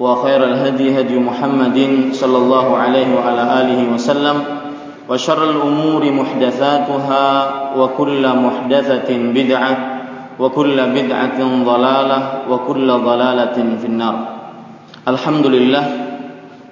وخير 0.00 0.40
الهدي 0.44 1.00
هدي 1.00 1.16
محمد 1.18 1.78
صلى 2.12 2.38
الله 2.38 2.66
عليه 2.76 3.08
وعلى 3.14 3.42
آله 3.60 3.80
وسلم 3.94 4.36
وشر 5.08 5.40
الأمور 5.50 6.02
محدثاتها 6.12 7.26
وكل 7.78 8.24
محدثة 8.28 9.10
بدعة 9.10 9.72
وكل 10.38 10.76
بدعة 10.90 11.40
ضلالة 11.64 12.18
وكل 12.50 12.88
ضلالة 12.92 13.56
في 13.80 13.86
النار 13.86 14.16
الحمد 15.08 15.46
لله 15.46 15.84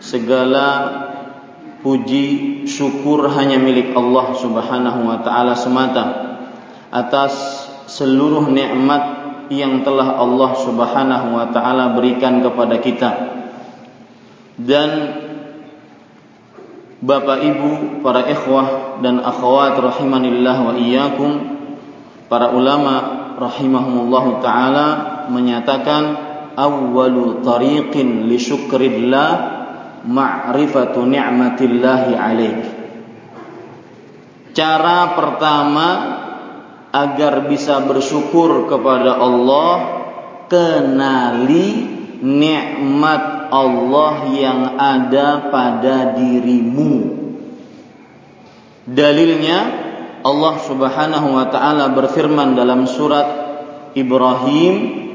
segala 0.02 0.66
puji 1.86 2.66
syukur 2.66 3.30
hanya 3.38 3.54
milik 3.54 3.94
Allah 3.94 4.34
Subhanahu 4.34 5.06
wa 5.06 5.22
taala 5.22 5.54
semata 5.54 6.04
atas 6.90 7.30
seluruh 7.86 8.50
nikmat 8.50 9.15
yang 9.53 9.83
telah 9.83 10.19
Allah 10.19 10.51
Subhanahu 10.59 11.27
wa 11.35 11.45
taala 11.51 11.95
berikan 11.95 12.43
kepada 12.43 12.75
kita. 12.79 13.11
Dan 14.57 14.89
Bapak 16.97 17.45
Ibu, 17.45 18.01
para 18.01 18.25
ikhwah 18.25 18.97
dan 19.05 19.21
akhwat 19.21 19.77
rahimanillah 19.77 20.57
wa 20.65 20.73
iyyakum, 20.73 21.31
para 22.25 22.49
ulama 22.49 22.93
rahimahumullah 23.37 24.25
taala 24.41 24.87
menyatakan 25.29 26.03
awwalu 26.57 27.45
tariqin 27.45 28.25
li 28.25 28.41
syukrillah 28.41 29.29
ma'rifatu 30.09 31.05
ni'matillahi 31.05 32.11
alaik. 32.17 32.59
Cara 34.57 35.13
pertama 35.13 35.87
agar 36.97 37.45
bisa 37.45 37.77
bersyukur 37.85 38.65
kepada 38.65 39.21
Allah 39.21 39.75
kenali 40.49 41.85
nikmat 42.25 43.53
Allah 43.53 44.15
yang 44.33 44.61
ada 44.81 45.53
pada 45.53 46.17
dirimu. 46.17 47.21
Dalilnya 48.87 49.59
Allah 50.25 50.55
Subhanahu 50.65 51.27
wa 51.37 51.45
taala 51.53 51.93
berfirman 51.93 52.57
dalam 52.57 52.89
surat 52.89 53.27
Ibrahim 53.93 55.05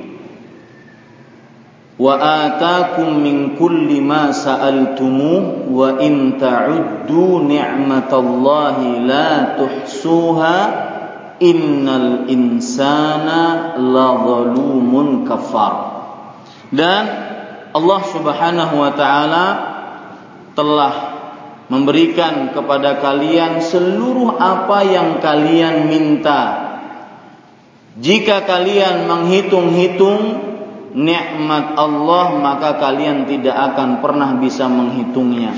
wa 1.99 2.15
atakum 2.17 3.21
min 3.21 3.57
kulli 3.57 4.01
ma 4.01 4.33
sa'altumu 4.33 5.69
wa 5.73 6.01
in 6.01 6.37
ta'uddu 6.41 7.45
ni'matallahi 7.49 9.05
la 9.05 9.57
tuhsuha 9.57 10.92
innal 11.43 12.31
insana 12.31 13.75
la 13.77 14.09
zalumun 14.23 15.27
kafar. 15.27 15.75
Dan 16.71 17.05
Allah 17.75 18.03
Subhanahu 18.15 18.75
wa 18.79 18.93
taala 18.95 19.47
telah 20.55 20.95
memberikan 21.67 22.53
kepada 22.55 23.01
kalian 23.03 23.59
seluruh 23.59 24.39
apa 24.39 24.79
yang 24.87 25.19
kalian 25.19 25.91
minta. 25.91 26.71
Jika 27.97 28.49
kalian 28.49 29.05
menghitung-hitung 29.05 30.21
nikmat 30.97 31.77
Allah, 31.77 32.37
maka 32.41 32.81
kalian 32.81 33.29
tidak 33.29 33.57
akan 33.73 34.01
pernah 34.01 34.37
bisa 34.41 34.69
menghitungnya. 34.69 35.53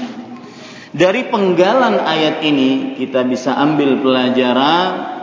Dari 0.94 1.26
penggalan 1.26 1.98
ayat 1.98 2.46
ini 2.46 2.94
kita 2.94 3.26
bisa 3.26 3.58
ambil 3.58 3.98
pelajaran 3.98 5.13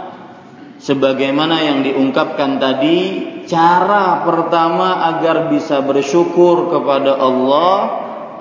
sebagaimana 0.82 1.62
yang 1.62 1.80
diungkapkan 1.86 2.58
tadi 2.58 3.00
cara 3.46 4.26
pertama 4.26 5.14
agar 5.14 5.54
bisa 5.54 5.86
bersyukur 5.86 6.74
kepada 6.74 7.22
Allah 7.22 7.74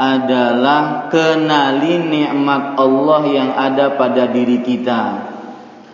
adalah 0.01 1.13
kenali 1.13 2.01
nikmat 2.01 2.81
Allah 2.81 3.23
yang 3.29 3.51
ada 3.53 4.01
pada 4.01 4.33
diri 4.33 4.65
kita. 4.65 5.29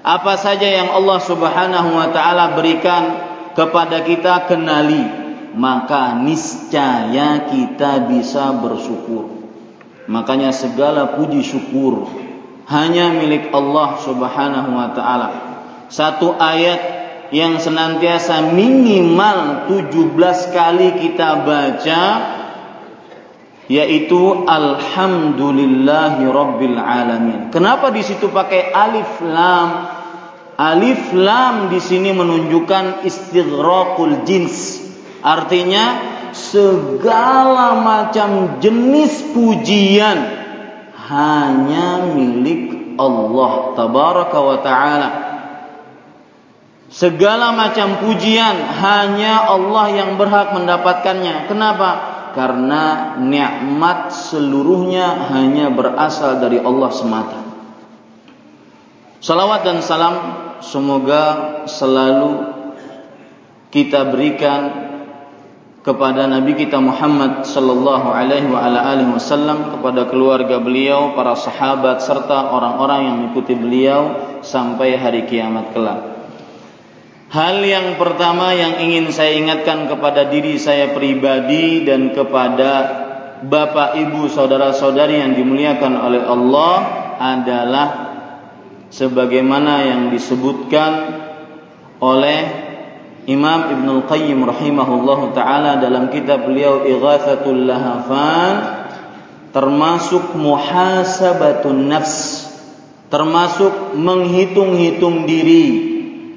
Apa 0.06 0.38
saja 0.38 0.70
yang 0.70 0.94
Allah 0.94 1.18
Subhanahu 1.18 1.90
wa 1.90 2.14
taala 2.14 2.54
berikan 2.54 3.18
kepada 3.58 4.06
kita 4.06 4.46
kenali, 4.46 5.02
maka 5.58 6.14
niscaya 6.14 7.50
kita 7.50 8.06
bisa 8.06 8.54
bersyukur. 8.62 9.34
Makanya 10.06 10.54
segala 10.54 11.18
puji 11.18 11.42
syukur 11.42 12.06
hanya 12.70 13.10
milik 13.10 13.50
Allah 13.50 13.98
Subhanahu 13.98 14.70
wa 14.70 14.94
taala 14.94 15.55
satu 15.88 16.34
ayat 16.34 16.80
yang 17.34 17.58
senantiasa 17.58 18.54
minimal 18.54 19.66
17 19.70 20.54
kali 20.54 20.88
kita 21.02 21.42
baca 21.42 22.02
yaitu 23.66 24.46
alhamdulillahi 24.46 26.22
alamin. 26.78 27.50
Kenapa 27.50 27.90
di 27.90 28.02
situ 28.06 28.30
pakai 28.30 28.70
alif 28.70 29.18
lam? 29.26 29.90
Alif 30.56 31.10
lam 31.12 31.68
di 31.68 31.82
sini 31.82 32.14
menunjukkan 32.14 33.02
istighraqul 33.02 34.22
jins. 34.22 34.86
Artinya 35.20 36.14
segala 36.30 37.82
macam 37.82 38.62
jenis 38.62 39.34
pujian 39.34 40.46
hanya 41.10 42.06
milik 42.14 42.94
Allah 42.96 43.74
tabaraka 43.74 44.38
wa 44.38 44.58
taala. 44.62 45.25
Segala 46.86 47.50
macam 47.50 47.98
pujian 47.98 48.62
hanya 48.78 49.50
Allah 49.50 49.86
yang 49.90 50.10
berhak 50.14 50.54
mendapatkannya. 50.54 51.50
Kenapa? 51.50 51.90
Karena 52.38 53.16
nikmat 53.18 54.14
seluruhnya 54.14 55.34
hanya 55.34 55.72
berasal 55.74 56.38
dari 56.38 56.62
Allah 56.62 56.90
semata. 56.94 57.40
Salawat 59.18 59.66
dan 59.66 59.82
salam 59.82 60.16
semoga 60.62 61.24
selalu 61.66 62.54
kita 63.74 64.06
berikan 64.14 64.86
kepada 65.82 66.26
Nabi 66.30 66.54
kita 66.54 66.78
Muhammad 66.78 67.46
sallallahu 67.46 68.10
alaihi 68.10 68.50
wa 68.50 68.62
ala 68.62 68.94
alihi 68.94 69.10
wasallam 69.10 69.74
kepada 69.74 70.06
keluarga 70.06 70.58
beliau, 70.62 71.14
para 71.18 71.34
sahabat 71.34 71.98
serta 71.98 72.54
orang-orang 72.54 73.00
yang 73.10 73.14
mengikuti 73.22 73.54
beliau 73.58 74.02
sampai 74.42 74.94
hari 74.98 75.26
kiamat 75.26 75.70
kelak. 75.74 76.15
Hal 77.26 77.58
yang 77.66 77.98
pertama 77.98 78.54
yang 78.54 78.78
ingin 78.78 79.10
saya 79.10 79.34
ingatkan 79.34 79.90
kepada 79.90 80.30
diri 80.30 80.62
saya 80.62 80.94
pribadi 80.94 81.82
dan 81.82 82.14
kepada 82.14 83.02
Bapak, 83.36 83.98
Ibu, 83.98 84.30
saudara-saudari 84.30 85.20
yang 85.20 85.34
dimuliakan 85.34 85.92
oleh 85.98 86.22
Allah 86.22 86.76
adalah 87.18 87.88
sebagaimana 88.94 89.84
yang 89.84 90.02
disebutkan 90.14 90.92
oleh 91.98 92.40
Imam 93.26 93.74
Ibnu 93.74 94.06
Qayyim 94.06 94.46
rahimahullah 94.46 95.20
taala 95.34 95.82
dalam 95.82 96.14
kitab 96.14 96.46
beliau 96.46 96.86
Ighathatul 96.86 97.66
Lahafan 97.66 98.54
termasuk 99.50 100.38
muhasabatun 100.38 101.90
nafs 101.90 102.46
termasuk 103.10 103.98
menghitung-hitung 103.98 105.26
diri 105.26 105.95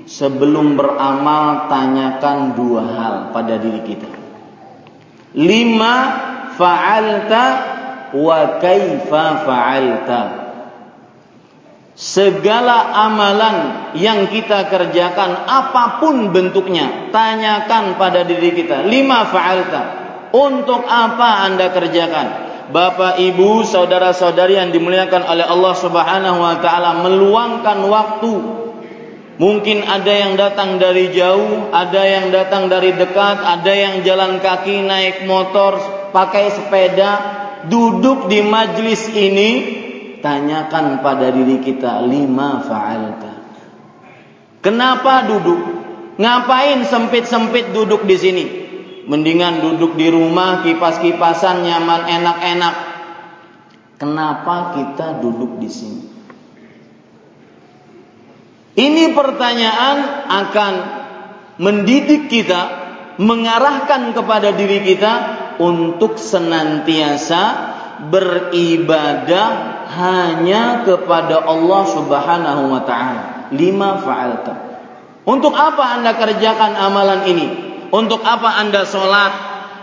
sebelum 0.10 0.74
beramal 0.74 1.70
tanyakan 1.70 2.58
dua 2.58 2.82
hal 2.82 3.16
pada 3.30 3.62
diri 3.62 3.86
kita 3.86 4.10
lima 5.38 5.96
fa'alta 6.58 7.44
wa 8.18 8.58
kaifa 8.58 9.26
fa'alta 9.46 10.50
Segala 12.00 12.96
amalan 12.96 13.92
yang 14.00 14.32
kita 14.32 14.72
kerjakan 14.72 15.36
apa 15.44 16.00
pun 16.00 16.32
bentuknya, 16.32 17.12
tanyakan 17.12 18.00
pada 18.00 18.24
diri 18.24 18.56
kita, 18.56 18.88
lima 18.88 19.28
fa'alta. 19.28 19.82
Untuk 20.32 20.88
apa 20.88 21.44
Anda 21.44 21.76
kerjakan? 21.76 22.28
Bapak, 22.72 23.20
Ibu, 23.20 23.68
saudara-saudari 23.68 24.56
yang 24.56 24.72
dimuliakan 24.72 25.28
oleh 25.28 25.44
Allah 25.44 25.76
Subhanahu 25.76 26.40
wa 26.40 26.56
taala 26.64 27.04
meluangkan 27.04 27.78
waktu. 27.92 28.34
Mungkin 29.40 29.88
ada 29.88 30.12
yang 30.12 30.36
datang 30.36 30.84
dari 30.84 31.16
jauh, 31.16 31.72
ada 31.72 32.04
yang 32.04 32.28
datang 32.28 32.68
dari 32.68 32.92
dekat, 32.92 33.40
ada 33.40 33.72
yang 33.72 34.04
jalan 34.04 34.44
kaki, 34.44 34.84
naik 34.84 35.24
motor, 35.24 35.80
pakai 36.12 36.52
sepeda, 36.52 37.12
duduk 37.72 38.28
di 38.28 38.44
majlis 38.44 39.08
ini, 39.16 39.50
tanyakan 40.20 41.00
pada 41.00 41.32
diri 41.32 41.64
kita 41.64 42.04
lima 42.04 42.68
fa'alta. 42.68 43.32
Kenapa 44.60 45.24
duduk? 45.32 45.62
Ngapain 46.20 46.84
sempit-sempit 46.84 47.72
duduk 47.72 48.04
di 48.04 48.20
sini? 48.20 48.46
Mendingan 49.08 49.64
duduk 49.64 49.96
di 49.96 50.12
rumah, 50.12 50.68
kipas-kipasan, 50.68 51.64
nyaman, 51.64 52.12
enak-enak. 52.12 52.76
Kenapa 53.96 54.76
kita 54.76 55.24
duduk 55.24 55.64
di 55.64 55.72
sini? 55.72 56.09
Ini 58.80 59.12
pertanyaan 59.12 59.98
akan 60.32 60.74
mendidik 61.60 62.32
kita, 62.32 62.62
mengarahkan 63.20 64.16
kepada 64.16 64.56
diri 64.56 64.80
kita 64.88 65.14
untuk 65.60 66.16
senantiasa 66.16 67.76
beribadah 68.08 69.48
hanya 69.92 70.88
kepada 70.88 71.44
Allah 71.44 71.84
Subhanahu 71.92 72.72
wa 72.72 72.82
taala. 72.88 73.52
Lima 73.52 74.00
fa'alta. 74.00 74.56
Untuk 75.28 75.52
apa 75.52 76.00
Anda 76.00 76.16
kerjakan 76.16 76.80
amalan 76.80 77.28
ini? 77.28 77.48
Untuk 77.92 78.24
apa 78.24 78.64
Anda 78.64 78.88
sholat? 78.88 79.34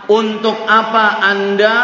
Untuk 0.09 0.57
apa 0.65 1.21
Anda 1.21 1.75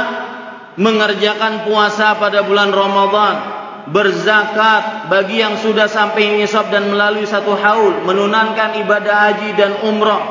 mengerjakan 0.81 1.69
puasa 1.69 2.17
pada 2.17 2.41
bulan 2.41 2.73
Ramadan? 2.73 3.62
Berzakat 3.83 5.11
bagi 5.11 5.43
yang 5.43 5.59
sudah 5.59 5.91
sampai 5.91 6.39
nisab 6.39 6.71
dan 6.71 6.87
melalui 6.87 7.27
satu 7.27 7.51
haul, 7.51 8.07
menunankan 8.07 8.79
ibadah 8.79 9.15
haji 9.27 9.49
dan 9.59 9.71
umrah, 9.83 10.23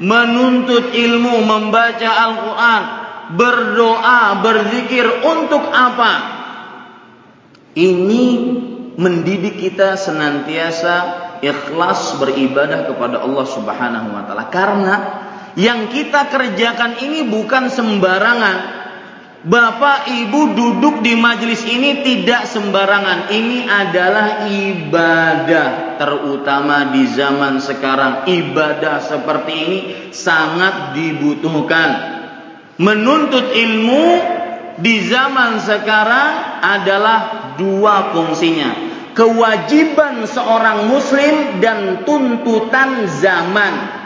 menuntut 0.00 0.88
ilmu, 0.96 1.44
membaca 1.44 2.10
Al-Quran, 2.10 2.82
berdoa, 3.36 4.40
berzikir 4.40 5.04
untuk 5.20 5.68
apa? 5.68 6.12
Ini 7.76 8.24
mendidik 8.96 9.60
kita 9.60 9.96
senantiasa 9.96 10.94
ikhlas 11.40 12.20
beribadah 12.20 12.86
kepada 12.88 13.24
Allah 13.24 13.46
Subhanahu 13.48 14.08
wa 14.12 14.22
taala. 14.28 14.46
Karena 14.52 14.94
yang 15.56 15.88
kita 15.92 16.28
kerjakan 16.32 17.00
ini 17.00 17.28
bukan 17.28 17.68
sembarangan. 17.68 18.81
Bapak 19.42 20.06
Ibu 20.06 20.54
duduk 20.54 21.02
di 21.02 21.18
majelis 21.18 21.66
ini 21.66 22.06
tidak 22.06 22.46
sembarangan. 22.46 23.26
Ini 23.26 23.66
adalah 23.66 24.46
ibadah, 24.46 25.98
terutama 25.98 26.94
di 26.94 27.10
zaman 27.10 27.58
sekarang. 27.58 28.30
Ibadah 28.30 29.02
seperti 29.02 29.52
ini 29.52 29.78
sangat 30.14 30.94
dibutuhkan 30.94 31.90
menuntut 32.78 33.50
ilmu 33.50 34.04
di 34.78 35.10
zaman 35.10 35.58
sekarang 35.58 36.62
adalah 36.62 37.18
dua 37.58 38.14
fungsinya. 38.14 38.94
Kewajiban 39.10 40.22
seorang 40.22 40.86
muslim 40.86 41.58
dan 41.58 42.06
tuntutan 42.06 43.10
zaman. 43.10 44.01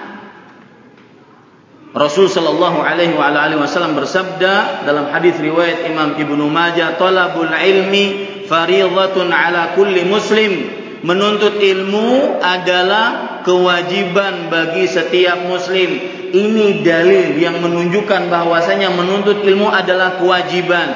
Rasul 1.97 2.29
sallallahu 2.29 2.85
alaihi 2.85 3.17
wa 3.17 3.33
alihi 3.33 3.57
wasallam 3.57 3.97
bersabda 3.97 4.85
dalam 4.85 5.09
hadis 5.09 5.41
riwayat 5.41 5.89
Imam 5.89 6.13
Ibnu 6.21 6.45
Majah, 6.53 7.01
"Talabul 7.01 7.49
ilmi 7.49 8.05
fardhatun 8.45 9.33
ala 9.33 9.73
kulli 9.73 10.05
muslim." 10.05 10.85
Menuntut 11.01 11.57
ilmu 11.57 12.37
adalah 12.45 13.41
kewajiban 13.49 14.53
bagi 14.53 14.85
setiap 14.85 15.49
muslim. 15.49 15.89
Ini 16.37 16.85
dalil 16.85 17.41
yang 17.41 17.65
menunjukkan 17.65 18.29
bahwasanya 18.29 18.93
menuntut 18.93 19.41
ilmu 19.41 19.73
adalah 19.73 20.21
kewajiban. 20.21 20.89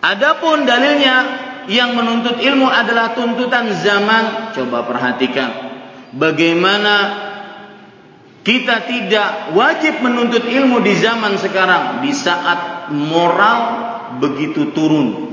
Adapun 0.00 0.64
dalilnya 0.64 1.16
yang 1.68 1.92
menuntut 1.92 2.40
ilmu 2.40 2.64
adalah 2.64 3.12
tuntutan 3.12 3.68
zaman. 3.76 4.56
Coba 4.56 4.88
perhatikan 4.88 5.50
bagaimana 6.16 7.29
kita 8.40 8.88
tidak 8.88 9.52
wajib 9.52 10.00
menuntut 10.00 10.48
ilmu 10.48 10.80
di 10.80 10.96
zaman 10.96 11.36
sekarang 11.36 12.00
di 12.00 12.12
saat 12.16 12.88
moral 12.88 13.60
begitu 14.16 14.72
turun. 14.72 15.28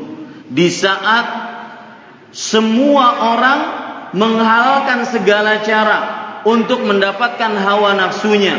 Di 0.47 0.67
saat 0.67 1.25
semua 2.35 3.35
orang 3.35 3.59
menghalalkan 4.11 5.07
segala 5.07 5.63
cara 5.63 5.99
untuk 6.43 6.83
mendapatkan 6.83 7.55
hawa 7.55 7.95
nafsunya. 7.95 8.55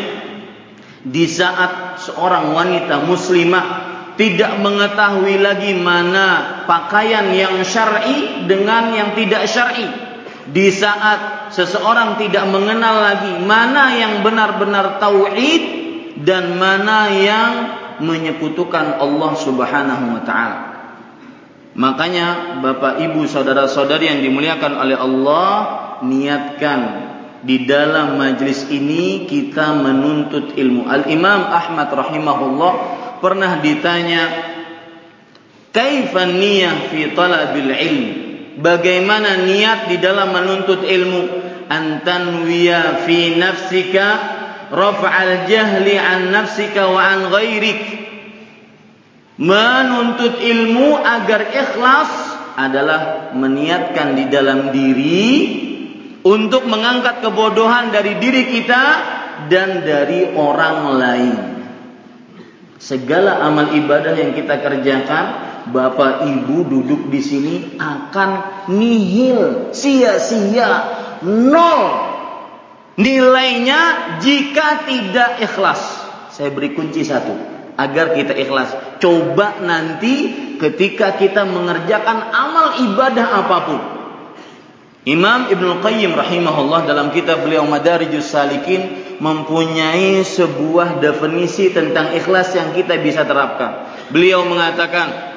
Di 1.04 1.28
saat 1.28 2.00
seorang 2.00 2.52
wanita 2.52 3.04
muslimah 3.04 3.66
tidak 4.18 4.58
mengetahui 4.58 5.38
lagi 5.38 5.76
mana 5.78 6.64
pakaian 6.66 7.30
yang 7.36 7.62
syar'i 7.62 8.48
dengan 8.48 8.90
yang 8.96 9.10
tidak 9.14 9.46
syar'i. 9.46 10.07
Di 10.48 10.72
saat 10.72 11.52
seseorang 11.52 12.17
tidak 12.17 12.48
mengenal 12.48 13.05
lagi 13.05 13.36
mana 13.44 13.93
yang 13.93 14.24
benar-benar 14.24 14.96
tauhid 14.96 15.62
dan 16.24 16.56
mana 16.56 17.12
yang 17.12 17.52
menyekutukan 18.00 18.96
Allah 18.96 19.32
Subhanahu 19.36 20.05
wa 20.17 20.22
taala. 20.24 20.58
Makanya 21.78 22.58
Bapak 22.58 22.98
Ibu 22.98 23.28
saudara-saudari 23.28 24.10
yang 24.10 24.20
dimuliakan 24.24 24.72
oleh 24.82 24.96
Allah 24.98 25.50
niatkan 26.02 26.81
di 27.44 27.69
dalam 27.70 28.19
majlis 28.19 28.67
ini 28.72 29.28
kita 29.31 29.78
menuntut 29.78 30.58
ilmu. 30.58 30.90
Al 30.90 31.06
Imam 31.06 31.46
Ahmad 31.46 31.86
rahimahullah 31.93 32.72
pernah 33.22 33.62
ditanya 33.62 34.22
kaifan 35.70 36.40
niyah 36.40 36.90
fi 36.90 37.14
talabil 37.14 37.70
ilm? 37.70 38.28
Bagaimana 38.58 39.46
niat 39.46 39.86
di 39.86 39.96
dalam 40.03 40.34
menuntut 40.34 40.82
ilmu? 40.82 41.22
Antanwiya 41.69 43.05
fi 43.05 43.36
nafsika 43.38 44.06
raf'al 44.72 45.46
jahli 45.46 45.94
an 45.94 46.32
nafsika 46.32 46.88
wa 46.88 47.00
an 47.00 47.29
ghairik 47.29 47.81
Menuntut 49.38 50.43
ilmu 50.43 50.98
agar 50.98 51.55
ikhlas 51.55 52.10
adalah 52.58 53.31
meniatkan 53.38 54.19
di 54.19 54.27
dalam 54.27 54.74
diri 54.74 55.31
untuk 56.27 56.67
mengangkat 56.67 57.22
kebodohan 57.22 57.94
dari 57.94 58.19
diri 58.19 58.50
kita 58.50 58.84
dan 59.46 59.86
dari 59.86 60.34
orang 60.34 60.79
lain. 60.98 61.36
Segala 62.82 63.38
amal 63.46 63.79
ibadah 63.79 64.19
yang 64.19 64.34
kita 64.34 64.58
kerjakan, 64.58 65.27
Bapak 65.70 66.25
Ibu 66.25 66.67
duduk 66.67 67.13
di 67.13 67.20
sini 67.20 67.55
akan 67.77 68.31
nihil, 68.72 69.70
sia-sia, 69.72 70.70
nol 71.25 71.82
nilainya 72.98 74.19
jika 74.19 74.84
tidak 74.84 75.39
ikhlas. 75.43 75.81
Saya 76.34 76.51
beri 76.51 76.75
kunci 76.75 77.06
satu 77.06 77.34
agar 77.79 78.13
kita 78.19 78.34
ikhlas. 78.34 78.75
Coba 78.98 79.63
nanti 79.63 80.34
ketika 80.58 81.15
kita 81.15 81.46
mengerjakan 81.46 82.34
amal 82.34 82.67
ibadah 82.91 83.27
apa 83.46 83.58
pun. 83.65 83.81
Imam 85.08 85.48
Ibnu 85.48 85.81
Qayyim 85.81 86.13
rahimahullah 86.13 86.84
dalam 86.84 87.15
kitab 87.15 87.41
beliau 87.46 87.65
Madarijus 87.65 88.29
Salikin 88.29 89.08
mempunyai 89.22 90.20
sebuah 90.20 91.01
definisi 91.01 91.72
tentang 91.72 92.13
ikhlas 92.13 92.53
yang 92.53 92.77
kita 92.77 93.01
bisa 93.01 93.25
terapkan. 93.25 93.89
Beliau 94.13 94.44
mengatakan 94.44 95.28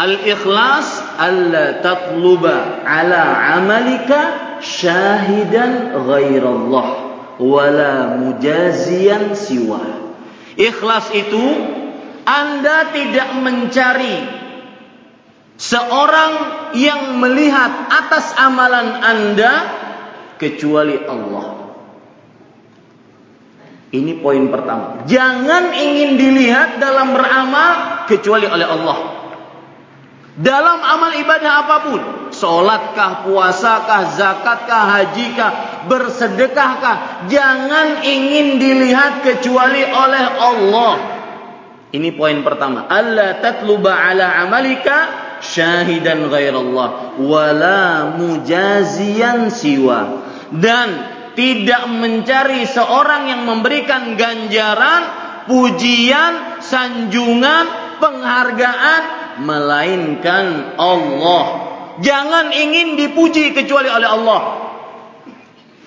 Al-ikhlas 0.00 0.88
alla 1.20 1.84
tatluba 1.84 2.80
ala 2.88 3.52
amalika 3.60 4.56
syahidan 4.64 5.92
ghairallah 5.92 6.88
wala 7.36 8.16
mujazian 8.16 9.36
siwa. 9.36 9.84
Ikhlas 10.56 11.12
itu 11.12 11.44
Anda 12.24 12.96
tidak 12.96 13.44
mencari 13.44 14.16
seorang 15.60 16.32
yang 16.80 17.20
melihat 17.20 17.92
atas 17.92 18.32
amalan 18.40 19.04
Anda 19.04 19.52
kecuali 20.40 20.96
Allah. 21.04 21.60
Ini 23.90 24.22
poin 24.24 24.48
pertama. 24.48 25.04
Jangan 25.04 25.76
ingin 25.76 26.16
dilihat 26.16 26.80
dalam 26.80 27.12
beramal 27.12 28.06
kecuali 28.08 28.48
oleh 28.48 28.64
Allah. 28.64 28.98
Dalam 30.40 30.80
amal 30.80 31.12
ibadah 31.20 31.52
apa 31.68 31.76
pun, 31.84 32.00
solatkah, 32.32 33.28
puasakah, 33.28 34.16
zakatkah, 34.16 34.82
hajikah, 34.96 35.50
bersedekahkah, 35.84 37.28
jangan 37.28 38.00
ingin 38.00 38.56
dilihat 38.56 39.20
kecuali 39.20 39.84
oleh 39.84 40.24
Allah. 40.40 40.94
Ini 41.92 42.16
poin 42.16 42.40
pertama. 42.40 42.88
Allah 42.88 43.36
tatluba 43.44 43.92
ala 43.92 44.40
amalika 44.48 44.96
syahidan 45.44 46.32
ghairallah 46.32 47.20
wala 47.20 48.16
mujazian 48.16 49.52
siwa 49.52 50.24
dan 50.56 50.88
tidak 51.36 51.84
mencari 51.92 52.64
seorang 52.64 53.28
yang 53.28 53.42
memberikan 53.44 54.16
ganjaran, 54.16 55.02
pujian, 55.44 56.62
sanjungan, 56.64 57.98
penghargaan 58.00 59.20
melainkan 59.40 60.76
Allah. 60.76 61.44
Jangan 62.00 62.52
ingin 62.52 62.96
dipuji 62.96 63.52
kecuali 63.56 63.88
oleh 63.88 64.08
Allah. 64.08 64.40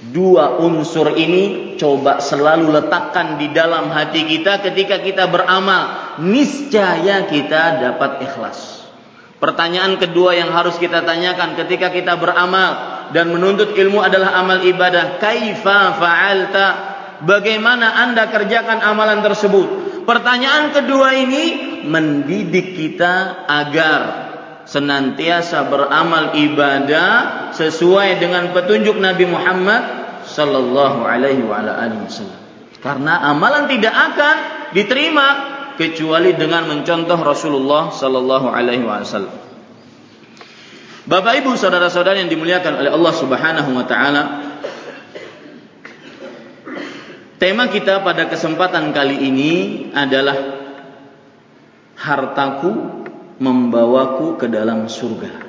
Dua 0.03 0.59
unsur 0.59 1.15
ini 1.15 1.73
coba 1.79 2.19
selalu 2.19 2.75
letakkan 2.75 3.39
di 3.39 3.55
dalam 3.55 3.87
hati 3.87 4.27
kita 4.27 4.59
ketika 4.59 4.99
kita 4.99 5.31
beramal. 5.31 6.17
Niscaya 6.19 7.29
kita 7.31 7.79
dapat 7.79 8.27
ikhlas. 8.27 8.83
Pertanyaan 9.39 9.99
kedua 9.99 10.35
yang 10.35 10.51
harus 10.51 10.75
kita 10.79 11.03
tanyakan 11.03 11.55
ketika 11.59 11.91
kita 11.91 12.15
beramal, 12.15 12.93
dan 13.11 13.27
menuntut 13.31 13.75
ilmu 13.75 13.99
adalah 13.99 14.39
amal 14.39 14.63
ibadah. 14.63 15.19
Kaifa 15.19 15.99
fa'alta? 15.99 16.67
Bagaimana 17.23 18.03
Anda 18.07 18.27
kerjakan 18.27 18.83
amalan 18.83 19.23
tersebut? 19.23 19.67
Pertanyaan 20.03 20.75
kedua 20.75 21.15
ini 21.15 21.72
mendidik 21.85 22.75
kita 22.75 23.45
agar 23.47 24.01
senantiasa 24.63 25.67
beramal 25.67 26.35
ibadah 26.39 27.09
sesuai 27.51 28.19
dengan 28.19 28.55
petunjuk 28.55 28.95
Nabi 28.95 29.27
Muhammad 29.27 29.83
sallallahu 30.23 31.03
alaihi 31.03 31.43
wasallam. 31.43 32.39
Karena 32.79 33.31
amalan 33.31 33.67
tidak 33.71 33.95
akan 33.95 34.35
diterima 34.75 35.27
kecuali 35.75 36.35
dengan 36.35 36.67
mencontoh 36.67 37.19
Rasulullah 37.19 37.91
sallallahu 37.91 38.47
alaihi 38.51 38.83
wasallam. 38.83 39.35
Bapak 41.03 41.43
Ibu 41.43 41.59
saudara-saudara 41.59 42.23
yang 42.23 42.31
dimuliakan 42.31 42.79
oleh 42.79 42.91
Allah 42.91 43.13
Subhanahu 43.13 43.69
wa 43.75 43.83
taala. 43.83 44.23
Tema 47.35 47.67
kita 47.67 47.99
pada 48.07 48.31
kesempatan 48.31 48.95
kali 48.95 49.19
ini 49.19 49.53
adalah 49.91 50.62
hartaku 52.03 52.71
membawaku 53.39 54.35
ke 54.35 54.51
dalam 54.51 54.91
surga. 54.91 55.47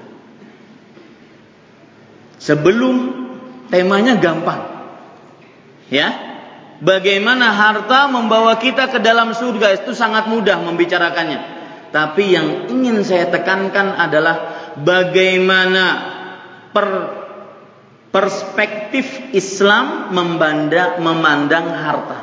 Sebelum 2.38 2.94
temanya 3.74 4.14
gampang. 4.22 4.62
Ya. 5.90 6.32
Bagaimana 6.84 7.54
harta 7.54 8.10
membawa 8.10 8.58
kita 8.60 8.90
ke 8.90 8.98
dalam 9.00 9.32
surga 9.32 9.82
itu 9.82 9.96
sangat 9.96 10.28
mudah 10.28 10.60
membicarakannya. 10.60 11.40
Tapi 11.94 12.34
yang 12.34 12.66
ingin 12.66 13.00
saya 13.06 13.30
tekankan 13.30 13.94
adalah 13.94 14.36
bagaimana 14.82 15.84
per 16.74 16.86
perspektif 18.10 19.32
Islam 19.32 20.10
membanda, 20.10 20.98
memandang 20.98 21.72
harta. 21.72 22.18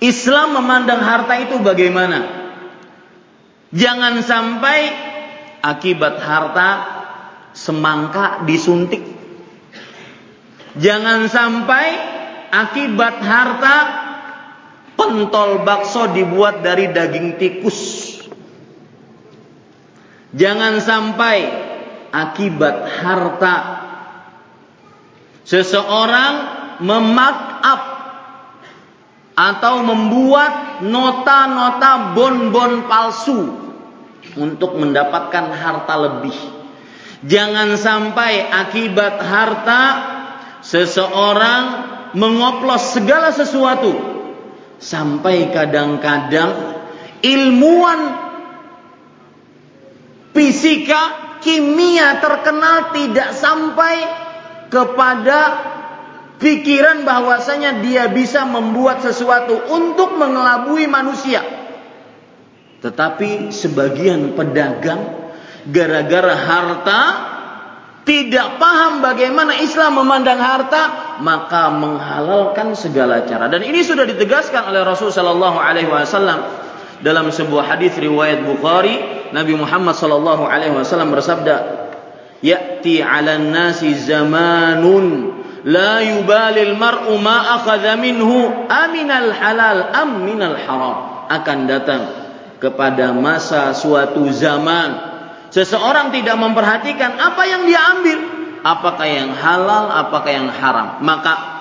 Islam 0.00 0.56
memandang 0.60 1.00
harta 1.04 1.36
itu 1.38 1.60
bagaimana? 1.60 2.41
Jangan 3.72 4.20
sampai 4.20 4.80
akibat 5.64 6.20
harta 6.20 6.70
semangka 7.56 8.44
disuntik. 8.44 9.00
Jangan 10.76 11.24
sampai 11.32 11.86
akibat 12.52 13.16
harta 13.24 13.76
pentol 14.92 15.64
bakso 15.64 16.12
dibuat 16.12 16.60
dari 16.60 16.92
daging 16.92 17.40
tikus. 17.40 17.80
Jangan 20.36 20.76
sampai 20.76 21.36
akibat 22.12 22.76
harta. 23.00 23.56
Seseorang 25.48 26.32
memarkup 26.84 27.82
atau 29.32 29.80
membuat 29.80 30.84
nota-nota 30.84 32.12
bon-bon 32.12 32.84
palsu 32.84 33.61
untuk 34.36 34.76
mendapatkan 34.78 35.52
harta 35.52 35.94
lebih. 35.98 36.36
Jangan 37.22 37.78
sampai 37.78 38.50
akibat 38.50 39.22
harta 39.22 39.82
seseorang 40.62 41.64
mengoplos 42.18 42.98
segala 42.98 43.30
sesuatu 43.30 43.94
sampai 44.82 45.54
kadang-kadang 45.54 46.50
ilmuwan 47.22 48.00
fisika 50.34 51.02
kimia 51.38 52.18
terkenal 52.18 52.90
tidak 52.90 53.30
sampai 53.38 53.96
kepada 54.66 55.40
pikiran 56.42 57.06
bahwasanya 57.06 57.78
dia 57.84 58.10
bisa 58.10 58.42
membuat 58.42 59.06
sesuatu 59.06 59.54
untuk 59.70 60.18
mengelabui 60.18 60.90
manusia. 60.90 61.61
Tetapi 62.82 63.54
sebagian 63.54 64.34
pedagang 64.34 65.00
gara-gara 65.70 66.34
harta 66.34 67.02
tidak 68.02 68.58
paham 68.58 68.98
bagaimana 68.98 69.62
Islam 69.62 70.02
memandang 70.02 70.42
harta, 70.42 71.16
maka 71.22 71.70
menghalalkan 71.70 72.74
segala 72.74 73.22
cara. 73.30 73.46
Dan 73.46 73.62
ini 73.62 73.86
sudah 73.86 74.02
ditegaskan 74.02 74.74
oleh 74.74 74.82
Rasul 74.82 75.14
Shallallahu 75.14 75.54
Alaihi 75.54 75.86
Wasallam 75.86 76.42
dalam 77.02 77.30
sebuah 77.30 77.66
hadis 77.66 77.94
riwayat 77.98 78.46
Bukhari 78.46 79.22
Nabi 79.34 79.58
Muhammad 79.58 79.98
sallallahu 79.98 80.46
alaihi 80.46 80.76
wasallam 80.76 81.10
bersabda, 81.10 81.88
"Ya'ti 82.44 83.02
'alan 83.02 83.50
nasi 83.50 83.96
zamanun 83.96 85.34
la 85.66 86.04
yubalil 86.04 86.78
mar'u 86.78 87.18
ma 87.18 87.58
akhadha 87.58 87.98
minhu 87.98 88.68
aminal 88.70 89.34
halal 89.34 89.90
am 89.90 90.10
minal 90.22 90.56
haram." 90.56 90.96
Akan 91.32 91.64
datang 91.64 92.21
kepada 92.62 93.10
masa 93.10 93.74
suatu 93.74 94.30
zaman 94.30 94.94
seseorang 95.50 96.14
tidak 96.14 96.38
memperhatikan 96.38 97.18
apa 97.18 97.42
yang 97.42 97.66
dia 97.66 97.82
ambil, 97.98 98.18
apakah 98.62 99.08
yang 99.10 99.34
halal, 99.34 99.90
apakah 99.90 100.30
yang 100.30 100.48
haram. 100.54 101.02
Maka 101.02 101.52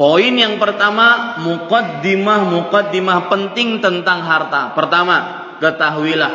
Poin 0.00 0.32
yang 0.32 0.56
pertama, 0.56 1.36
mukaddimah 1.44 2.48
mukaddimah 2.48 3.28
penting 3.28 3.84
tentang 3.84 4.24
harta. 4.24 4.72
Pertama, 4.72 5.16
ketahuilah 5.60 6.32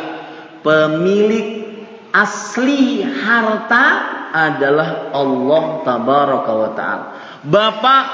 pemilik 0.62 1.66
asli 2.14 3.02
harta 3.02 3.86
adalah 4.30 5.10
Allah 5.10 5.64
tabaraka 5.82 6.52
wa 6.54 6.70
taala. 6.78 7.04
Bapak, 7.42 8.04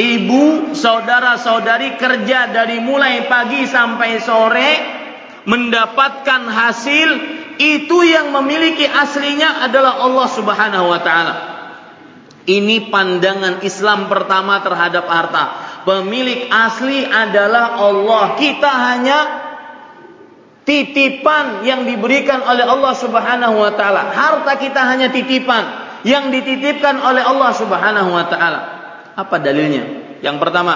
ibu, 0.00 0.72
saudara-saudari 0.72 2.00
kerja 2.00 2.48
dari 2.48 2.80
mulai 2.80 3.28
pagi 3.28 3.68
sampai 3.68 4.16
sore 4.16 5.01
mendapatkan 5.44 6.42
hasil 6.46 7.08
itu 7.58 7.98
yang 8.06 8.30
memiliki 8.34 8.86
aslinya 8.86 9.66
adalah 9.66 10.02
Allah 10.02 10.28
Subhanahu 10.30 10.86
wa 10.88 11.00
taala. 11.02 11.34
Ini 12.42 12.90
pandangan 12.90 13.62
Islam 13.62 14.10
pertama 14.10 14.58
terhadap 14.66 15.06
harta. 15.06 15.44
Pemilik 15.86 16.50
asli 16.50 17.06
adalah 17.06 17.78
Allah. 17.78 18.34
Kita 18.34 18.70
hanya 18.70 19.18
titipan 20.66 21.62
yang 21.62 21.86
diberikan 21.86 22.42
oleh 22.42 22.66
Allah 22.66 22.94
Subhanahu 22.98 23.62
wa 23.62 23.72
taala. 23.78 24.10
Harta 24.10 24.58
kita 24.58 24.82
hanya 24.82 25.14
titipan 25.14 25.62
yang 26.02 26.34
dititipkan 26.34 26.98
oleh 26.98 27.22
Allah 27.22 27.50
Subhanahu 27.54 28.10
wa 28.10 28.26
taala. 28.26 28.60
Apa 29.14 29.38
dalilnya? 29.38 30.18
Yang 30.18 30.36
pertama, 30.42 30.74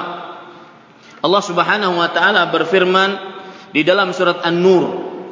Allah 1.18 1.42
Subhanahu 1.42 1.98
wa 1.98 2.10
taala 2.14 2.46
berfirman 2.54 3.35
di 3.76 3.84
dalam 3.84 4.08
surat 4.16 4.40
An-Nur 4.40 4.84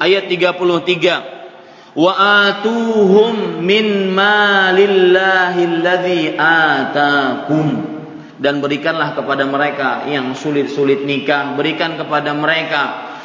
ayat 0.05 0.29
33 0.29 1.97
wa 1.97 2.13
atuhum 2.45 3.65
min 3.65 4.13
malillahi 4.13 5.65
alladzi 5.65 6.37
atakum 6.37 7.69
dan 8.37 8.61
berikanlah 8.61 9.17
kepada 9.17 9.49
mereka 9.49 10.05
yang 10.13 10.37
sulit-sulit 10.37 11.09
nikah 11.09 11.57
berikan 11.57 11.97
kepada 11.97 12.37
mereka 12.37 12.83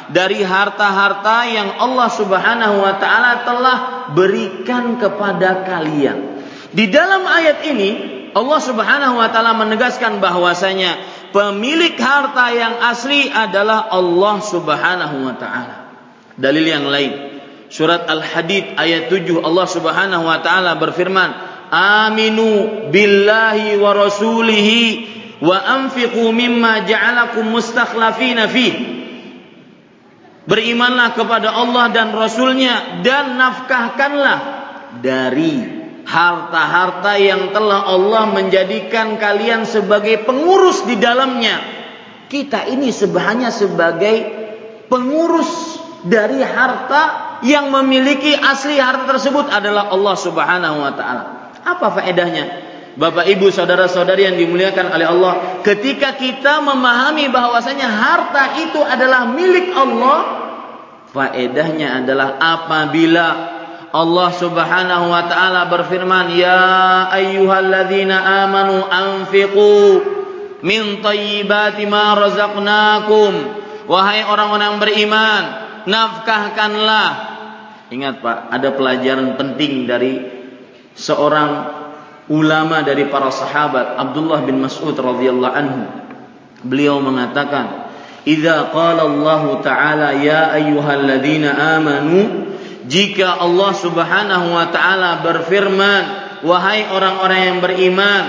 dari 0.08 0.40
harta-harta 0.40 1.44
yang 1.52 1.76
Allah 1.76 2.08
Subhanahu 2.08 2.80
wa 2.80 2.96
taala 2.96 3.44
telah 3.44 3.78
berikan 4.16 4.96
kepada 4.96 5.68
kalian. 5.68 6.40
Di 6.72 6.88
dalam 6.88 7.28
ayat 7.28 7.60
ini 7.68 7.90
Allah 8.32 8.60
Subhanahu 8.62 9.20
wa 9.20 9.28
taala 9.28 9.52
menegaskan 9.52 10.16
bahwasanya 10.16 11.19
pemilik 11.30 11.96
harta 11.98 12.50
yang 12.54 12.74
asli 12.84 13.30
adalah 13.30 13.90
Allah 13.90 14.36
Subhanahu 14.42 15.16
wa 15.26 15.34
taala. 15.38 15.76
Dalil 16.40 16.64
yang 16.66 16.86
lain 16.88 17.30
Surat 17.70 18.10
Al-Hadid 18.10 18.74
ayat 18.74 19.06
7 19.06 19.46
Allah 19.46 19.66
Subhanahu 19.70 20.26
wa 20.26 20.42
taala 20.42 20.74
berfirman, 20.74 21.30
"Aminu 21.70 22.90
billahi 22.90 23.78
wa 23.78 23.94
rasulihi 23.94 24.82
wa 25.38 25.54
anfiqu 25.54 26.34
mimma 26.34 26.82
ja'alakum 26.90 27.46
mustakhlafina 27.46 28.50
fihi." 28.50 28.98
Berimanlah 30.50 31.14
kepada 31.14 31.54
Allah 31.54 31.94
dan 31.94 32.10
Rasulnya 32.10 33.06
dan 33.06 33.38
nafkahkanlah 33.38 34.38
dari 34.98 35.79
harta-harta 36.04 37.16
yang 37.20 37.52
telah 37.52 37.86
Allah 37.86 38.30
menjadikan 38.30 39.20
kalian 39.20 39.64
sebagai 39.68 40.24
pengurus 40.24 40.84
di 40.86 40.96
dalamnya. 40.96 41.60
Kita 42.30 42.66
ini 42.70 42.94
sebenarnya 42.94 43.50
sebagai 43.50 44.16
pengurus 44.86 45.82
dari 46.06 46.40
harta 46.40 47.38
yang 47.44 47.72
memiliki 47.72 48.36
asli 48.36 48.76
harta 48.76 49.08
tersebut 49.16 49.48
adalah 49.48 49.90
Allah 49.90 50.16
Subhanahu 50.16 50.76
wa 50.80 50.92
taala. 50.94 51.22
Apa 51.64 51.86
faedahnya? 52.00 52.70
Bapak 52.98 53.30
Ibu 53.30 53.54
saudara-saudari 53.54 54.26
yang 54.26 54.36
dimuliakan 54.36 54.90
oleh 54.90 55.06
Allah, 55.06 55.62
ketika 55.62 56.18
kita 56.18 56.58
memahami 56.58 57.30
bahwasanya 57.30 57.86
harta 57.86 58.58
itu 58.66 58.82
adalah 58.82 59.30
milik 59.30 59.70
Allah, 59.72 60.18
faedahnya 61.14 62.02
adalah 62.02 62.36
apabila 62.36 63.26
Allah 63.90 64.30
Subhanahu 64.38 65.06
wa 65.10 65.22
taala 65.26 65.66
berfirman, 65.66 66.30
"Ya 66.38 67.10
ayyuhalladzina 67.10 68.46
amanu 68.46 68.86
anfiqu 68.86 70.02
min 70.62 71.02
thayyibati 71.02 71.90
ma 71.90 72.14
razaqnakum." 72.14 73.32
Wahai 73.90 74.22
orang-orang 74.22 74.78
beriman, 74.78 75.42
nafkahkanlah. 75.90 77.10
Ingat 77.90 78.22
Pak, 78.22 78.38
ada 78.54 78.70
pelajaran 78.70 79.34
penting 79.34 79.90
dari 79.90 80.22
seorang 80.94 81.80
ulama 82.30 82.86
dari 82.86 83.10
para 83.10 83.34
sahabat 83.34 83.98
Abdullah 83.98 84.46
bin 84.46 84.62
Mas'ud 84.62 84.94
radhiyallahu 84.94 85.56
anhu 85.58 85.82
beliau 86.62 87.02
mengatakan 87.02 87.90
idza 88.22 88.70
qala 88.70 89.02
Allah 89.02 89.42
taala 89.66 90.08
ya 90.14 90.54
ayyuhalladzina 90.54 91.50
amanu 91.80 92.49
jika 92.90 93.38
Allah 93.38 93.72
Subhanahu 93.78 94.46
wa 94.50 94.66
taala 94.74 95.22
berfirman 95.22 96.02
wahai 96.42 96.90
orang-orang 96.90 97.40
yang 97.46 97.58
beriman 97.62 98.24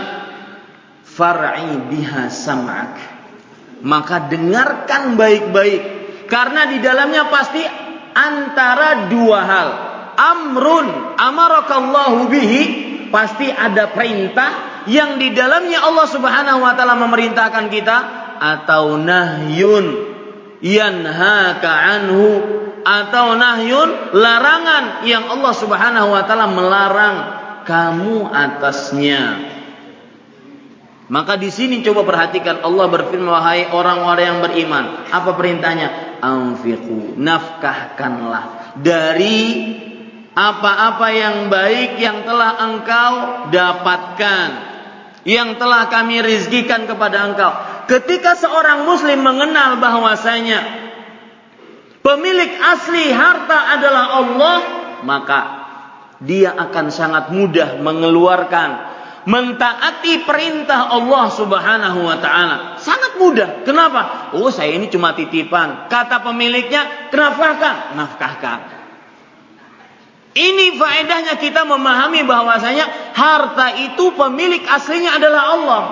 far'i 1.02 1.82
biha 1.90 2.30
sam'ak. 2.30 2.94
Maka 3.82 4.30
dengarkan 4.30 5.18
baik-baik. 5.18 5.82
Karena 6.30 6.70
di 6.70 6.78
dalamnya 6.78 7.28
pasti 7.34 7.66
antara 8.14 9.10
dua 9.10 9.40
hal. 9.42 9.70
Amrun 10.16 11.18
amarakallahu 11.18 12.30
bihi 12.30 12.62
pasti 13.10 13.50
ada 13.50 13.90
perintah 13.90 14.86
yang 14.86 15.18
di 15.18 15.34
dalamnya 15.34 15.82
Allah 15.82 16.06
Subhanahu 16.06 16.62
wa 16.62 16.78
taala 16.78 16.94
memerintahkan 17.02 17.66
kita 17.74 17.98
atau 18.38 19.02
nahyun 19.02 20.11
yanhaka 20.62 21.70
anhu 21.70 22.26
atau 22.82 23.38
nahyun 23.38 24.14
larangan 24.14 25.06
yang 25.06 25.30
Allah 25.30 25.54
Subhanahu 25.54 26.10
wa 26.14 26.22
taala 26.26 26.48
melarang 26.50 27.18
kamu 27.66 28.30
atasnya. 28.30 29.52
Maka 31.12 31.36
di 31.36 31.52
sini 31.52 31.84
coba 31.84 32.08
perhatikan 32.08 32.64
Allah 32.64 32.88
berfirman 32.88 33.28
wahai 33.28 33.68
orang-orang 33.68 34.26
yang 34.32 34.40
beriman. 34.40 35.12
Apa 35.12 35.36
perintahnya? 35.36 36.18
Anfiqu, 36.24 37.20
nafkahkanlah 37.20 38.78
dari 38.80 39.42
apa-apa 40.32 41.08
yang 41.12 41.38
baik 41.52 42.00
yang 42.00 42.24
telah 42.24 42.56
engkau 42.64 43.14
dapatkan, 43.52 44.50
yang 45.28 45.60
telah 45.60 45.92
kami 45.92 46.24
rizkikan 46.24 46.88
kepada 46.88 47.28
engkau. 47.28 47.52
Ketika 47.90 48.38
seorang 48.38 48.86
muslim 48.86 49.22
mengenal 49.22 49.78
bahwasanya 49.82 50.60
pemilik 52.02 52.52
asli 52.62 53.10
harta 53.14 53.78
adalah 53.78 54.06
Allah, 54.22 54.58
maka 55.06 55.42
dia 56.22 56.54
akan 56.54 56.86
sangat 56.94 57.34
mudah 57.34 57.82
mengeluarkan 57.82 58.70
mentaati 59.26 60.26
perintah 60.26 60.90
Allah 60.90 61.26
Subhanahu 61.30 62.00
wa 62.06 62.18
taala. 62.18 62.58
Sangat 62.82 63.22
mudah. 63.22 63.62
Kenapa? 63.66 64.34
Oh, 64.34 64.50
saya 64.50 64.74
ini 64.74 64.90
cuma 64.90 65.14
titipan. 65.14 65.90
Kata 65.90 66.26
pemiliknya, 66.26 67.10
"Nafkahkan." 67.14 67.98
Nafkahkan. 67.98 68.60
Ini 70.32 70.80
faedahnya 70.80 71.36
kita 71.44 71.68
memahami 71.68 72.24
bahwasanya 72.24 72.88
harta 73.12 73.76
itu 73.84 74.16
pemilik 74.16 74.64
aslinya 74.64 75.20
adalah 75.20 75.44
Allah. 75.60 75.84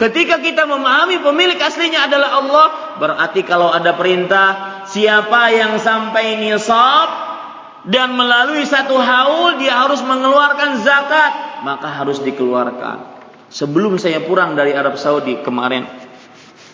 Ketika 0.00 0.40
kita 0.40 0.64
memahami 0.64 1.20
pemilik 1.20 1.60
aslinya 1.60 2.08
adalah 2.08 2.40
Allah, 2.40 2.66
berarti 2.96 3.44
kalau 3.44 3.68
ada 3.68 3.92
perintah 3.92 4.80
siapa 4.88 5.52
yang 5.52 5.76
sampai 5.76 6.40
nisab 6.40 7.08
dan 7.84 8.16
melalui 8.16 8.64
satu 8.64 8.96
haul 8.96 9.60
dia 9.60 9.76
harus 9.76 10.00
mengeluarkan 10.00 10.80
zakat, 10.80 11.60
maka 11.68 11.92
harus 11.92 12.16
dikeluarkan. 12.24 13.20
Sebelum 13.52 14.00
saya 14.00 14.24
pulang 14.24 14.56
dari 14.56 14.72
Arab 14.72 14.96
Saudi 14.96 15.36
kemarin, 15.44 15.84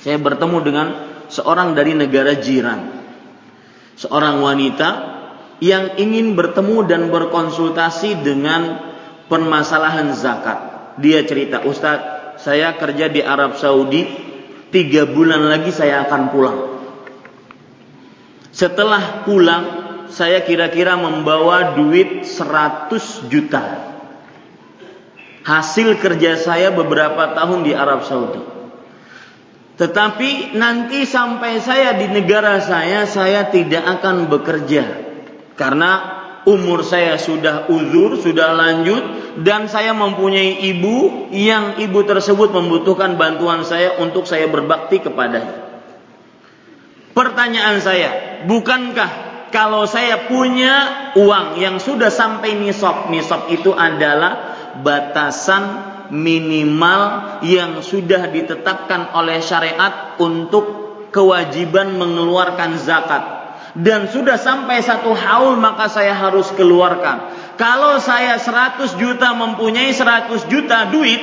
saya 0.07 0.23
bertemu 0.23 0.59
dengan 0.63 0.87
seorang 1.27 1.75
dari 1.75 1.99
negara 1.99 2.31
jiran. 2.39 2.95
Seorang 3.99 4.39
wanita 4.39 4.89
yang 5.59 5.99
ingin 5.99 6.39
bertemu 6.39 6.87
dan 6.87 7.11
berkonsultasi 7.11 8.23
dengan 8.23 8.87
permasalahan 9.27 10.15
zakat. 10.15 10.59
Dia 11.03 11.27
cerita, 11.27 11.65
Ustadz, 11.67 12.16
saya 12.41 12.77
kerja 12.77 13.09
di 13.09 13.21
Arab 13.25 13.57
Saudi, 13.61 14.05
tiga 14.73 15.09
bulan 15.09 15.49
lagi 15.49 15.73
saya 15.73 16.05
akan 16.09 16.23
pulang. 16.33 16.59
Setelah 18.57 19.29
pulang, 19.29 19.65
saya 20.09 20.41
kira-kira 20.41 20.97
membawa 20.97 21.77
duit 21.77 22.25
100 22.25 23.29
juta. 23.29 23.65
Hasil 25.45 26.01
kerja 26.01 26.41
saya 26.41 26.73
beberapa 26.73 27.37
tahun 27.37 27.69
di 27.69 27.77
Arab 27.77 28.03
Saudi. 28.09 28.43
Tetapi 29.77 30.57
nanti 30.57 31.05
sampai 31.05 31.61
saya 31.61 32.01
di 32.01 32.09
negara 32.09 32.65
saya, 32.65 33.05
saya 33.05 33.53
tidak 33.53 33.85
akan 34.01 34.33
bekerja 34.33 35.05
karena 35.53 36.16
umur 36.47 36.87
saya 36.87 37.19
sudah 37.19 37.67
uzur, 37.67 38.23
sudah 38.23 38.55
lanjut 38.55 39.03
dan 39.43 39.67
saya 39.67 39.91
mempunyai 39.93 40.63
ibu 40.63 41.29
yang 41.35 41.77
ibu 41.83 42.01
tersebut 42.07 42.55
membutuhkan 42.55 43.19
bantuan 43.19 43.67
saya 43.67 43.99
untuk 43.99 44.25
saya 44.31 44.47
berbakti 44.47 45.03
kepadanya. 45.03 45.67
Pertanyaan 47.13 47.83
saya, 47.83 48.11
bukankah 48.47 49.11
kalau 49.51 49.91
saya 49.91 50.31
punya 50.31 51.13
uang 51.19 51.59
yang 51.59 51.83
sudah 51.83 52.13
sampai 52.13 52.55
nisab, 52.61 53.11
nisab 53.11 53.51
itu 53.51 53.75
adalah 53.75 54.55
batasan 54.85 55.97
minimal 56.15 57.41
yang 57.43 57.83
sudah 57.83 58.31
ditetapkan 58.31 59.17
oleh 59.17 59.43
syariat 59.43 60.15
untuk 60.23 60.87
kewajiban 61.11 61.97
mengeluarkan 61.97 62.77
zakat 62.79 63.46
dan 63.77 64.09
sudah 64.09 64.41
sampai 64.41 64.81
satu 64.81 65.13
haul 65.13 65.61
maka 65.61 65.93
saya 65.93 66.17
harus 66.17 66.49
keluarkan. 66.57 67.29
Kalau 67.61 68.01
saya 68.01 68.41
100 68.41 68.97
juta 68.97 69.37
mempunyai 69.37 69.93
100 69.93 70.49
juta 70.49 70.89
duit, 70.89 71.21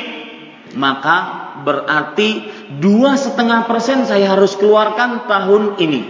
maka 0.78 1.18
berarti 1.66 2.50
dua 2.82 3.18
setengah 3.18 3.66
persen 3.70 4.06
saya 4.06 4.34
harus 4.34 4.58
keluarkan 4.58 5.26
tahun 5.30 5.78
ini. 5.82 6.02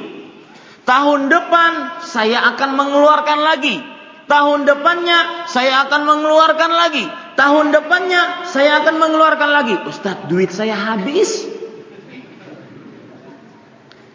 Tahun 0.84 1.32
depan 1.32 2.03
saya 2.03 2.43
akan 2.56 2.69
mengeluarkan 2.75 3.39
lagi. 3.39 3.75
Tahun 4.23 4.63
depannya 4.63 5.47
saya 5.51 5.88
akan 5.88 6.01
mengeluarkan 6.08 6.71
lagi. 6.71 7.06
Tahun 7.36 7.65
depannya 7.71 8.47
saya 8.47 8.84
akan 8.84 8.95
mengeluarkan 8.99 9.49
lagi. 9.51 9.75
Ustadz, 9.84 10.27
duit 10.32 10.51
saya 10.51 10.75
habis. 10.75 11.47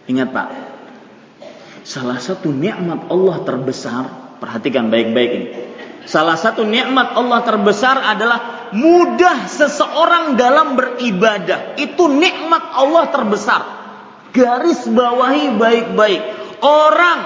Ingat 0.09 0.33
Pak, 0.33 0.49
salah 1.89 2.21
satu 2.21 2.53
nikmat 2.53 3.09
Allah 3.09 3.41
terbesar, 3.49 4.37
perhatikan 4.45 4.93
baik-baik 4.93 5.31
ini. 5.33 5.49
Salah 6.05 6.37
satu 6.37 6.69
nikmat 6.69 7.17
Allah 7.17 7.41
terbesar 7.49 7.97
adalah 8.05 8.69
mudah 8.77 9.49
seseorang 9.49 10.37
dalam 10.37 10.77
beribadah. 10.77 11.81
Itu 11.81 12.13
nikmat 12.13 12.77
Allah 12.77 13.09
terbesar. 13.09 13.61
Garis 14.37 14.85
bawahi 14.85 15.57
baik-baik. 15.57 16.23
Orang 16.61 17.21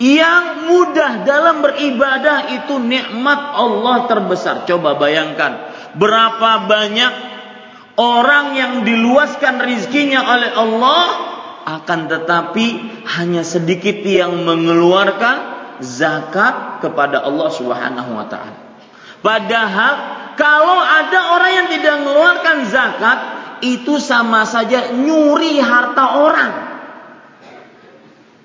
yang 0.00 0.68
mudah 0.68 1.24
dalam 1.24 1.64
beribadah 1.64 2.52
itu 2.60 2.76
nikmat 2.76 3.40
Allah 3.56 4.04
terbesar. 4.08 4.68
Coba 4.68 5.00
bayangkan 5.00 5.72
berapa 5.96 6.68
banyak 6.68 7.12
orang 7.96 8.56
yang 8.56 8.72
diluaskan 8.84 9.64
rizkinya 9.68 10.20
oleh 10.32 10.50
Allah 10.56 11.32
akan 11.64 12.10
tetapi 12.10 12.66
hanya 13.18 13.42
sedikit 13.46 14.02
yang 14.02 14.42
mengeluarkan 14.42 15.36
zakat 15.82 16.80
kepada 16.82 17.22
Allah 17.26 17.48
Subhanahu 17.50 18.10
wa 18.14 18.26
taala. 18.30 18.58
Padahal 19.22 19.94
kalau 20.34 20.78
ada 20.82 21.38
orang 21.38 21.52
yang 21.52 21.68
tidak 21.70 21.94
mengeluarkan 22.02 22.56
zakat 22.66 23.18
itu 23.62 24.02
sama 24.02 24.42
saja 24.42 24.90
nyuri 24.90 25.62
harta 25.62 26.18
orang. 26.18 26.52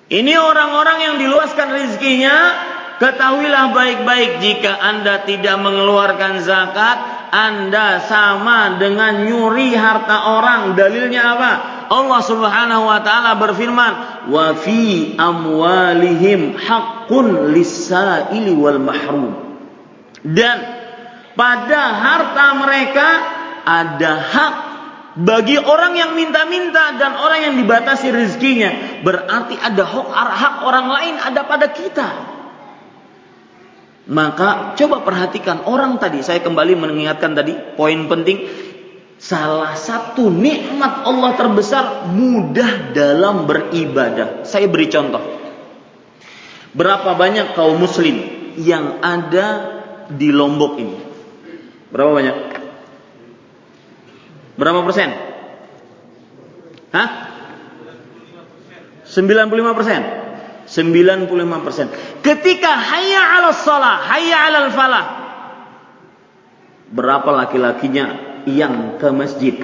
Ini 0.08 0.34
orang-orang 0.40 0.98
yang 1.04 1.16
diluaskan 1.20 1.68
rezekinya, 1.68 2.36
ketahuilah 3.02 3.76
baik-baik 3.76 4.40
jika 4.40 4.72
Anda 4.80 5.28
tidak 5.28 5.60
mengeluarkan 5.60 6.40
zakat, 6.40 6.98
Anda 7.36 8.00
sama 8.08 8.80
dengan 8.80 9.28
nyuri 9.28 9.76
harta 9.76 10.32
orang. 10.40 10.80
Dalilnya 10.80 11.24
apa? 11.36 11.52
Allah 11.88 12.22
Subhanahu 12.24 12.84
wa 12.88 13.00
taala 13.02 13.36
berfirman, 13.40 13.94
"Wa 14.32 14.56
fi 14.60 15.14
amwalihim 15.16 16.60
haqqun 16.60 17.52
lis-sa'ili 17.56 18.52
wal 18.54 18.80
mahrum." 18.80 19.34
Dan 20.24 20.58
pada 21.38 21.82
harta 21.96 22.46
mereka 22.60 23.08
ada 23.68 24.12
hak 24.20 24.56
bagi 25.18 25.58
orang 25.58 25.98
yang 25.98 26.12
minta-minta 26.14 26.94
dan 27.02 27.18
orang 27.18 27.40
yang 27.52 27.56
dibatasi 27.58 28.14
rezekinya. 28.14 29.02
Berarti 29.02 29.58
ada 29.58 29.84
hak, 29.84 30.08
hak 30.14 30.56
orang 30.62 30.88
lain 30.94 31.16
ada 31.18 31.42
pada 31.48 31.68
kita. 31.74 32.10
Maka 34.08 34.80
coba 34.80 35.04
perhatikan 35.04 35.68
orang 35.68 36.00
tadi, 36.00 36.24
saya 36.24 36.40
kembali 36.40 36.80
mengingatkan 36.80 37.36
tadi 37.36 37.52
poin 37.76 38.08
penting 38.08 38.67
Salah 39.18 39.74
satu 39.74 40.30
nikmat 40.30 41.02
Allah 41.02 41.34
terbesar 41.34 42.06
mudah 42.14 42.94
dalam 42.94 43.50
beribadah. 43.50 44.46
Saya 44.46 44.70
beri 44.70 44.94
contoh. 44.94 45.22
Berapa 46.78 47.18
banyak 47.18 47.58
kaum 47.58 47.82
muslim 47.82 48.22
yang 48.62 49.02
ada 49.02 49.48
di 50.14 50.30
Lombok 50.30 50.78
ini? 50.78 50.98
Berapa 51.90 52.12
banyak? 52.14 52.38
Berapa 54.62 54.80
persen? 54.86 55.10
Hah? 56.94 57.10
95 59.10 59.78
persen. 59.78 60.02
95 60.68 61.66
persen. 61.66 61.86
Ketika 62.22 62.70
hayya 62.70 63.22
ala 63.40 63.50
salah, 63.56 63.98
hayya 64.14 64.38
ala 64.52 64.70
falah. 64.70 65.06
Berapa 66.94 67.30
laki-lakinya 67.34 68.37
yang 68.48 68.96
ke 68.96 69.12
masjid? 69.12 69.56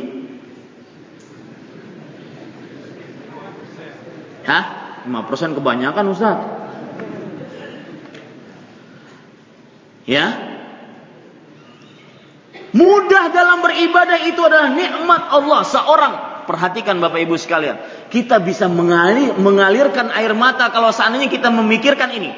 Hah? 4.43 4.63
5% 5.07 5.55
kebanyakan 5.59 6.03
Ustaz. 6.11 6.37
Ya? 10.03 10.35
Mudah 12.75 13.29
dalam 13.31 13.63
beribadah 13.63 14.19
itu 14.27 14.41
adalah 14.43 14.71
nikmat 14.73 15.23
Allah 15.31 15.61
seorang. 15.63 16.13
Perhatikan 16.43 16.99
Bapak 16.99 17.23
Ibu 17.23 17.39
sekalian. 17.39 17.79
Kita 18.11 18.43
bisa 18.43 18.67
mengalir, 18.67 19.31
mengalirkan 19.39 20.11
air 20.11 20.35
mata 20.35 20.67
kalau 20.75 20.91
seandainya 20.91 21.31
kita 21.31 21.47
memikirkan 21.47 22.11
ini. 22.11 22.35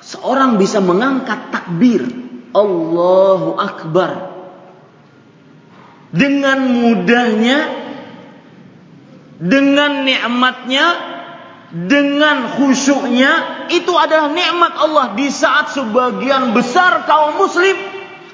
Seorang 0.00 0.56
bisa 0.56 0.80
mengangkat 0.80 1.52
takbir. 1.52 2.08
Allahu 2.56 3.60
Akbar 3.60 4.25
dengan 6.16 6.58
mudahnya, 6.64 7.58
dengan 9.36 10.02
nikmatnya, 10.08 10.86
dengan 11.76 12.56
khusyuknya, 12.56 13.68
itu 13.68 13.92
adalah 13.92 14.32
nikmat 14.32 14.72
Allah 14.80 15.06
di 15.12 15.28
saat 15.28 15.76
sebagian 15.76 16.56
besar 16.56 17.04
kaum 17.04 17.36
muslim 17.36 17.76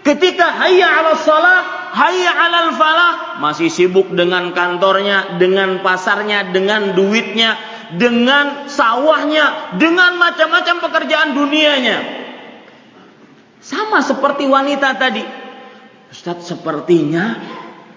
ketika 0.06 0.62
hayya 0.62 0.86
ala 1.02 1.18
salah, 1.18 1.90
hayya 1.94 2.30
ala 2.30 2.70
falah, 2.78 3.14
masih 3.42 3.70
sibuk 3.70 4.14
dengan 4.14 4.54
kantornya, 4.54 5.38
dengan 5.42 5.82
pasarnya, 5.82 6.54
dengan 6.54 6.94
duitnya, 6.94 7.58
dengan 7.98 8.70
sawahnya, 8.70 9.74
dengan 9.78 10.18
macam-macam 10.18 10.76
pekerjaan 10.82 11.34
dunianya. 11.34 11.98
Sama 13.62 14.02
seperti 14.02 14.46
wanita 14.50 14.98
tadi. 14.98 15.22
Ustadz 16.12 16.50
sepertinya 16.50 17.40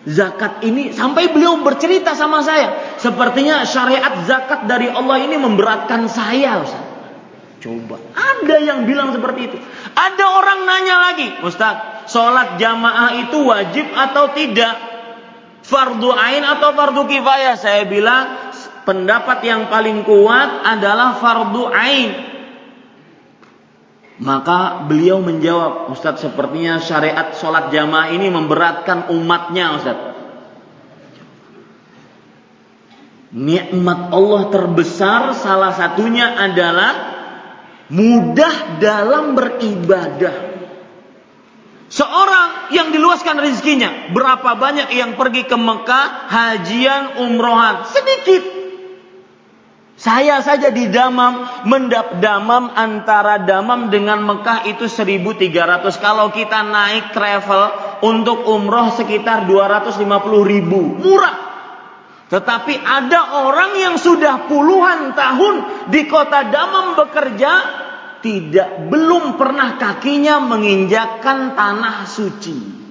zakat 0.05 0.61
ini 0.61 0.93
sampai 0.93 1.33
beliau 1.33 1.59
bercerita 1.65 2.13
sama 2.13 2.45
saya, 2.45 2.97
sepertinya 3.01 3.65
syariat 3.65 4.21
zakat 4.29 4.69
dari 4.69 4.87
Allah 4.87 5.17
ini 5.21 5.35
memberatkan 5.35 6.05
saya, 6.05 6.61
Ustaz. 6.61 6.85
Coba, 7.65 7.97
ada 8.13 8.61
yang 8.61 8.85
bilang 8.85 9.09
seperti 9.09 9.49
itu. 9.49 9.57
Ada 9.97 10.25
orang 10.37 10.59
nanya 10.69 10.95
lagi, 11.09 11.27
Ustaz, 11.41 12.05
sholat 12.13 12.61
jamaah 12.61 13.25
itu 13.25 13.41
wajib 13.41 13.89
atau 13.89 14.29
tidak? 14.37 14.93
Fardu 15.65 16.13
ain 16.13 16.45
atau 16.45 16.77
fardu 16.77 17.09
kifayah? 17.09 17.57
Saya 17.57 17.89
bilang 17.89 18.53
pendapat 18.85 19.41
yang 19.41 19.65
paling 19.65 20.05
kuat 20.05 20.61
adalah 20.61 21.17
fardu 21.17 21.73
ain. 21.73 22.34
Maka 24.15 24.87
beliau 24.87 25.19
menjawab, 25.19 25.91
Ustadz 25.91 26.23
sepertinya 26.23 26.79
syariat 26.79 27.35
sholat 27.35 27.67
jamaah 27.67 28.15
ini 28.15 28.31
memberatkan 28.31 29.11
umatnya 29.11 29.75
Ustadz. 29.75 30.13
Nikmat 33.35 34.15
Allah 34.15 34.47
terbesar 34.47 35.35
salah 35.35 35.75
satunya 35.75 36.39
adalah 36.39 36.93
mudah 37.91 38.79
dalam 38.79 39.35
beribadah. 39.35 40.55
Seorang 41.91 42.71
yang 42.71 42.95
diluaskan 42.95 43.35
rezekinya, 43.35 44.15
berapa 44.15 44.55
banyak 44.55 44.95
yang 44.95 45.19
pergi 45.19 45.43
ke 45.43 45.59
Mekah, 45.59 46.31
hajian, 46.31 47.19
umrohan, 47.27 47.83
sedikit. 47.91 48.64
Saya 49.95 50.43
saja 50.43 50.75
di 50.75 50.91
Damam, 50.91 51.63
mendap 51.63 52.19
Damam 52.19 52.67
antara 52.75 53.47
Damam 53.47 53.87
dengan 53.87 54.19
Mekah 54.27 54.67
itu 54.67 54.91
1300. 54.91 55.87
Kalau 56.03 56.35
kita 56.35 56.67
naik 56.67 57.15
travel 57.15 57.63
untuk 58.03 58.43
umroh 58.43 58.91
sekitar 58.91 59.47
250 59.47 60.03
ribu. 60.43 60.99
Murah. 60.99 61.37
Tetapi 62.27 62.75
ada 62.75 63.47
orang 63.47 63.79
yang 63.79 63.95
sudah 63.95 64.51
puluhan 64.51 65.15
tahun 65.15 65.87
di 65.87 66.03
kota 66.11 66.51
Damam 66.51 66.99
bekerja, 66.99 67.51
tidak 68.19 68.91
belum 68.91 69.39
pernah 69.39 69.79
kakinya 69.79 70.43
menginjakkan 70.43 71.55
tanah 71.55 72.03
suci. 72.03 72.84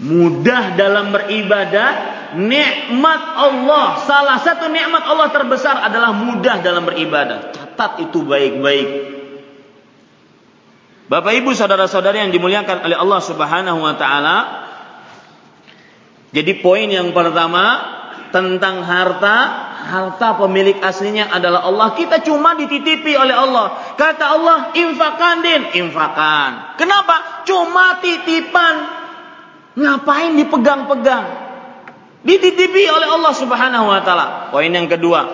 Mudah 0.00 0.80
dalam 0.80 1.12
beribadah, 1.12 1.88
nikmat 2.32 3.22
Allah, 3.36 4.00
salah 4.00 4.40
satu 4.40 4.72
nikmat 4.72 5.04
Allah 5.04 5.28
terbesar 5.28 5.76
adalah 5.76 6.16
mudah 6.16 6.64
dalam 6.64 6.88
beribadah. 6.88 7.52
Catat 7.52 8.08
itu 8.08 8.24
baik-baik. 8.24 8.88
Bapak 11.10 11.32
Ibu 11.42 11.52
saudara-saudari 11.52 12.22
yang 12.22 12.32
dimuliakan 12.32 12.86
oleh 12.86 12.96
Allah 12.96 13.20
Subhanahu 13.20 13.82
wa 13.82 13.94
taala. 13.98 14.38
Jadi 16.30 16.62
poin 16.62 16.86
yang 16.86 17.10
pertama 17.10 17.82
tentang 18.30 18.86
harta, 18.86 19.36
harta 19.90 20.38
pemilik 20.38 20.78
aslinya 20.78 21.34
adalah 21.34 21.66
Allah. 21.66 21.98
Kita 21.98 22.22
cuma 22.22 22.54
dititipi 22.54 23.18
oleh 23.18 23.34
Allah. 23.34 23.96
Kata 23.98 24.24
Allah, 24.38 24.58
infakan 24.78 25.36
din, 25.42 25.62
infakan. 25.82 26.78
Kenapa? 26.78 27.42
Cuma 27.42 27.98
titipan. 27.98 28.99
Ngapain 29.80 30.36
dipegang-pegang? 30.36 31.24
Dititipi 32.20 32.84
oleh 32.84 33.08
Allah 33.08 33.32
Subhanahu 33.32 33.88
wa 33.88 34.00
taala. 34.04 34.52
Poin 34.52 34.68
yang 34.68 34.84
kedua, 34.92 35.24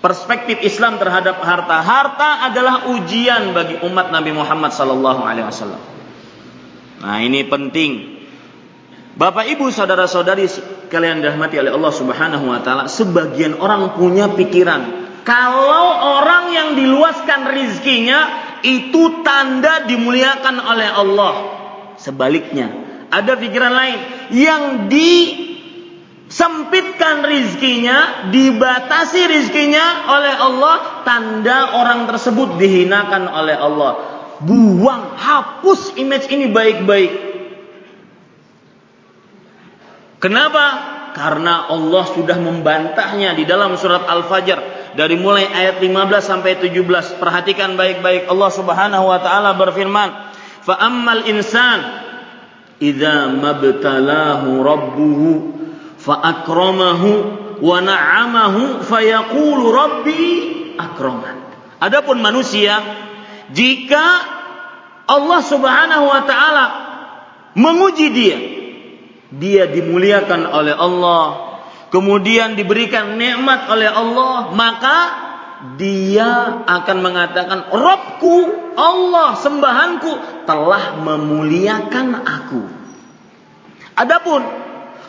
perspektif 0.00 0.64
Islam 0.64 0.96
terhadap 0.96 1.36
harta. 1.44 1.84
Harta 1.84 2.48
adalah 2.48 2.88
ujian 2.88 3.52
bagi 3.52 3.76
umat 3.84 4.08
Nabi 4.08 4.32
Muhammad 4.32 4.72
sallallahu 4.72 5.20
alaihi 5.20 5.44
wasallam. 5.44 5.82
Nah, 7.04 7.20
ini 7.20 7.44
penting. 7.44 8.16
Bapak 9.16 9.44
Ibu 9.44 9.68
saudara-saudari 9.68 10.48
kalian 10.88 11.20
dirahmati 11.20 11.60
oleh 11.60 11.72
Allah 11.72 11.92
Subhanahu 11.92 12.48
wa 12.48 12.60
taala, 12.64 12.88
sebagian 12.88 13.60
orang 13.60 13.96
punya 13.96 14.32
pikiran 14.32 15.06
kalau 15.26 16.22
orang 16.22 16.54
yang 16.54 16.68
diluaskan 16.78 17.50
rizkinya 17.50 18.20
itu 18.62 19.26
tanda 19.26 19.82
dimuliakan 19.82 20.56
oleh 20.62 20.86
Allah. 20.86 21.34
Sebaliknya, 21.98 22.85
ada 23.10 23.34
pikiran 23.38 23.72
lain 23.72 23.98
yang 24.34 24.88
disempitkan 24.90 27.22
rizkinya, 27.22 28.30
dibatasi 28.30 29.26
rizkinya 29.30 30.10
oleh 30.10 30.34
Allah, 30.34 30.76
tanda 31.06 31.70
orang 31.78 32.06
tersebut 32.10 32.58
dihinakan 32.58 33.30
oleh 33.30 33.56
Allah. 33.56 33.96
Buang, 34.42 35.16
hapus 35.16 35.96
image 35.96 36.28
ini 36.28 36.52
baik-baik. 36.52 37.10
Kenapa? 40.20 40.92
Karena 41.16 41.72
Allah 41.72 42.04
sudah 42.12 42.36
membantahnya 42.36 43.32
di 43.32 43.48
dalam 43.48 43.72
surat 43.80 44.04
Al-Fajr 44.04 44.60
dari 44.96 45.16
mulai 45.16 45.48
ayat 45.48 45.80
15 45.80 46.20
sampai 46.20 46.60
17. 46.60 47.16
Perhatikan 47.20 47.76
baik-baik 47.76 48.28
Allah 48.28 48.50
Subhanahu 48.52 49.04
wa 49.08 49.18
taala 49.20 49.52
berfirman, 49.56 50.12
"Fa 50.64 50.76
ammal 50.76 51.24
insan 51.28 52.05
idza 52.78 53.32
mabtalahu 53.32 54.60
rabbuhu 54.62 55.28
fa 55.96 56.20
akramahu 56.22 57.10
wa 57.60 57.76
na'amahu 57.80 58.84
fayaqulu 58.84 59.64
rabbi 59.72 60.22
akraman." 60.76 61.36
Adapun 61.80 62.20
manusia 62.24 62.80
jika 63.52 64.04
Allah 65.06 65.40
Subhanahu 65.44 66.04
wa 66.08 66.20
taala 66.26 66.64
menguji 67.54 68.06
dia, 68.10 68.38
dia 69.32 69.64
dimuliakan 69.70 70.50
oleh 70.50 70.74
Allah, 70.74 71.24
kemudian 71.94 72.58
diberikan 72.58 73.16
nikmat 73.16 73.70
oleh 73.70 73.88
Allah, 73.88 74.50
maka 74.52 75.25
dia 75.80 76.62
akan 76.68 76.98
mengatakan, 77.00 77.72
"Robku, 77.72 78.36
Allah 78.76 79.40
sembahanku 79.40 80.44
telah 80.44 81.00
memuliakan 81.00 82.06
aku." 82.22 82.62
Adapun 83.96 84.44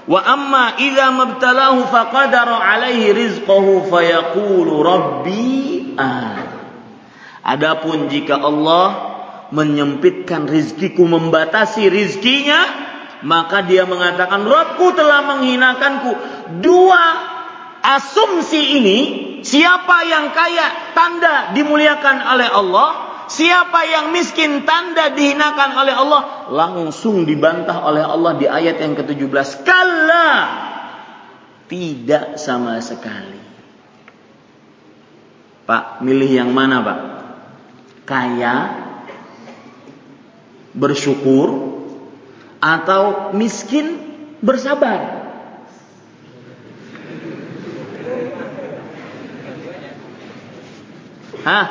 wa 0.07 0.21
amma 0.23 0.79
idza 0.79 1.11
mabtalahu 1.11 1.91
faqadara 1.91 2.55
alaihi 2.63 3.11
rizqahu 3.11 3.91
fayaqulu 3.91 4.79
rabbi 4.79 5.67
Adapun 7.47 8.11
jika 8.11 8.35
Allah 8.35 8.87
menyempitkan 9.55 10.51
rizkiku, 10.51 11.07
membatasi 11.07 11.87
rizkinya, 11.87 12.59
maka 13.23 13.63
dia 13.63 13.87
mengatakan, 13.87 14.43
Robku 14.43 14.91
telah 14.91 15.23
menghinakanku. 15.23 16.11
Dua 16.59 17.03
asumsi 17.81 18.81
ini, 18.81 18.99
siapa 19.41 19.97
yang 20.05 20.31
kaya 20.31 20.93
tanda 20.93 21.51
dimuliakan 21.57 22.17
oleh 22.37 22.49
Allah, 22.49 22.89
siapa 23.27 23.85
yang 23.87 24.15
miskin 24.15 24.63
tanda 24.63 25.11
dihinakan 25.13 25.69
oleh 25.77 25.95
Allah, 25.95 26.21
langsung 26.53 27.25
dibantah 27.27 27.83
oleh 27.83 28.03
Allah 28.03 28.37
di 28.37 28.45
ayat 28.45 28.77
yang 28.79 28.93
ke-17. 28.97 29.65
Kalla 29.65 30.29
tidak 31.67 32.39
sama 32.39 32.79
sekali. 32.79 33.39
Pak, 35.67 35.99
milih 35.99 36.31
yang 36.31 36.55
mana, 36.55 36.79
Pak? 36.79 36.99
kaya, 38.07 38.55
bersyukur, 40.71 41.75
atau 42.63 43.35
miskin, 43.35 43.99
bersabar. 44.39 45.16
Hah? 51.45 51.65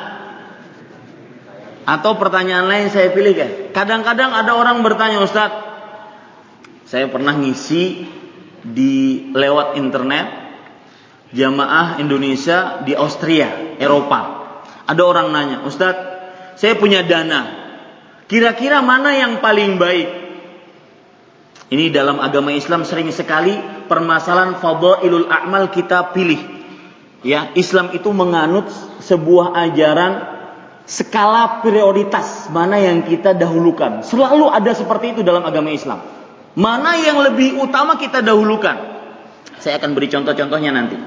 Atau 1.87 2.19
pertanyaan 2.19 2.67
lain 2.67 2.87
saya 2.91 3.15
pilih 3.15 3.31
kan? 3.31 3.51
Kadang-kadang 3.71 4.35
ada 4.35 4.59
orang 4.59 4.83
bertanya, 4.83 5.23
Ustadz, 5.23 5.63
saya 6.83 7.07
pernah 7.07 7.31
ngisi 7.31 8.03
di 8.63 9.27
lewat 9.31 9.79
internet 9.79 10.27
jamaah 11.31 11.99
Indonesia 12.03 12.83
di 12.83 12.91
Austria, 12.91 13.79
Eropa. 13.79 14.35
Ada 14.83 15.03
orang 15.03 15.27
nanya, 15.31 15.57
Ustadz, 15.63 16.59
saya 16.59 16.75
punya 16.75 17.07
dana. 17.07 17.67
Kira-kira 18.27 18.83
mana 18.83 19.15
yang 19.15 19.39
paling 19.39 19.79
baik? 19.79 20.07
Ini 21.67 21.91
dalam 21.91 22.19
agama 22.23 22.55
Islam 22.55 22.83
sering 22.87 23.11
sekali 23.11 23.55
permasalahan 23.91 24.59
fadhailul 24.59 25.27
a'mal 25.27 25.71
kita 25.71 26.11
pilih. 26.11 26.56
Ya, 27.25 27.49
Islam 27.57 27.93
itu 27.97 28.13
menganut 28.13 28.69
sebuah 29.01 29.57
ajaran 29.69 30.13
skala 30.85 31.65
prioritas 31.65 32.47
mana 32.53 32.77
yang 32.77 33.05
kita 33.05 33.33
dahulukan. 33.33 34.05
Selalu 34.05 34.53
ada 34.53 34.71
seperti 34.77 35.17
itu 35.17 35.21
dalam 35.25 35.41
agama 35.41 35.73
Islam. 35.73 36.01
Mana 36.57 36.97
yang 36.97 37.21
lebih 37.21 37.57
utama 37.61 37.97
kita 37.97 38.21
dahulukan. 38.21 38.97
Saya 39.57 39.81
akan 39.81 39.97
beri 39.97 40.09
contoh-contohnya 40.09 40.71
nanti. 40.73 40.97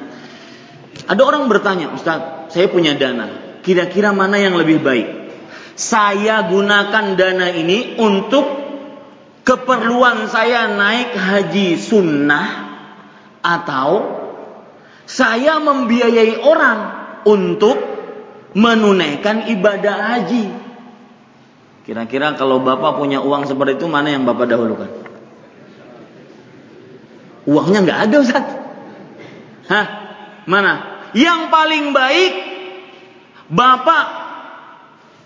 Ada 1.06 1.22
orang 1.22 1.46
bertanya, 1.46 1.94
Ustaz, 1.94 2.50
saya 2.50 2.66
punya 2.70 2.94
dana. 2.98 3.58
Kira-kira 3.62 4.10
mana 4.10 4.38
yang 4.38 4.54
lebih 4.58 4.82
baik? 4.82 5.20
saya 5.80 6.44
gunakan 6.44 7.16
dana 7.16 7.48
ini 7.56 7.96
untuk 7.96 8.44
keperluan 9.48 10.28
saya 10.28 10.68
naik 10.76 11.16
haji 11.16 11.80
sunnah 11.80 12.48
atau 13.40 14.19
saya 15.10 15.58
membiayai 15.58 16.38
orang 16.38 16.78
untuk 17.26 17.74
menunaikan 18.54 19.50
ibadah 19.50 19.96
haji. 20.14 20.46
Kira-kira 21.82 22.38
kalau 22.38 22.62
Bapak 22.62 23.02
punya 23.02 23.18
uang 23.18 23.50
seperti 23.50 23.82
itu 23.82 23.90
mana 23.90 24.14
yang 24.14 24.22
Bapak 24.22 24.46
dahulukan? 24.46 24.90
Uangnya 27.50 27.82
nggak 27.82 28.00
ada 28.06 28.16
Ustaz. 28.22 28.46
Hah? 29.66 29.86
Mana? 30.46 31.02
Yang 31.10 31.50
paling 31.50 31.84
baik 31.90 32.32
Bapak 33.50 34.06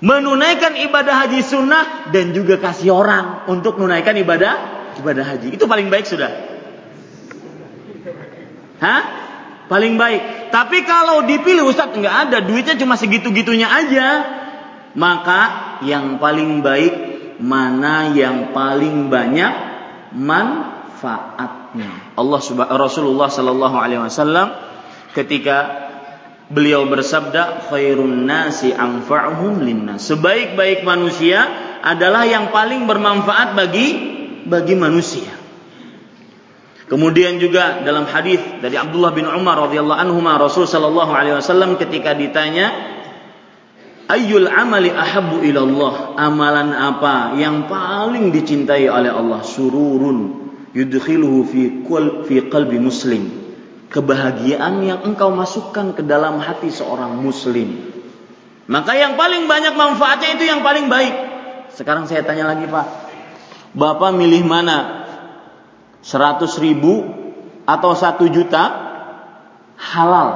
menunaikan 0.00 0.80
ibadah 0.80 1.28
haji 1.28 1.44
sunnah 1.44 2.08
dan 2.08 2.32
juga 2.32 2.56
kasih 2.56 2.88
orang 2.96 3.44
untuk 3.52 3.76
menunaikan 3.76 4.16
ibadah 4.16 4.54
ibadah 4.96 5.24
haji. 5.28 5.52
Itu 5.52 5.68
paling 5.68 5.92
baik 5.92 6.08
sudah. 6.08 6.32
Hah? 8.80 9.23
Paling 9.74 9.98
baik. 9.98 10.54
Tapi 10.54 10.86
kalau 10.86 11.26
dipilih 11.26 11.66
Ustadz 11.66 11.98
nggak 11.98 12.30
ada 12.30 12.38
duitnya 12.46 12.78
cuma 12.78 12.94
segitu-gitunya 12.94 13.66
aja. 13.66 14.06
Maka 14.94 15.40
yang 15.82 16.22
paling 16.22 16.62
baik 16.62 16.94
mana 17.42 18.14
yang 18.14 18.54
paling 18.54 19.10
banyak 19.10 19.50
manfaatnya. 20.14 22.14
Allah 22.14 22.40
Rasulullah 22.78 23.26
Sallallahu 23.26 23.74
Alaihi 23.74 24.06
Wasallam 24.06 24.54
ketika 25.10 25.82
Beliau 26.44 26.84
bersabda, 26.84 27.72
"Khairun 27.72 28.28
nasi 28.28 28.68
anfa'uhum 28.68 29.64
linnas." 29.64 30.12
Sebaik-baik 30.12 30.84
manusia 30.84 31.40
adalah 31.80 32.28
yang 32.28 32.52
paling 32.52 32.84
bermanfaat 32.84 33.56
bagi 33.56 33.88
bagi 34.44 34.76
manusia. 34.76 35.43
Kemudian 36.94 37.42
juga 37.42 37.82
dalam 37.82 38.06
hadis 38.06 38.38
dari 38.62 38.78
Abdullah 38.78 39.10
bin 39.10 39.26
Umar 39.26 39.66
radhiyallahu 39.66 39.98
anhu 39.98 40.22
Rasul 40.22 40.70
sallallahu 40.70 41.10
alaihi 41.10 41.42
wasallam 41.42 41.74
ketika 41.74 42.14
ditanya 42.14 42.70
Ayyul 44.06 44.46
amali 44.46 44.94
ahabbu 44.94 45.42
ilallah 45.42 46.14
Amalan 46.14 46.70
apa 46.70 47.34
yang 47.34 47.66
paling 47.66 48.30
dicintai 48.30 48.86
oleh 48.86 49.10
Allah 49.10 49.42
Sururun 49.42 50.46
yudkhiluhu 50.70 51.42
fi, 51.50 51.82
fi 52.30 52.36
qalbi 52.46 52.78
muslim 52.78 53.42
kebahagiaan 53.90 54.86
yang 54.86 55.02
engkau 55.02 55.34
masukkan 55.34 55.98
ke 55.98 56.02
dalam 56.06 56.38
hati 56.38 56.70
seorang 56.70 57.18
muslim. 57.18 57.90
Maka 58.70 58.94
yang 58.94 59.18
paling 59.18 59.50
banyak 59.50 59.74
manfaatnya 59.74 60.38
itu 60.38 60.46
yang 60.46 60.62
paling 60.62 60.86
baik. 60.86 61.14
Sekarang 61.74 62.06
saya 62.06 62.22
tanya 62.22 62.54
lagi 62.54 62.70
Pak. 62.70 62.86
Bapak 63.74 64.14
milih 64.14 64.46
mana? 64.46 65.03
100 66.04 66.60
ribu 66.60 67.08
atau 67.64 67.96
1 67.96 68.28
juta 68.28 68.62
halal? 69.80 70.28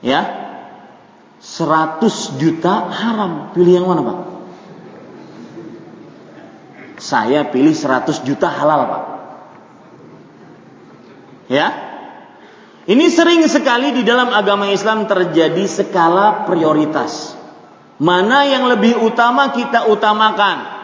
Ya? 0.00 0.20
100 1.36 2.40
juta 2.40 2.88
haram. 2.88 3.52
Pilih 3.52 3.72
yang 3.82 3.86
mana 3.86 4.02
Pak? 4.02 4.18
Saya 6.96 7.44
pilih 7.52 7.76
100 7.76 8.24
juta 8.24 8.48
halal 8.48 8.80
Pak. 8.88 9.04
Ya. 11.52 11.68
Ini 12.86 13.10
sering 13.10 13.42
sekali 13.50 13.90
di 13.92 14.06
dalam 14.06 14.30
agama 14.30 14.70
Islam 14.70 15.10
terjadi 15.10 15.66
skala 15.66 16.46
prioritas. 16.48 17.34
Mana 17.98 18.46
yang 18.46 18.70
lebih 18.70 19.02
utama 19.02 19.50
kita 19.52 19.90
utamakan. 19.90 20.75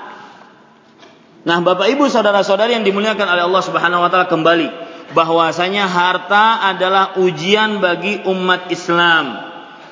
Nah, 1.43 1.59
Bapak 1.59 1.91
Ibu 1.91 2.07
saudara-saudari 2.07 2.79
yang 2.79 2.87
dimuliakan 2.87 3.27
oleh 3.27 3.43
Allah 3.51 3.63
Subhanahu 3.67 4.03
wa 4.07 4.11
taala 4.15 4.31
kembali 4.31 4.69
bahwasanya 5.11 5.91
harta 5.91 6.71
adalah 6.71 7.19
ujian 7.19 7.83
bagi 7.83 8.23
umat 8.31 8.71
Islam. 8.71 9.43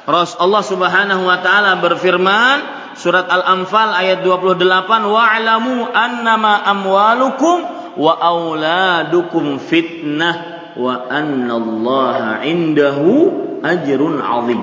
Rasulullah 0.07 0.63
Subhanahu 0.63 1.27
wa 1.27 1.39
taala 1.43 1.83
berfirman 1.83 2.57
surat 2.95 3.27
Al-Anfal 3.27 3.91
ayat 3.99 4.23
28 4.23 4.63
wa'lamu 5.11 5.91
annama 5.91 6.63
amwalukum 6.63 7.57
wa 7.99 8.13
auladukum 8.15 9.59
fitnah 9.59 10.35
wa 10.79 11.11
annallaha 11.11 12.47
indahu 12.47 13.59
ajrun 13.67 14.23
azim. 14.23 14.61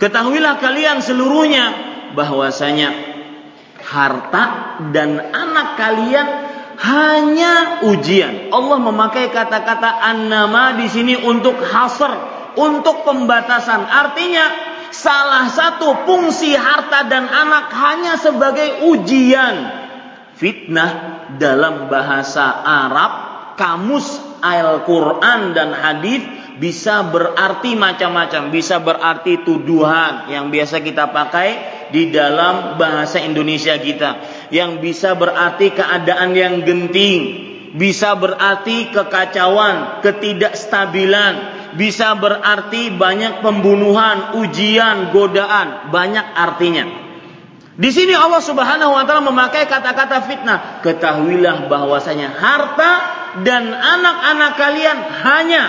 Ketahuilah 0.00 0.56
kalian 0.56 1.04
seluruhnya 1.04 1.64
bahwasanya 2.16 3.07
harta 3.88 4.44
dan 4.92 5.16
anak 5.16 5.80
kalian 5.80 6.28
hanya 6.78 7.82
ujian. 7.88 8.54
Allah 8.54 8.78
memakai 8.78 9.32
kata-kata 9.34 9.98
annama 9.98 10.78
di 10.78 10.86
sini 10.86 11.18
untuk 11.18 11.58
hasr, 11.58 12.12
untuk 12.54 13.02
pembatasan. 13.02 13.82
Artinya 13.88 14.46
salah 14.94 15.50
satu 15.50 16.06
fungsi 16.06 16.54
harta 16.54 17.08
dan 17.10 17.26
anak 17.26 17.72
hanya 17.74 18.14
sebagai 18.20 18.86
ujian. 18.94 19.56
Fitnah 20.38 21.26
dalam 21.34 21.90
bahasa 21.90 22.62
Arab, 22.62 23.12
kamus 23.58 24.06
Al-Quran 24.38 25.50
dan 25.50 25.74
hadis 25.74 26.22
bisa 26.62 27.10
berarti 27.10 27.74
macam-macam. 27.74 28.54
Bisa 28.54 28.78
berarti 28.78 29.42
tuduhan 29.42 30.30
yang 30.30 30.54
biasa 30.54 30.78
kita 30.78 31.10
pakai 31.10 31.77
di 31.90 32.12
dalam 32.12 32.76
bahasa 32.80 33.20
Indonesia 33.20 33.76
kita 33.76 34.10
yang 34.52 34.80
bisa 34.80 35.14
berarti 35.16 35.72
keadaan 35.72 36.32
yang 36.36 36.64
genting, 36.64 37.20
bisa 37.76 38.16
berarti 38.16 38.88
kekacauan, 38.92 40.00
ketidakstabilan, 40.00 41.34
bisa 41.76 42.16
berarti 42.16 42.94
banyak 42.94 43.44
pembunuhan, 43.44 44.40
ujian, 44.40 45.12
godaan, 45.12 45.92
banyak 45.92 46.26
artinya. 46.32 47.08
Di 47.78 47.94
sini 47.94 48.10
Allah 48.10 48.42
Subhanahu 48.42 48.90
wa 48.90 49.06
taala 49.06 49.30
memakai 49.30 49.70
kata-kata 49.70 50.26
fitnah. 50.26 50.82
Ketahuilah 50.82 51.70
bahwasanya 51.70 52.34
harta 52.34 52.92
dan 53.46 53.70
anak-anak 53.70 54.52
kalian 54.58 54.98
hanya 55.22 55.64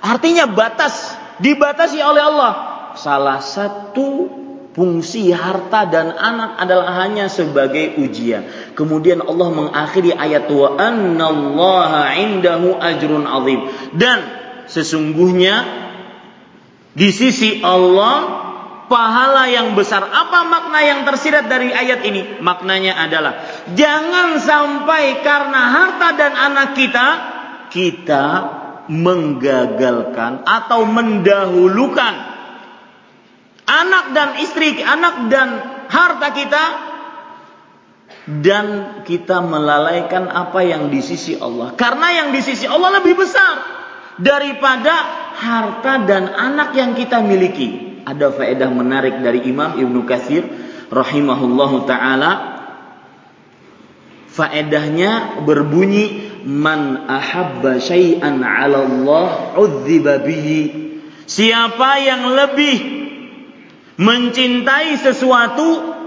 artinya 0.00 0.48
batas, 0.48 1.12
dibatasi 1.44 2.00
oleh 2.00 2.22
Allah. 2.24 2.52
Salah 2.96 3.44
satu 3.44 4.32
Fungsi 4.78 5.34
harta 5.34 5.90
dan 5.90 6.14
anak 6.14 6.54
adalah 6.62 7.02
hanya 7.02 7.26
sebagai 7.26 7.98
ujian. 7.98 8.46
Kemudian 8.78 9.26
Allah 9.26 9.50
mengakhiri 9.50 10.14
ayat 10.14 10.46
wa 10.46 10.78
annallaha 10.78 12.14
indahu 12.14 12.78
ajrun 12.78 13.26
azim. 13.26 13.66
Dan 13.98 14.22
sesungguhnya 14.70 15.66
di 16.94 17.10
sisi 17.10 17.58
Allah 17.58 18.46
pahala 18.86 19.50
yang 19.50 19.74
besar. 19.74 20.06
Apa 20.06 20.46
makna 20.46 20.78
yang 20.86 21.02
tersirat 21.02 21.50
dari 21.50 21.74
ayat 21.74 22.06
ini? 22.06 22.38
Maknanya 22.38 23.02
adalah 23.02 23.34
jangan 23.74 24.38
sampai 24.38 25.26
karena 25.26 25.62
harta 25.74 26.08
dan 26.14 26.32
anak 26.38 26.78
kita 26.78 27.06
kita 27.74 28.26
menggagalkan 28.86 30.46
atau 30.46 30.86
mendahulukan 30.86 32.37
anak 33.68 34.16
dan 34.16 34.28
istri, 34.40 34.80
anak 34.80 35.28
dan 35.28 35.48
harta 35.92 36.28
kita 36.32 36.64
dan 38.28 39.00
kita 39.08 39.40
melalaikan 39.40 40.28
apa 40.28 40.60
yang 40.60 40.92
di 40.92 41.00
sisi 41.00 41.36
Allah. 41.36 41.72
Karena 41.76 42.12
yang 42.12 42.28
di 42.32 42.40
sisi 42.44 42.68
Allah 42.68 43.00
lebih 43.00 43.16
besar 43.16 43.54
daripada 44.20 44.92
harta 45.36 46.04
dan 46.04 46.28
anak 46.28 46.76
yang 46.76 46.92
kita 46.92 47.24
miliki. 47.24 48.00
Ada 48.04 48.32
faedah 48.32 48.68
menarik 48.72 49.20
dari 49.20 49.48
Imam 49.48 49.76
Ibnu 49.76 50.04
Katsir 50.04 50.44
rahimahullahu 50.92 51.84
taala. 51.88 52.60
Faedahnya 54.28 55.44
berbunyi 55.44 56.28
man 56.44 57.08
ahabba 57.08 57.80
syai'an 57.80 58.44
'ala 58.44 58.84
Allah 58.84 59.56
bihi. 60.24 60.60
Siapa 61.28 61.90
yang 62.00 62.32
lebih 62.32 63.07
mencintai 63.98 64.94
sesuatu 65.02 65.98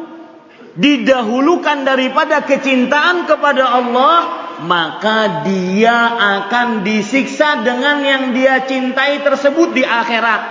didahulukan 0.79 1.83
daripada 1.83 2.47
kecintaan 2.47 3.27
kepada 3.27 3.67
Allah, 3.67 4.15
maka 4.63 5.43
dia 5.43 6.15
akan 6.39 6.87
disiksa 6.87 7.67
dengan 7.67 7.99
yang 7.99 8.23
dia 8.31 8.63
cintai 8.63 9.19
tersebut 9.19 9.75
di 9.75 9.83
akhirat. 9.83 10.41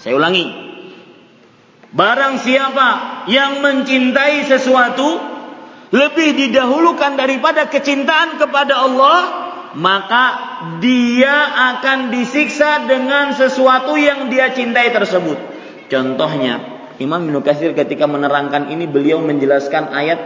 Saya 0.00 0.16
ulangi. 0.16 0.72
Barang 1.92 2.40
siapa 2.40 2.88
yang 3.28 3.60
mencintai 3.60 4.48
sesuatu 4.48 5.20
lebih 5.92 6.40
didahulukan 6.40 7.20
daripada 7.20 7.68
kecintaan 7.68 8.40
kepada 8.40 8.80
Allah, 8.80 9.18
maka 9.76 10.24
dia 10.80 11.52
akan 11.76 12.08
disiksa 12.08 12.88
dengan 12.88 13.36
sesuatu 13.36 13.92
yang 14.00 14.32
dia 14.32 14.56
cintai 14.56 14.88
tersebut. 14.88 15.51
Contohnya, 15.92 16.54
Imam 16.96 17.20
Ibnu 17.28 17.44
Katsir 17.44 17.76
ketika 17.76 18.08
menerangkan 18.08 18.72
ini 18.72 18.88
beliau 18.88 19.20
menjelaskan 19.20 19.92
ayat 19.92 20.20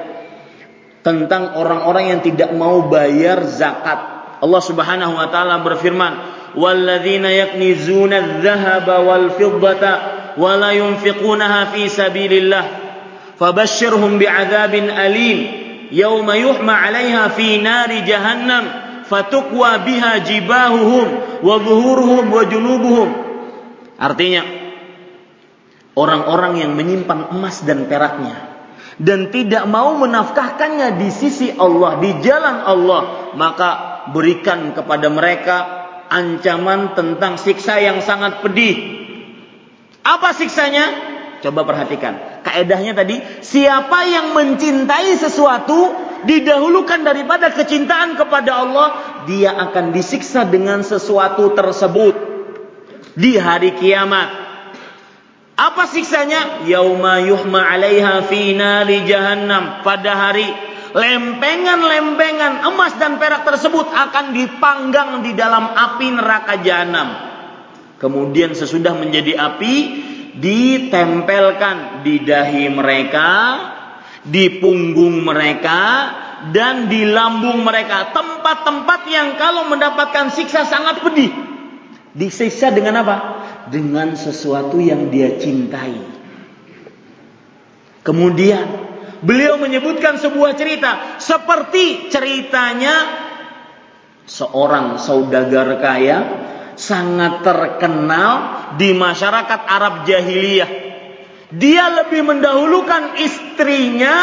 tentang 1.02 1.58
orang-orang 1.58 2.14
yang 2.14 2.20
tidak 2.22 2.54
mau 2.54 2.86
bayar 2.86 3.42
zakat. 3.50 3.98
Allah 4.38 4.62
Subhanahu 4.62 5.18
wa 5.18 5.26
taala 5.26 5.66
berfirman, 5.66 6.12
"Walladzina 6.54 7.34
yaknizuna 7.34 8.14
adh-dhahaba 8.22 8.96
wal 9.02 9.26
fiddata 9.34 9.92
wa 10.38 10.54
la 10.54 10.70
yunfiqunaha 10.70 11.74
fi 11.74 11.90
sabilillah, 11.90 12.64
fabashshirhum 13.34 14.22
bi'adzabin 14.22 14.86
alim 14.86 15.38
yawma 15.90 16.38
yuhma 16.38 16.74
'alaiha 16.78 17.34
fi 17.34 17.58
nari 17.58 18.06
jahannam 18.06 18.64
fatukwa 19.10 19.82
biha 19.82 20.22
jibahuhum 20.22 21.42
wa 21.42 21.54
dhuhuruhum 21.58 22.24
wa 22.30 22.42
junubuhum." 22.46 23.08
Artinya, 23.96 24.65
orang-orang 25.96 26.60
yang 26.60 26.76
menyimpan 26.76 27.32
emas 27.32 27.64
dan 27.64 27.88
peraknya 27.88 28.56
dan 28.96 29.28
tidak 29.28 29.64
mau 29.68 29.92
menafkahkannya 30.00 30.96
di 30.96 31.08
sisi 31.12 31.52
Allah, 31.52 32.00
di 32.00 32.16
jalan 32.24 32.64
Allah, 32.64 33.02
maka 33.36 33.70
berikan 34.12 34.72
kepada 34.72 35.12
mereka 35.12 35.56
ancaman 36.08 36.96
tentang 36.96 37.36
siksa 37.36 37.76
yang 37.76 38.00
sangat 38.00 38.40
pedih. 38.40 39.04
Apa 40.00 40.32
siksanya? 40.32 41.14
Coba 41.44 41.68
perhatikan. 41.68 42.40
Kaedahnya 42.40 42.96
tadi, 42.96 43.20
siapa 43.44 44.06
yang 44.08 44.32
mencintai 44.32 45.12
sesuatu 45.20 45.92
didahulukan 46.24 47.04
daripada 47.04 47.52
kecintaan 47.52 48.16
kepada 48.16 48.64
Allah, 48.64 48.88
dia 49.28 49.52
akan 49.52 49.92
disiksa 49.92 50.48
dengan 50.48 50.80
sesuatu 50.80 51.52
tersebut 51.52 52.14
di 53.12 53.36
hari 53.36 53.76
kiamat. 53.76 54.45
Apa 55.56 55.88
siksanya? 55.88 56.68
Yauma 56.68 57.24
yuhma 57.24 57.64
'alaiha 57.64 58.28
fi 58.28 58.52
nari 58.52 59.08
jahannam. 59.08 59.80
Pada 59.80 60.12
hari 60.12 60.44
lempengan-lempengan 60.92 62.68
emas 62.68 62.92
dan 63.00 63.16
perak 63.16 63.48
tersebut 63.48 63.88
akan 63.88 64.36
dipanggang 64.36 65.24
di 65.24 65.32
dalam 65.32 65.72
api 65.72 66.12
neraka 66.12 66.60
jahanam. 66.60 67.08
Kemudian 67.96 68.52
sesudah 68.52 68.92
menjadi 68.92 69.40
api 69.40 69.74
ditempelkan 70.36 72.04
di 72.04 72.20
dahi 72.20 72.68
mereka, 72.68 73.32
di 74.20 74.60
punggung 74.60 75.24
mereka, 75.24 75.80
dan 76.52 76.92
di 76.92 77.08
lambung 77.08 77.64
mereka. 77.64 78.12
Tempat-tempat 78.12 79.00
yang 79.08 79.40
kalau 79.40 79.72
mendapatkan 79.72 80.28
siksa 80.28 80.68
sangat 80.68 81.00
pedih. 81.00 81.32
Disiksa 82.12 82.72
dengan 82.72 83.00
apa? 83.00 83.16
Dengan 83.70 84.14
sesuatu 84.14 84.78
yang 84.78 85.10
dia 85.10 85.38
cintai. 85.38 85.98
Kemudian 88.06 88.66
beliau 89.22 89.58
menyebutkan 89.58 90.18
sebuah 90.22 90.54
cerita 90.54 91.18
seperti 91.18 92.06
ceritanya 92.06 92.94
seorang 94.26 94.98
saudagar 94.98 95.78
kaya 95.82 96.18
sangat 96.76 97.42
terkenal 97.42 98.32
di 98.78 98.94
masyarakat 98.94 99.60
Arab 99.66 100.04
jahiliyah. 100.06 100.70
Dia 101.50 102.04
lebih 102.04 102.26
mendahulukan 102.26 103.18
istrinya 103.22 104.14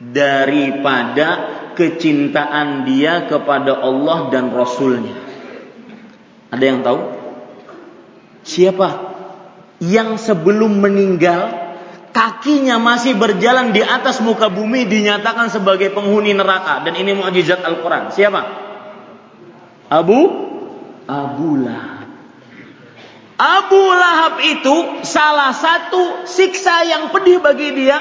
daripada 0.00 1.28
kecintaan 1.78 2.88
dia 2.88 3.28
kepada 3.28 3.76
Allah 3.80 4.32
dan 4.32 4.50
Rasulnya. 4.50 5.14
Ada 6.52 6.64
yang 6.64 6.80
tahu? 6.84 7.00
Siapa 8.42 8.88
yang 9.82 10.18
sebelum 10.18 10.78
meninggal 10.78 11.72
kakinya 12.12 12.76
masih 12.78 13.16
berjalan 13.16 13.74
di 13.74 13.82
atas 13.82 14.20
muka 14.20 14.52
bumi 14.52 14.86
dinyatakan 14.86 15.48
sebagai 15.48 15.90
penghuni 15.90 16.36
neraka 16.36 16.84
dan 16.86 16.94
ini 16.94 17.16
mukjizat 17.16 17.64
Al-Qur'an. 17.64 18.12
Siapa? 18.12 18.40
Abu 19.90 20.20
Abu 21.08 21.48
Lahab. 21.58 22.08
Abu 23.42 23.82
Lahab 23.90 24.34
itu 24.44 25.02
salah 25.02 25.50
satu 25.50 26.28
siksa 26.30 26.86
yang 26.86 27.10
pedih 27.10 27.42
bagi 27.42 27.74
dia 27.74 27.98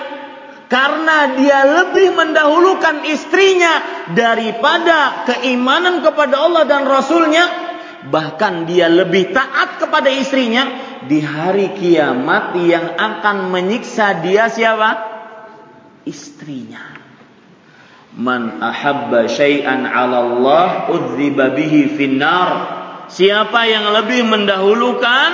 karena 0.69 1.35
dia 1.35 1.59
lebih 1.81 2.15
mendahulukan 2.15 3.03
istrinya 3.09 4.05
daripada 4.13 5.27
keimanan 5.27 5.99
kepada 5.99 6.45
Allah 6.45 6.63
dan 6.63 6.87
Rasulnya 6.87 7.70
bahkan 8.09 8.65
dia 8.65 8.89
lebih 8.89 9.29
taat 9.29 9.77
kepada 9.77 10.09
istrinya 10.09 10.65
di 11.05 11.21
hari 11.21 11.77
kiamat 11.77 12.57
yang 12.65 12.97
akan 12.97 13.53
menyiksa 13.53 14.25
dia 14.25 14.49
siapa? 14.49 14.89
Istrinya. 16.07 16.97
Man 18.11 18.59
ahabba 18.59 19.29
syai'an 19.29 19.87
'ala 19.87 20.17
Allah 20.25 20.67
udziba 20.91 21.53
bihi 21.53 21.95
finnar. 21.95 22.81
Siapa 23.11 23.67
yang 23.67 23.91
lebih 23.91 24.23
mendahulukan 24.27 25.29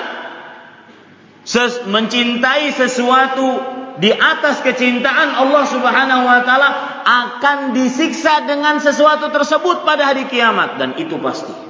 ses 1.48 1.88
mencintai 1.88 2.74
sesuatu 2.76 3.78
di 3.98 4.14
atas 4.14 4.62
kecintaan 4.62 5.42
Allah 5.42 5.64
Subhanahu 5.66 6.24
wa 6.26 6.42
taala 6.46 6.70
akan 7.02 7.74
disiksa 7.74 8.46
dengan 8.46 8.78
sesuatu 8.78 9.34
tersebut 9.34 9.82
pada 9.88 10.14
hari 10.14 10.30
kiamat 10.30 10.78
dan 10.78 10.94
itu 11.02 11.18
pasti. 11.18 11.67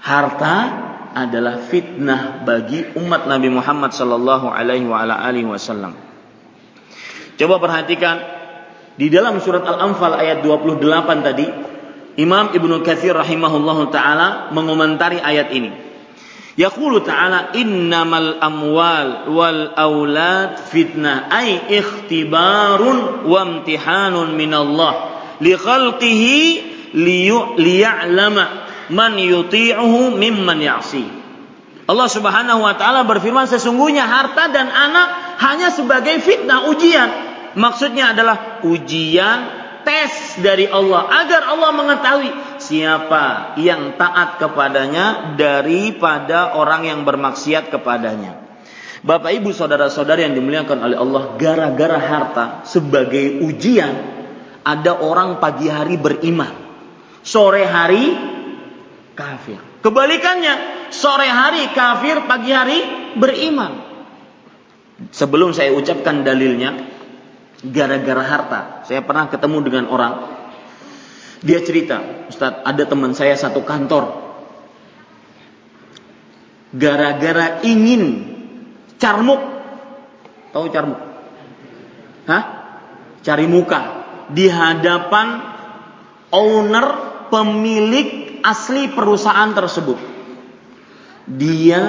Harta 0.00 0.54
adalah 1.12 1.60
fitnah 1.66 2.46
bagi 2.46 2.96
umat 2.96 3.26
Nabi 3.26 3.52
Muhammad 3.52 3.92
sallallahu 3.92 4.48
alaihi 4.48 5.46
wasallam. 5.46 5.92
Coba 7.36 7.56
perhatikan 7.60 8.20
di 8.96 9.08
dalam 9.08 9.40
surat 9.40 9.64
Al-Anfal 9.64 10.12
ayat 10.16 10.44
28 10.44 11.26
tadi, 11.26 11.46
Imam 12.20 12.52
Ibnu 12.52 12.84
Katsir 12.84 13.16
rahimahullahu 13.16 13.88
taala 13.88 14.52
mengomentari 14.52 15.16
ayat 15.20 15.48
ini. 15.56 15.72
Yaqulu 16.60 17.00
ta'ala 17.06 17.56
innamal 17.56 18.36
amwal 18.42 19.32
wal 19.32 19.72
aulad 19.78 20.60
fitnah 20.68 21.32
ay 21.32 21.72
ikhtibarun 21.72 23.24
wa 23.24 23.40
imtihanun 23.46 24.36
minallah 24.36 24.92
li 25.40 25.56
khalqihi 25.56 26.36
liya'lama 27.56 28.59
man 28.90 29.16
yuti'uhu 29.16 30.18
mimman 30.18 30.58
ya'si. 30.60 31.06
Allah 31.90 32.06
Subhanahu 32.06 32.62
wa 32.62 32.74
taala 32.78 33.02
berfirman 33.02 33.50
sesungguhnya 33.50 34.06
harta 34.06 34.46
dan 34.50 34.70
anak 34.70 35.08
hanya 35.42 35.74
sebagai 35.74 36.22
fitnah 36.22 36.70
ujian. 36.70 37.10
Maksudnya 37.58 38.14
adalah 38.14 38.62
ujian 38.62 39.38
tes 39.82 40.38
dari 40.38 40.70
Allah 40.70 41.10
agar 41.10 41.50
Allah 41.50 41.70
mengetahui 41.74 42.30
siapa 42.62 43.56
yang 43.58 43.98
taat 43.98 44.38
kepadanya 44.38 45.34
daripada 45.34 46.54
orang 46.54 46.86
yang 46.86 47.00
bermaksiat 47.02 47.74
kepadanya. 47.74 48.38
Bapak 49.00 49.32
Ibu 49.32 49.50
saudara-saudari 49.56 50.28
yang 50.28 50.36
dimuliakan 50.36 50.78
oleh 50.84 50.96
Allah, 51.00 51.22
gara-gara 51.40 51.98
harta 51.98 52.44
sebagai 52.68 53.40
ujian 53.48 53.96
ada 54.60 55.00
orang 55.00 55.40
pagi 55.40 55.72
hari 55.72 55.96
beriman, 55.96 56.52
sore 57.24 57.64
hari 57.64 58.12
kafir. 59.20 59.60
Kebalikannya, 59.84 60.88
sore 60.88 61.28
hari 61.28 61.68
kafir, 61.76 62.24
pagi 62.24 62.50
hari 62.56 62.78
beriman. 63.20 63.92
Sebelum 65.12 65.52
saya 65.52 65.76
ucapkan 65.76 66.24
dalilnya, 66.24 66.88
gara-gara 67.64 68.24
harta, 68.24 68.60
saya 68.88 69.04
pernah 69.04 69.28
ketemu 69.28 69.58
dengan 69.60 69.84
orang. 69.92 70.14
Dia 71.44 71.60
cerita, 71.64 72.28
Ustadz, 72.32 72.64
ada 72.64 72.84
teman 72.84 73.12
saya 73.12 73.36
satu 73.36 73.64
kantor. 73.64 74.32
Gara-gara 76.76 77.64
ingin 77.64 78.28
carmuk, 79.00 79.40
tahu 80.52 80.68
carmuk? 80.68 81.00
Hah? 82.28 82.44
Cari 83.20 83.44
muka 83.48 83.80
di 84.32 84.48
hadapan 84.48 85.40
owner 86.32 86.86
pemilik 87.28 88.29
asli 88.42 88.90
perusahaan 88.92 89.52
tersebut. 89.54 89.98
Dia 91.30 91.82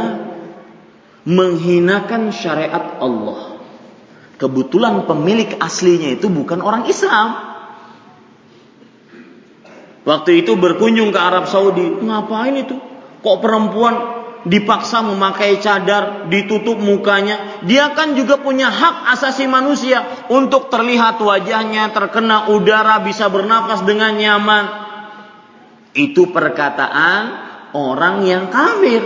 menghinakan 1.26 2.34
syariat 2.34 2.98
Allah. 3.02 3.62
Kebetulan 4.42 5.06
pemilik 5.06 5.54
aslinya 5.62 6.18
itu 6.18 6.26
bukan 6.26 6.66
orang 6.66 6.90
Islam. 6.90 7.52
Waktu 10.02 10.42
itu 10.42 10.58
berkunjung 10.58 11.14
ke 11.14 11.20
Arab 11.22 11.46
Saudi, 11.46 11.86
ngapain 12.02 12.58
itu? 12.58 12.74
Kok 13.22 13.38
perempuan 13.38 13.96
dipaksa 14.50 15.06
memakai 15.06 15.62
cadar, 15.62 16.26
ditutup 16.26 16.82
mukanya? 16.82 17.62
Dia 17.70 17.94
kan 17.94 18.18
juga 18.18 18.42
punya 18.42 18.74
hak 18.74 19.14
asasi 19.14 19.46
manusia 19.46 20.26
untuk 20.34 20.74
terlihat 20.74 21.22
wajahnya, 21.22 21.94
terkena 21.94 22.50
udara, 22.50 22.98
bisa 23.06 23.30
bernafas 23.30 23.86
dengan 23.86 24.18
nyaman. 24.18 24.81
Itu 25.92 26.32
perkataan 26.32 27.22
orang 27.76 28.24
yang 28.24 28.48
kafir. 28.48 29.04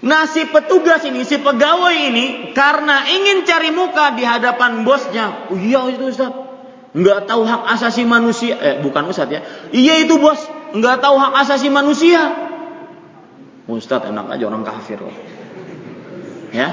Nah 0.00 0.24
si 0.24 0.48
petugas 0.48 1.04
ini, 1.04 1.28
si 1.28 1.36
pegawai 1.36 1.92
ini 1.92 2.56
karena 2.56 3.04
ingin 3.04 3.44
cari 3.44 3.68
muka 3.68 4.16
di 4.16 4.24
hadapan 4.24 4.80
bosnya. 4.80 5.52
Oh 5.52 5.60
iya 5.60 5.84
itu 5.92 6.08
Ustaz. 6.08 6.32
Nggak 6.96 7.28
tahu 7.28 7.44
hak 7.44 7.62
asasi 7.76 8.08
manusia. 8.08 8.56
Eh 8.58 8.76
bukan 8.80 9.12
Ustaz 9.12 9.28
ya. 9.28 9.44
Iya 9.70 10.00
itu 10.00 10.16
bos. 10.16 10.40
Nggak 10.72 11.04
tahu 11.04 11.16
hak 11.20 11.32
asasi 11.44 11.68
manusia. 11.68 12.32
Ustaz 13.68 14.08
enak 14.08 14.26
aja 14.32 14.44
orang 14.48 14.64
kafir 14.64 14.98
kok. 14.98 15.14
Ya. 16.56 16.68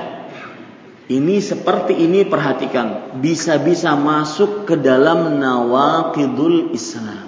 Ini 1.07 1.39
seperti 1.39 1.95
ini 1.99 2.27
perhatikan. 2.27 3.19
Bisa-bisa 3.19 3.95
masuk 3.95 4.67
ke 4.67 4.75
dalam 4.75 5.39
nawakidul 5.39 6.75
Islam. 6.75 7.26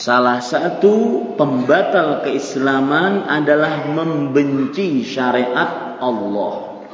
Salah 0.00 0.40
satu 0.40 1.28
pembatal 1.36 2.24
keislaman 2.24 3.28
adalah 3.28 3.84
membenci 3.84 5.04
syariat 5.04 6.00
Allah. 6.00 6.88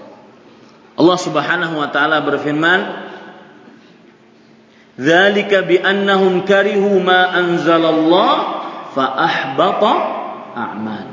Allah 0.98 1.18
Subhanahu 1.22 1.78
wa 1.78 1.86
taala 1.94 2.26
berfirman, 2.26 2.80
"Dzalika 4.98 5.62
bi 5.62 5.78
annahum 5.78 6.42
karihu 6.42 6.98
ma 6.98 7.30
anzalallah 7.30 8.34
fa 8.90 9.06
ahbata 9.22 9.92
a'mal." 10.58 11.06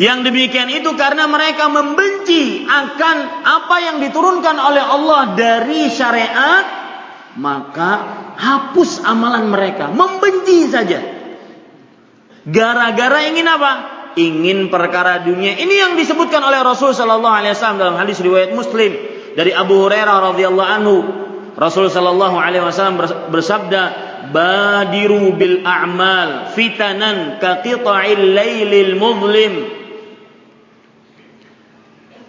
Yang 0.00 0.32
demikian 0.32 0.72
itu 0.72 0.88
karena 0.96 1.28
mereka 1.28 1.68
membenci 1.68 2.64
akan 2.64 3.16
apa 3.44 3.76
yang 3.92 3.96
diturunkan 4.00 4.56
oleh 4.56 4.84
Allah 4.88 5.36
dari 5.36 5.92
syariat, 5.92 6.64
maka 7.36 8.23
hapus 8.34 9.02
amalan 9.06 9.50
mereka, 9.50 9.90
membenci 9.90 10.68
saja. 10.70 11.00
Gara-gara 12.44 13.18
ingin 13.30 13.46
apa? 13.48 13.72
Ingin 14.14 14.70
perkara 14.70 15.24
dunia. 15.24 15.58
Ini 15.58 15.74
yang 15.74 15.92
disebutkan 15.98 16.38
oleh 16.44 16.60
Rasul 16.62 16.94
Shallallahu 16.94 17.34
Alaihi 17.34 17.56
Wasallam 17.56 17.80
dalam 17.82 17.96
hadis 17.98 18.20
riwayat 18.22 18.54
Muslim 18.54 18.94
dari 19.34 19.50
Abu 19.50 19.88
Hurairah 19.88 20.34
radhiyallahu 20.34 20.70
anhu. 20.70 20.96
Rasul 21.54 21.90
Shallallahu 21.90 22.36
Alaihi 22.38 22.62
Wasallam 22.62 23.02
bersabda, 23.30 23.82
"Badiru 24.30 25.34
bil 25.34 25.66
a'mal 25.66 26.54
fitanan 26.54 27.42
ka 27.42 27.62
qita'il 27.62 28.34
lailil 28.34 28.94
muzlim." 28.98 29.83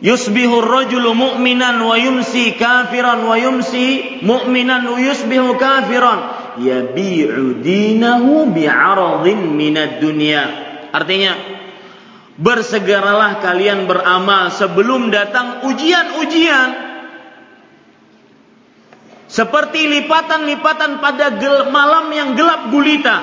Yusbihu 0.06 0.62
rajulu 0.62 1.18
mu'minan 1.18 1.82
wa 1.82 1.97
yumsi 1.97 2.53
kafiran 2.62 3.26
wa 3.26 3.34
yumsi 3.41 4.22
mu'minan 4.22 4.86
wa 4.86 5.01
yusbihu 5.01 5.58
kafiran. 5.58 6.53
Yabi'u 6.62 7.66
dinahu 7.66 8.53
bi'aradhin 8.53 9.58
minad 9.58 9.97
dunya. 9.97 10.45
Artinya, 10.93 11.34
bersegeralah 12.38 13.41
kalian 13.41 13.89
beramal 13.89 14.53
sebelum 14.53 15.10
datang 15.10 15.66
ujian-ujian. 15.74 16.70
Seperti 19.26 19.89
lipatan-lipatan 19.89 21.01
pada 21.01 21.34
malam 21.74 22.14
yang 22.14 22.38
gelap 22.38 22.70
gulita. 22.70 23.18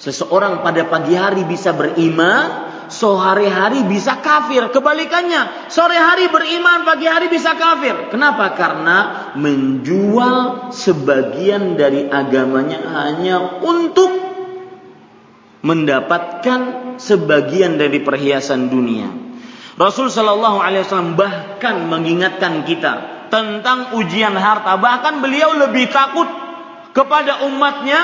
Seseorang 0.00 0.64
pada 0.64 0.88
pagi 0.88 1.14
hari 1.14 1.44
bisa 1.44 1.76
beriman, 1.76 2.71
sore 2.92 3.48
hari 3.48 3.88
bisa 3.88 4.20
kafir. 4.20 4.68
Kebalikannya, 4.68 5.72
sore 5.72 5.96
hari 5.96 6.28
beriman, 6.28 6.84
pagi 6.84 7.08
hari 7.08 7.32
bisa 7.32 7.56
kafir. 7.56 8.12
Kenapa? 8.12 8.52
Karena 8.52 9.32
menjual 9.34 10.68
sebagian 10.70 11.80
dari 11.80 12.06
agamanya 12.12 12.84
hanya 13.02 13.64
untuk 13.64 14.12
mendapatkan 15.64 16.60
sebagian 17.00 17.80
dari 17.80 18.04
perhiasan 18.04 18.68
dunia. 18.68 19.08
Rasul 19.80 20.12
Shallallahu 20.12 20.60
Alaihi 20.60 20.84
Wasallam 20.84 21.16
bahkan 21.16 21.88
mengingatkan 21.88 22.68
kita 22.68 23.26
tentang 23.32 23.96
ujian 23.96 24.36
harta. 24.36 24.76
Bahkan 24.76 25.24
beliau 25.24 25.56
lebih 25.56 25.88
takut 25.88 26.28
kepada 26.92 27.48
umatnya, 27.48 28.00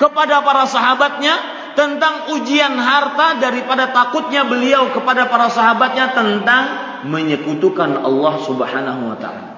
kepada 0.00 0.40
para 0.40 0.64
sahabatnya 0.64 1.61
tentang 1.74 2.32
ujian 2.36 2.76
harta 2.76 3.40
daripada 3.40 3.90
takutnya 3.90 4.44
beliau 4.46 4.92
kepada 4.92 5.28
para 5.28 5.48
sahabatnya 5.48 6.16
tentang 6.16 6.64
menyekutukan 7.08 8.02
Allah 8.02 8.34
Subhanahu 8.46 9.02
wa 9.12 9.16
taala. 9.18 9.50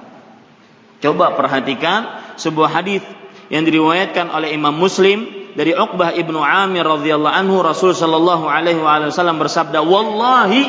Coba 1.05 1.37
perhatikan 1.37 2.35
sebuah 2.41 2.81
hadis 2.81 3.05
yang 3.53 3.69
diriwayatkan 3.69 4.33
oleh 4.33 4.57
Imam 4.57 4.73
Muslim 4.73 5.29
dari 5.53 5.77
Uqbah 5.77 6.17
ibnu 6.17 6.41
Amir 6.41 6.89
radhiyallahu 6.89 7.35
anhu 7.35 7.61
Rasul 7.61 7.93
sallallahu 7.93 8.49
alaihi 8.49 8.81
wasallam 8.81 9.37
bersabda, 9.37 9.85
"Wallahi 9.85 10.63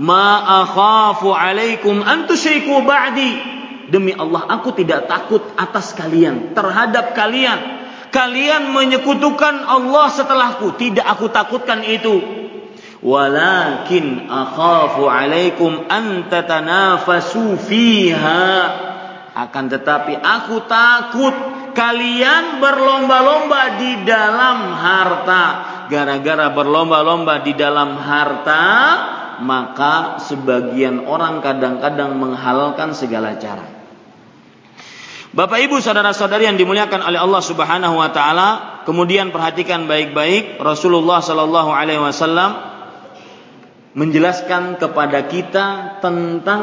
ma 0.00 0.64
akhafu 0.64 1.30
alaikum 1.30 2.00
an 2.00 2.24
tusyriku 2.24 2.82
ba'di. 2.82 3.60
Demi 3.92 4.16
Allah, 4.16 4.46
aku 4.48 4.72
tidak 4.72 5.10
takut 5.10 5.42
atas 5.58 5.92
kalian, 5.98 6.56
terhadap 6.56 7.12
kalian. 7.12 7.79
Kalian 8.10 8.74
menyekutukan 8.74 9.66
Allah 9.70 10.06
setelahku. 10.10 10.74
Tidak 10.74 11.06
aku 11.06 11.30
takutkan 11.30 11.86
itu. 11.86 12.18
Walakin 13.00 14.28
akhafu 14.28 15.08
alaikum 15.08 15.88
an 15.88 16.28
tatanafasu 16.28 17.56
fiha. 17.56 18.46
Akan 19.30 19.70
tetapi 19.70 20.20
aku 20.20 20.68
takut 20.68 21.32
kalian 21.72 22.60
berlomba-lomba 22.60 23.78
di 23.78 24.04
dalam 24.04 24.74
harta. 24.74 25.44
Gara-gara 25.88 26.50
berlomba-lomba 26.54 27.42
di 27.42 27.54
dalam 27.54 27.98
harta, 27.98 28.66
maka 29.42 30.22
sebagian 30.22 31.06
orang 31.06 31.42
kadang-kadang 31.42 32.14
menghalalkan 32.14 32.94
segala 32.94 33.34
cara. 33.40 33.79
Bapak 35.30 35.62
Ibu 35.62 35.78
saudara-saudari 35.78 36.50
yang 36.50 36.58
dimuliakan 36.58 37.06
oleh 37.06 37.22
Allah 37.22 37.38
Subhanahu 37.38 37.94
wa 37.94 38.10
taala, 38.10 38.82
kemudian 38.82 39.30
perhatikan 39.30 39.86
baik-baik 39.86 40.58
Rasulullah 40.58 41.22
sallallahu 41.22 41.70
alaihi 41.70 42.02
wasallam 42.02 42.58
menjelaskan 43.94 44.74
kepada 44.74 45.30
kita 45.30 45.98
tentang 46.02 46.62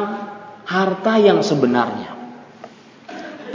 harta 0.67 1.13
yang 1.15 1.39
sebenarnya. 1.39 2.11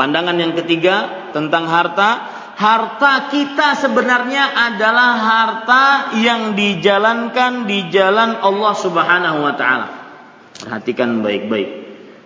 Pandangan 0.00 0.32
yang 0.40 0.56
ketiga 0.56 1.28
tentang 1.36 1.68
harta 1.68 2.40
harta 2.56 3.28
kita 3.28 3.76
sebenarnya 3.84 4.72
adalah 4.72 5.10
harta 5.20 5.84
yang 6.16 6.56
dijalankan 6.56 7.68
di 7.68 7.92
jalan 7.92 8.40
Allah 8.40 8.74
Subhanahu 8.80 9.38
wa 9.44 9.54
taala. 9.60 9.88
Perhatikan 10.56 11.20
baik-baik. 11.20 11.68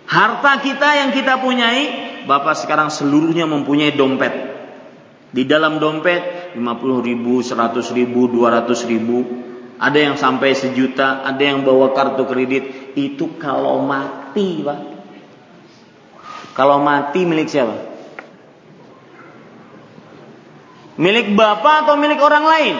Harta 0.07 0.63
kita 0.63 0.89
yang 1.03 1.11
kita 1.11 1.43
punyai, 1.43 2.15
Bapak 2.27 2.59
sekarang 2.59 2.91
seluruhnya 2.91 3.47
mempunyai 3.47 3.95
dompet. 3.95 4.35
Di 5.31 5.47
dalam 5.47 5.79
dompet 5.79 6.53
50 6.59 7.07
ribu, 7.07 7.39
100 7.39 7.79
ribu, 7.95 8.27
200 8.27 8.91
ribu. 8.91 9.17
Ada 9.79 10.11
yang 10.11 10.15
sampai 10.19 10.51
sejuta, 10.51 11.23
ada 11.23 11.39
yang 11.39 11.63
bawa 11.63 11.95
kartu 11.95 12.27
kredit. 12.27 12.93
Itu 12.99 13.39
kalau 13.39 13.79
mati, 13.79 14.59
Pak. 14.59 14.79
Kalau 16.57 16.81
mati 16.81 17.21
milik 17.23 17.47
siapa? 17.47 17.77
Milik 20.97 21.37
bapak 21.37 21.85
atau 21.85 21.93
milik 21.93 22.17
orang 22.17 22.45
lain? 22.49 22.75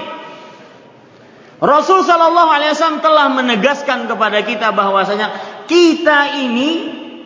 Rasul 1.61 2.01
Shallallahu 2.01 2.49
Alaihi 2.49 2.73
Wasallam 2.73 3.01
telah 3.05 3.29
menegaskan 3.29 4.09
kepada 4.09 4.41
kita 4.41 4.73
bahwasanya 4.73 5.33
kita 5.69 6.41
ini 6.41 6.69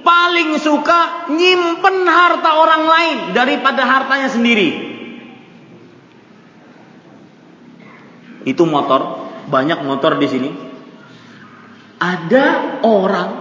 paling 0.01 0.57
suka 0.61 1.31
nyimpen 1.33 2.05
harta 2.05 2.49
orang 2.61 2.83
lain 2.85 3.17
daripada 3.33 3.85
hartanya 3.85 4.29
sendiri. 4.29 4.69
Itu 8.45 8.65
motor, 8.65 9.31
banyak 9.49 9.85
motor 9.85 10.17
di 10.17 10.27
sini. 10.27 10.49
Ada 12.01 12.81
orang 12.81 13.31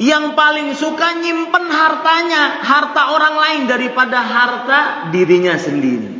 yang 0.00 0.32
paling 0.32 0.72
suka 0.74 1.20
nyimpen 1.20 1.68
hartanya, 1.68 2.64
harta 2.64 3.12
orang 3.12 3.34
lain 3.36 3.62
daripada 3.68 4.24
harta 4.24 4.80
dirinya 5.12 5.60
sendiri. 5.60 6.18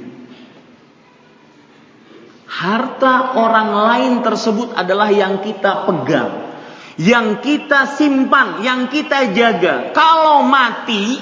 Harta 2.51 3.41
orang 3.41 3.71
lain 3.73 4.13
tersebut 4.21 4.77
adalah 4.77 5.09
yang 5.09 5.41
kita 5.41 5.89
pegang, 5.89 6.50
yang 7.01 7.41
kita 7.41 7.97
simpan, 7.97 8.61
yang 8.61 8.93
kita 8.93 9.33
jaga. 9.33 9.97
Kalau 9.97 10.45
mati, 10.45 11.17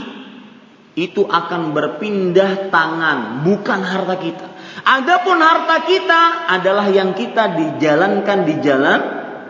itu 0.99 1.23
akan 1.23 1.71
berpindah 1.71 2.75
tangan, 2.75 3.47
bukan 3.47 3.81
harta 3.87 4.19
kita. 4.19 4.47
Adapun 4.83 5.39
harta 5.39 5.87
kita 5.87 6.51
adalah 6.51 6.91
yang 6.91 7.15
kita 7.15 7.55
dijalankan 7.55 8.39
di 8.43 8.55
jalan 8.59 9.01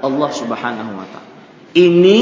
Allah 0.05 0.31
Subhanahu 0.37 0.93
wa 0.93 1.07
taala. 1.09 1.31
Ini 1.73 2.21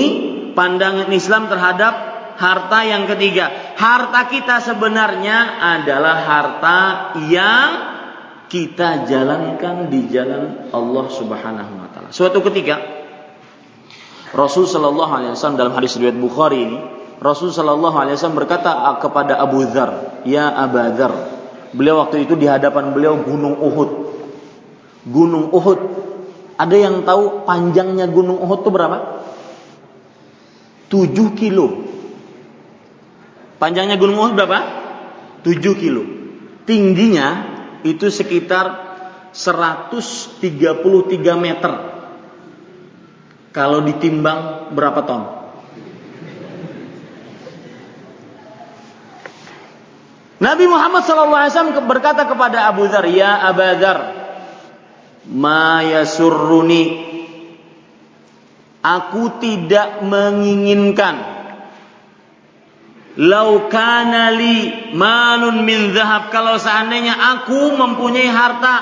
pandangan 0.55 1.11
Islam 1.11 1.51
terhadap 1.51 1.95
harta 2.39 2.79
yang 2.87 3.11
ketiga. 3.11 3.75
Harta 3.75 4.31
kita 4.31 4.63
sebenarnya 4.63 5.59
adalah 5.59 6.17
harta 6.23 6.79
yang 7.27 7.69
kita 8.47 9.11
jalankan 9.11 9.91
di 9.91 10.07
jalan 10.07 10.71
Allah 10.71 11.07
Subhanahu 11.11 11.73
wa 11.83 11.89
taala. 11.91 12.15
Suatu 12.15 12.39
ketika 12.47 12.95
Rasul 14.35 14.66
sallallahu 14.66 15.12
alaihi 15.12 15.33
wasallam 15.37 15.61
dalam 15.61 15.74
hadis 15.77 15.95
riwayat 16.01 16.18
Bukhari 16.18 16.66
ini, 16.66 16.79
Rasul 17.22 17.55
sallallahu 17.55 17.95
alaihi 17.95 18.18
wasallam 18.18 18.39
berkata 18.43 18.74
kepada 18.99 19.39
Abu 19.39 19.62
Dzar, 19.68 20.22
"Ya 20.27 20.51
Abu 20.51 20.83
Dzar." 20.95 21.37
Beliau 21.77 22.01
waktu 22.03 22.24
itu 22.24 22.35
di 22.39 22.49
hadapan 22.49 22.97
beliau 22.97 23.20
Gunung 23.20 23.61
Uhud. 23.61 23.91
Gunung 25.07 25.53
Uhud. 25.53 25.81
Ada 26.57 26.77
yang 26.77 27.05
tahu 27.05 27.45
panjangnya 27.45 28.09
Gunung 28.09 28.41
Uhud 28.41 28.64
itu 28.64 28.70
berapa? 28.72 28.99
7 30.89 31.37
kilo. 31.37 31.85
Panjangnya 33.61 34.01
Gunung 34.01 34.16
Uhud 34.16 34.35
berapa? 34.39 34.59
7 35.45 35.77
kilo. 35.77 36.03
Tingginya 36.64 37.29
itu 37.85 38.09
sekitar 38.09 38.87
133 39.37 40.41
meter. 41.37 41.72
Kalau 43.57 43.81
ditimbang 43.81 44.69
berapa 44.77 45.01
ton? 45.09 45.23
Nabi 50.37 50.69
Muhammad 50.69 51.01
SAW 51.09 51.89
berkata 51.89 52.29
kepada 52.29 52.69
Abu 52.69 52.85
Dhar, 52.93 53.09
Ya 53.09 53.41
Abu 53.49 53.65
Dhar, 53.81 53.99
ma 55.33 55.81
yasurruni 55.81 57.09
Aku 58.85 59.43
tidak 59.43 60.05
menginginkan 60.07 61.35
Laukana 63.17 64.29
li 64.37 64.93
manun 64.93 65.65
min 65.65 65.97
zahab 65.97 66.29
kalau 66.29 66.61
seandainya 66.61 67.17
aku 67.17 67.73
mempunyai 67.73 68.29
harta 68.29 68.77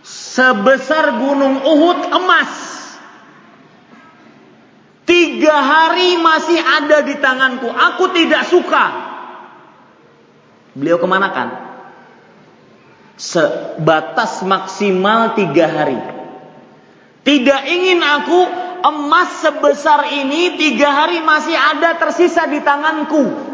sebesar 0.00 1.20
gunung 1.20 1.60
Uhud 1.60 2.08
emas. 2.08 2.72
Tiga 5.22 5.54
hari 5.54 6.18
masih 6.18 6.58
ada 6.58 7.06
di 7.06 7.14
tanganku. 7.22 7.70
Aku 7.70 8.10
tidak 8.10 8.42
suka. 8.50 8.84
Beliau 10.74 10.98
kemanakan? 10.98 11.62
Sebatas 13.14 14.42
maksimal 14.42 15.38
tiga 15.38 15.70
hari. 15.70 15.94
Tidak 17.22 17.60
ingin 17.70 18.02
aku 18.02 18.40
emas 18.82 19.46
sebesar 19.46 20.10
ini 20.10 20.58
tiga 20.58 20.90
hari 20.90 21.22
masih 21.22 21.54
ada 21.54 22.02
tersisa 22.02 22.50
di 22.50 22.58
tanganku. 22.58 23.51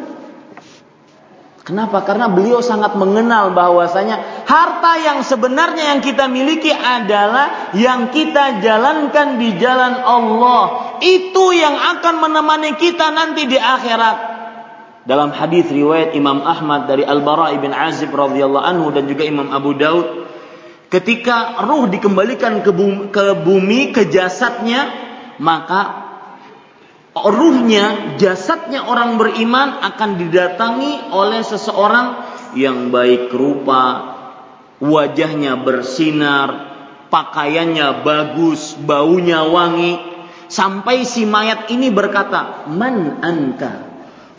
Kenapa? 1.69 2.01
Karena 2.01 2.33
beliau 2.33 2.65
sangat 2.65 2.97
mengenal 2.97 3.53
bahwasanya 3.53 4.49
harta 4.49 5.05
yang 5.05 5.21
sebenarnya 5.21 5.93
yang 5.93 6.01
kita 6.01 6.25
miliki 6.25 6.73
adalah 6.73 7.77
yang 7.77 8.09
kita 8.09 8.65
jalankan 8.65 9.37
di 9.37 9.53
jalan 9.61 10.01
Allah. 10.01 10.97
Itu 11.05 11.53
yang 11.53 11.77
akan 11.77 12.25
menemani 12.25 12.73
kita 12.81 13.13
nanti 13.13 13.45
di 13.45 13.61
akhirat. 13.61 14.17
Dalam 15.05 15.29
hadis 15.29 15.69
riwayat 15.69 16.17
Imam 16.17 16.41
Ahmad 16.41 16.89
dari 16.89 17.05
Al-Bara 17.05 17.53
bin 17.61 17.77
Azib 17.77 18.17
radhiyallahu 18.17 18.65
anhu 18.65 18.89
dan 18.89 19.05
juga 19.05 19.29
Imam 19.29 19.53
Abu 19.53 19.77
Daud 19.77 20.25
ketika 20.89 21.69
ruh 21.69 21.85
dikembalikan 21.85 22.65
ke 22.65 22.73
bumi, 22.73 23.13
ke, 23.13 23.37
bumi, 23.45 23.93
ke 23.93 24.09
jasadnya 24.09 24.89
maka 25.37 26.08
ruhnya, 27.27 28.15
jasadnya 28.21 28.87
orang 28.87 29.19
beriman 29.19 29.83
akan 29.83 30.11
didatangi 30.21 31.11
oleh 31.11 31.43
seseorang 31.43 32.07
yang 32.55 32.95
baik 32.95 33.35
rupa, 33.35 34.15
wajahnya 34.79 35.59
bersinar, 35.59 36.49
pakaiannya 37.11 38.07
bagus, 38.07 38.79
baunya 38.79 39.43
wangi. 39.49 40.17
sampai 40.49 41.05
si 41.05 41.29
mayat 41.29 41.69
ini 41.69 41.93
berkata, 41.93 42.65
"Man 42.73 43.21
anta?" 43.21 43.85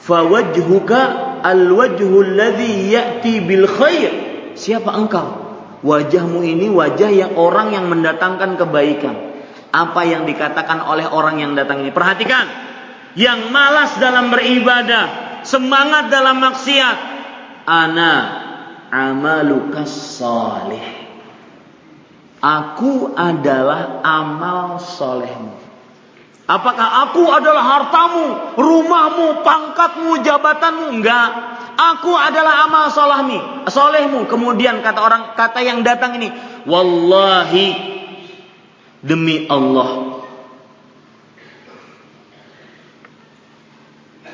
Fawajhuka 0.01 1.37
alwajhu 1.45 2.25
alladhi 2.25 2.89
ya'ti 2.89 3.45
bil 3.45 3.69
khair. 3.69 4.11
Siapa 4.57 4.89
engkau? 4.89 5.53
Wajahmu 5.85 6.41
ini 6.41 6.65
wajah 6.65 7.13
yang 7.13 7.37
orang 7.37 7.77
yang 7.77 7.85
mendatangkan 7.93 8.57
kebaikan. 8.57 9.28
Apa 9.69 10.01
yang 10.01 10.25
dikatakan 10.25 10.81
oleh 10.81 11.05
orang 11.05 11.37
yang 11.37 11.53
datang 11.53 11.85
ini? 11.85 11.93
Perhatikan. 11.93 12.45
Yang 13.13 13.53
malas 13.53 13.97
dalam 14.01 14.33
beribadah, 14.33 15.41
semangat 15.45 16.09
dalam 16.09 16.41
maksiat. 16.41 16.97
Ana 17.69 18.13
amalukas 18.89 20.17
salih. 20.17 20.81
Aku 22.39 23.13
adalah 23.13 24.01
amal 24.01 24.81
solehmu. 24.81 25.53
Apakah 26.49 27.05
aku 27.05 27.29
adalah 27.29 27.61
hartamu, 27.61 28.25
rumahmu, 28.57 29.45
pangkatmu, 29.45 30.25
jabatanmu? 30.25 30.97
Enggak. 30.97 31.29
Aku 31.77 32.09
adalah 32.17 32.65
amal 32.65 32.89
solehmu. 32.89 33.69
Solehmu. 33.69 34.25
Kemudian 34.25 34.81
kata 34.81 34.97
orang, 34.97 35.23
kata 35.37 35.61
yang 35.61 35.85
datang 35.85 36.17
ini, 36.17 36.33
wallahi 36.65 37.98
demi 39.03 39.47
Allah. 39.47 40.19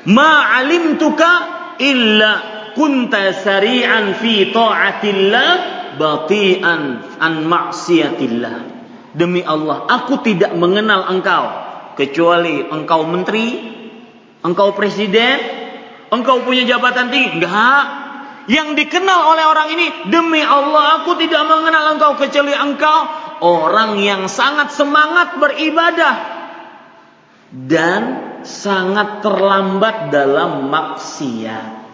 Ma 0.06 0.54
alimtuka 0.62 1.30
illa 1.82 2.32
kunta 2.78 3.34
sari'an 3.34 4.14
fi 4.22 4.54
ta'atillah 4.54 5.48
bati'an 5.98 6.82
an 7.18 7.32
maksiatillah. 7.46 8.56
Demi 9.16 9.40
Allah, 9.40 9.88
aku 9.88 10.20
tidak 10.20 10.52
mengenal 10.54 11.08
engkau 11.08 11.44
kecuali 11.96 12.68
engkau 12.68 13.08
menteri, 13.08 13.48
engkau 14.44 14.76
presiden, 14.76 15.40
engkau 16.12 16.44
punya 16.44 16.68
jabatan 16.68 17.08
tinggi. 17.08 17.40
Enggak. 17.40 17.84
Yang 18.46 18.78
dikenal 18.78 19.34
oleh 19.34 19.42
orang 19.42 19.68
ini, 19.74 19.86
demi 20.06 20.38
Allah 20.38 21.02
aku 21.02 21.18
tidak 21.18 21.42
mengenal 21.50 21.98
engkau 21.98 22.14
kecuali 22.14 22.54
engkau 22.54 23.25
orang 23.40 24.00
yang 24.00 24.28
sangat 24.30 24.72
semangat 24.72 25.36
beribadah 25.40 26.16
dan 27.52 28.02
sangat 28.42 29.22
terlambat 29.24 30.10
dalam 30.10 30.68
maksiat. 30.70 31.86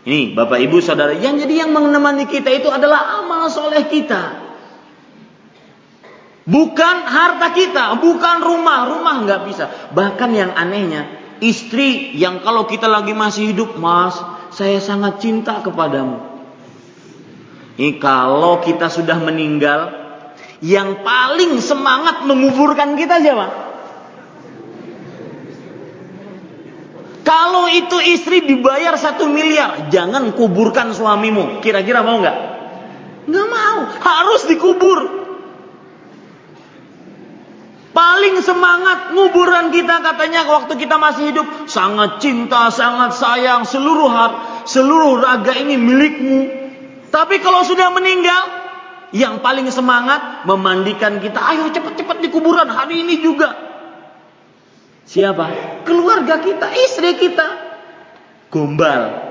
Ini 0.00 0.32
Bapak 0.32 0.58
Ibu 0.64 0.80
Saudara, 0.80 1.12
yang 1.12 1.36
jadi 1.36 1.66
yang 1.66 1.76
menemani 1.76 2.24
kita 2.24 2.48
itu 2.48 2.72
adalah 2.72 3.20
amal 3.20 3.52
soleh 3.52 3.84
kita. 3.84 4.48
Bukan 6.48 6.96
harta 7.04 7.52
kita, 7.52 8.00
bukan 8.00 8.36
rumah, 8.40 8.88
rumah 8.88 9.22
nggak 9.28 9.40
bisa. 9.44 9.68
Bahkan 9.92 10.30
yang 10.32 10.50
anehnya, 10.56 11.04
istri 11.44 12.16
yang 12.16 12.40
kalau 12.40 12.64
kita 12.64 12.88
lagi 12.88 13.12
masih 13.12 13.52
hidup, 13.52 13.76
mas, 13.76 14.16
saya 14.56 14.80
sangat 14.80 15.20
cinta 15.20 15.60
kepadamu. 15.60 16.29
Ini 17.78 18.02
kalau 18.02 18.58
kita 18.64 18.90
sudah 18.90 19.18
meninggal, 19.20 20.00
yang 20.60 21.00
paling 21.00 21.56
semangat 21.62 22.26
menguburkan 22.28 22.98
kita 22.98 23.22
siapa? 23.22 23.70
Kalau 27.24 27.70
itu 27.70 27.96
istri 28.10 28.42
dibayar 28.42 28.98
satu 28.98 29.30
miliar, 29.30 29.88
jangan 29.88 30.34
kuburkan 30.34 30.90
suamimu. 30.90 31.62
Kira-kira 31.62 32.02
mau 32.02 32.18
nggak? 32.18 32.38
Nggak 33.30 33.48
mau, 33.48 33.78
harus 34.02 34.50
dikubur. 34.50 34.98
Paling 37.90 38.38
semangat 38.42 39.14
nguburan 39.14 39.74
kita 39.74 39.98
katanya 40.02 40.46
waktu 40.46 40.78
kita 40.78 40.98
masih 40.98 41.34
hidup 41.34 41.46
sangat 41.66 42.22
cinta, 42.22 42.70
sangat 42.70 43.14
sayang, 43.18 43.66
seluruh 43.66 44.10
har, 44.10 44.32
seluruh 44.66 45.18
raga 45.22 45.54
ini 45.54 45.74
milikmu. 45.78 46.59
Tapi 47.10 47.42
kalau 47.42 47.66
sudah 47.66 47.90
meninggal, 47.90 48.42
yang 49.10 49.42
paling 49.42 49.66
semangat 49.74 50.46
memandikan 50.46 51.18
kita, 51.18 51.42
ayo 51.54 51.66
cepat-cepat 51.74 52.22
di 52.22 52.28
kuburan 52.30 52.70
hari 52.70 53.02
ini 53.02 53.18
juga. 53.18 53.50
Siapa? 55.10 55.82
Keluarga 55.82 56.38
kita, 56.38 56.70
istri 56.86 57.18
kita. 57.18 57.46
Gombal. 58.54 59.30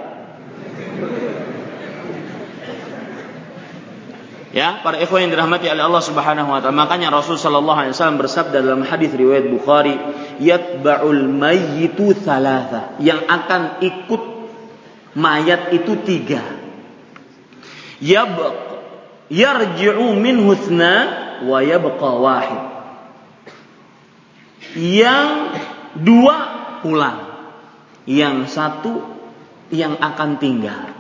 Ya, 4.50 4.82
para 4.82 4.98
ikhwan 4.98 5.30
yang 5.30 5.32
dirahmati 5.32 5.70
oleh 5.70 5.86
Allah 5.86 6.04
Subhanahu 6.04 6.50
wa 6.50 6.60
taala. 6.60 6.76
Makanya 6.76 7.14
Rasul 7.14 7.38
sallallahu 7.38 7.80
alaihi 7.86 7.94
wasallam 7.94 8.18
bersabda 8.18 8.66
dalam 8.66 8.82
hadis 8.82 9.14
riwayat 9.14 9.46
Bukhari, 9.46 9.94
"Yatba'ul 10.42 11.30
mayyitu 11.30 12.18
thalatha." 12.18 12.98
Yang 12.98 13.30
akan 13.30 13.62
ikut 13.80 14.24
mayat 15.16 15.72
itu 15.72 16.02
tiga. 16.02 16.59
Yab 18.00 18.40
yarji'u 19.28 20.16
min 20.16 20.48
husna 20.48 20.94
wa 21.44 21.60
yabqa 21.60 22.10
wahid. 22.20 22.62
Yang 24.76 25.30
dua 26.00 26.38
pulang. 26.84 27.20
Yang 28.10 28.50
satu 28.50 28.94
yang 29.70 30.00
akan 30.02 30.42
tinggal 30.42 31.00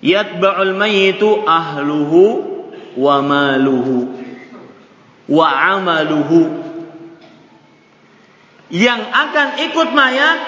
yatba'ul 0.00 0.74
mayyitu 0.74 1.44
ahluhu 1.44 2.22
wa 2.96 3.16
maluhu 3.20 4.08
wa 5.30 5.46
amaluhu 5.46 6.58
yang 8.72 8.98
akan 8.98 9.48
ikut 9.70 9.88
mayat 9.92 10.38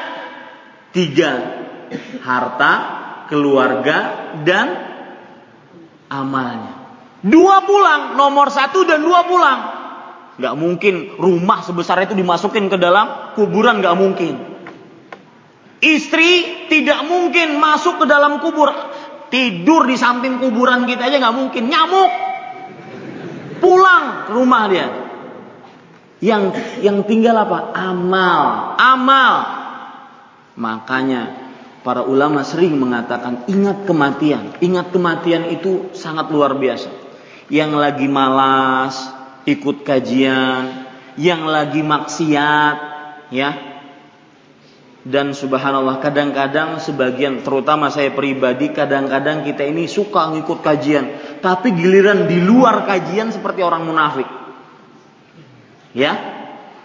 tiga 0.91 1.33
harta 2.25 2.73
keluarga 3.29 3.99
dan 4.43 4.91
amalnya 6.13 6.77
dua 7.25 7.65
pulang 7.65 8.21
nomor 8.21 8.53
satu 8.53 8.85
dan 8.85 9.01
dua 9.01 9.25
pulang 9.25 9.61
nggak 10.37 10.55
mungkin 10.61 11.17
rumah 11.17 11.65
sebesar 11.65 12.05
itu 12.05 12.13
dimasukin 12.13 12.69
ke 12.69 12.77
dalam 12.77 13.33
kuburan 13.33 13.81
nggak 13.81 13.97
mungkin 13.97 14.35
istri 15.81 16.69
tidak 16.69 17.09
mungkin 17.09 17.57
masuk 17.57 18.05
ke 18.05 18.07
dalam 18.07 18.45
kubur 18.45 18.69
Tidur 19.33 19.89
di 19.89 19.97
samping 19.97 20.45
kuburan 20.45 20.85
kita 20.85 21.09
aja 21.09 21.17
nggak 21.17 21.37
mungkin. 21.41 21.73
Nyamuk. 21.73 22.11
Pulang 23.65 24.29
ke 24.29 24.31
rumah 24.37 24.69
dia. 24.69 24.89
Yang 26.21 26.61
yang 26.85 27.01
tinggal 27.09 27.41
apa? 27.41 27.73
Amal. 27.73 28.77
Amal. 28.77 29.35
Makanya 30.61 31.41
para 31.83 32.07
ulama 32.07 32.47
sering 32.47 32.78
mengatakan 32.78 33.47
ingat 33.51 33.85
kematian. 33.85 34.57
Ingat 34.62 34.95
kematian 34.95 35.51
itu 35.51 35.91
sangat 35.93 36.30
luar 36.30 36.55
biasa. 36.55 36.91
Yang 37.51 37.72
lagi 37.76 38.07
malas 38.07 38.97
ikut 39.45 39.83
kajian, 39.83 40.87
yang 41.18 41.45
lagi 41.45 41.83
maksiat, 41.83 42.76
ya. 43.35 43.51
Dan 45.03 45.35
subhanallah 45.35 45.99
kadang-kadang 45.99 46.78
sebagian 46.78 47.43
terutama 47.43 47.91
saya 47.91 48.14
pribadi 48.14 48.70
kadang-kadang 48.70 49.43
kita 49.43 49.66
ini 49.66 49.91
suka 49.91 50.30
ngikut 50.30 50.62
kajian. 50.62 51.05
Tapi 51.43 51.74
giliran 51.74 52.30
di 52.30 52.39
luar 52.39 52.87
kajian 52.87 53.35
seperti 53.35 53.66
orang 53.66 53.83
munafik. 53.83 54.30
Ya. 55.91 56.14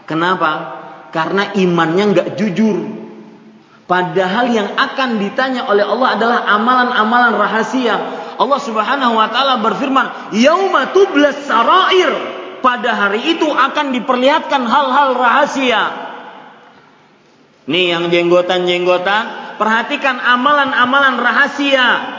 Kenapa? 0.10 0.82
Karena 1.14 1.54
imannya 1.54 2.04
nggak 2.18 2.30
jujur 2.42 2.97
padahal 3.88 4.52
yang 4.52 4.70
akan 4.76 5.18
ditanya 5.18 5.66
oleh 5.66 5.88
Allah 5.88 6.20
adalah 6.20 6.40
amalan-amalan 6.46 7.34
rahasia. 7.40 7.96
Allah 8.38 8.60
Subhanahu 8.62 9.18
wa 9.18 9.28
taala 9.34 9.64
berfirman 9.64 10.36
yauma 10.36 10.94
tublas 10.94 11.48
sarair. 11.48 12.38
Pada 12.58 12.90
hari 12.90 13.38
itu 13.38 13.48
akan 13.48 13.94
diperlihatkan 13.94 14.66
hal-hal 14.66 15.10
rahasia. 15.14 15.84
Nih 17.70 17.94
yang 17.94 18.10
jenggotan-jenggotan, 18.10 19.56
perhatikan 19.62 20.18
amalan-amalan 20.18 21.22
rahasia. 21.22 22.17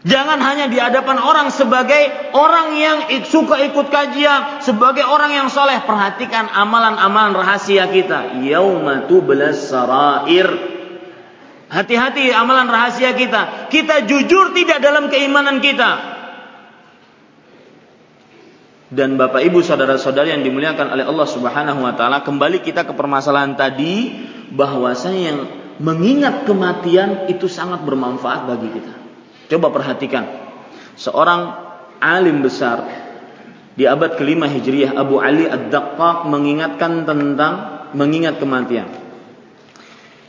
Jangan 0.00 0.40
hanya 0.40 0.72
di 0.72 0.80
hadapan 0.80 1.20
orang 1.20 1.52
sebagai 1.52 2.32
orang 2.32 2.72
yang 2.72 2.98
suka 3.28 3.60
ikut 3.68 3.92
kajian, 3.92 4.64
sebagai 4.64 5.04
orang 5.04 5.36
yang 5.36 5.48
soleh. 5.52 5.76
Perhatikan 5.84 6.48
amalan-amalan 6.48 7.36
rahasia 7.36 7.84
kita. 7.92 8.40
Yaumatu 8.40 9.20
belas 9.20 9.68
sarair. 9.68 10.48
Hati-hati 11.68 12.32
amalan 12.32 12.72
rahasia 12.72 13.12
kita. 13.12 13.68
Kita 13.68 14.08
jujur 14.08 14.56
tidak 14.56 14.80
dalam 14.80 15.12
keimanan 15.12 15.60
kita 15.60 16.20
dan 18.90 19.14
Bapak 19.14 19.46
Ibu 19.46 19.62
saudara-saudari 19.62 20.34
yang 20.34 20.42
dimuliakan 20.42 20.90
oleh 20.90 21.06
Allah 21.06 21.28
Subhanahu 21.30 21.86
wa 21.86 21.94
taala, 21.94 22.26
kembali 22.26 22.58
kita 22.58 22.82
ke 22.82 22.92
permasalahan 22.98 23.54
tadi 23.54 24.10
bahwasanya 24.50 25.22
yang 25.22 25.38
mengingat 25.78 26.42
kematian 26.42 27.30
itu 27.30 27.46
sangat 27.46 27.86
bermanfaat 27.86 28.50
bagi 28.50 28.68
kita. 28.74 28.99
Coba 29.50 29.74
perhatikan. 29.74 30.24
Seorang 30.94 31.40
alim 31.98 32.40
besar 32.46 32.86
di 33.74 33.82
abad 33.82 34.14
kelima 34.14 34.46
Hijriah 34.46 34.94
Abu 34.94 35.18
Ali 35.18 35.50
Ad-Daqqaq 35.50 36.30
mengingatkan 36.30 37.02
tentang 37.02 37.52
mengingat 37.98 38.38
kematian. 38.38 38.86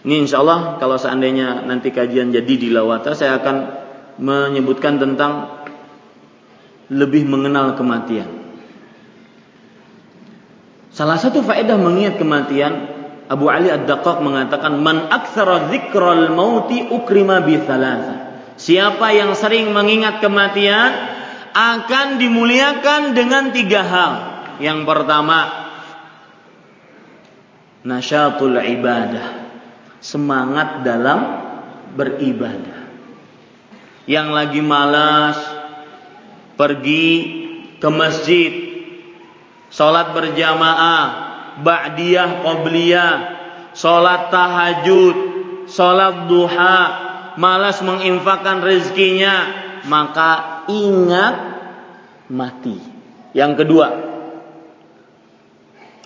Ini 0.01 0.25
insya 0.25 0.41
Allah 0.41 0.81
kalau 0.81 0.97
seandainya 0.97 1.61
nanti 1.69 1.93
kajian 1.93 2.33
jadi 2.33 2.53
di 2.57 2.73
Lawata 2.73 3.13
saya 3.13 3.37
akan 3.37 3.55
menyebutkan 4.17 4.97
tentang 4.97 5.61
lebih 6.89 7.29
mengenal 7.29 7.77
kematian. 7.77 8.41
Salah 10.91 11.21
satu 11.21 11.45
faedah 11.45 11.77
mengingat 11.77 12.17
kematian 12.17 12.73
Abu 13.31 13.47
Ali 13.47 13.71
Ad-Daqqaq 13.71 14.19
mengatakan 14.19 14.81
man 14.81 15.07
aktsara 15.07 15.71
dzikral 15.71 16.33
mauti 16.35 16.83
ukrima 16.89 17.39
bi 17.39 17.55
Siapa 18.61 19.09
yang 19.09 19.33
sering 19.33 19.73
mengingat 19.73 20.21
kematian 20.21 20.93
akan 21.49 22.21
dimuliakan 22.21 23.17
dengan 23.17 23.49
tiga 23.49 23.81
hal. 23.81 24.13
Yang 24.61 24.85
pertama, 24.85 25.39
nasyatul 27.81 28.61
ibadah. 28.61 29.49
Semangat 29.97 30.85
dalam 30.85 31.41
beribadah. 31.97 32.85
Yang 34.05 34.27
lagi 34.29 34.61
malas 34.61 35.37
pergi 36.53 37.05
ke 37.81 37.89
masjid, 37.89 38.53
sholat 39.73 40.13
berjamaah, 40.13 41.05
ba'diyah, 41.65 42.45
qobliyah, 42.45 43.13
sholat 43.73 44.29
tahajud, 44.29 45.17
sholat 45.65 46.29
duha, 46.29 47.10
malas 47.37 47.79
menginfakkan 47.83 48.63
rezekinya, 48.63 49.35
maka 49.87 50.63
ingat 50.67 51.35
mati. 52.31 52.79
Yang 53.31 53.63
kedua, 53.63 53.87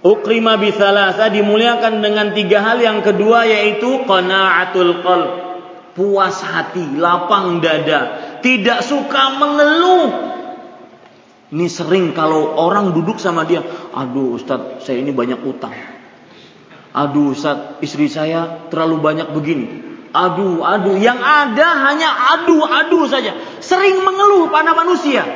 ukrima 0.05 0.61
bisalasa 0.61 1.29
dimuliakan 1.33 2.01
dengan 2.01 2.33
tiga 2.37 2.61
hal. 2.61 2.77
Yang 2.81 3.13
kedua 3.13 3.49
yaitu 3.49 4.05
qanaatul 4.05 5.01
qalb, 5.01 5.31
puas 5.97 6.37
hati, 6.45 6.97
lapang 6.99 7.61
dada, 7.63 8.37
tidak 8.45 8.85
suka 8.85 9.23
mengeluh. 9.41 10.09
Ini 11.55 11.67
sering 11.69 12.11
kalau 12.17 12.57
orang 12.57 12.91
duduk 12.91 13.21
sama 13.21 13.45
dia, 13.45 13.61
aduh 13.93 14.35
Ustadz 14.35 14.83
saya 14.83 14.99
ini 14.99 15.13
banyak 15.13 15.39
utang. 15.45 15.73
Aduh 16.91 17.31
Ustadz 17.37 17.79
istri 17.85 18.09
saya 18.09 18.65
terlalu 18.69 18.97
banyak 18.99 19.27
begini. 19.31 19.94
Aduh, 20.15 20.63
aduh, 20.63 20.95
yang 20.95 21.19
ada 21.19 21.91
hanya 21.91 22.07
aduh, 22.39 22.63
aduh 22.63 23.03
saja. 23.11 23.35
Sering 23.59 23.99
mengeluh 23.99 24.47
pada 24.47 24.71
manusia. 24.71 25.27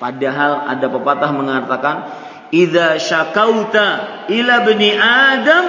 Padahal 0.00 0.72
ada 0.72 0.88
pepatah 0.88 1.30
mengatakan, 1.36 1.96
"Idza 2.48 2.96
syakauta 2.96 3.86
ila 4.32 4.64
bani 4.64 4.90
Adam, 4.96 5.64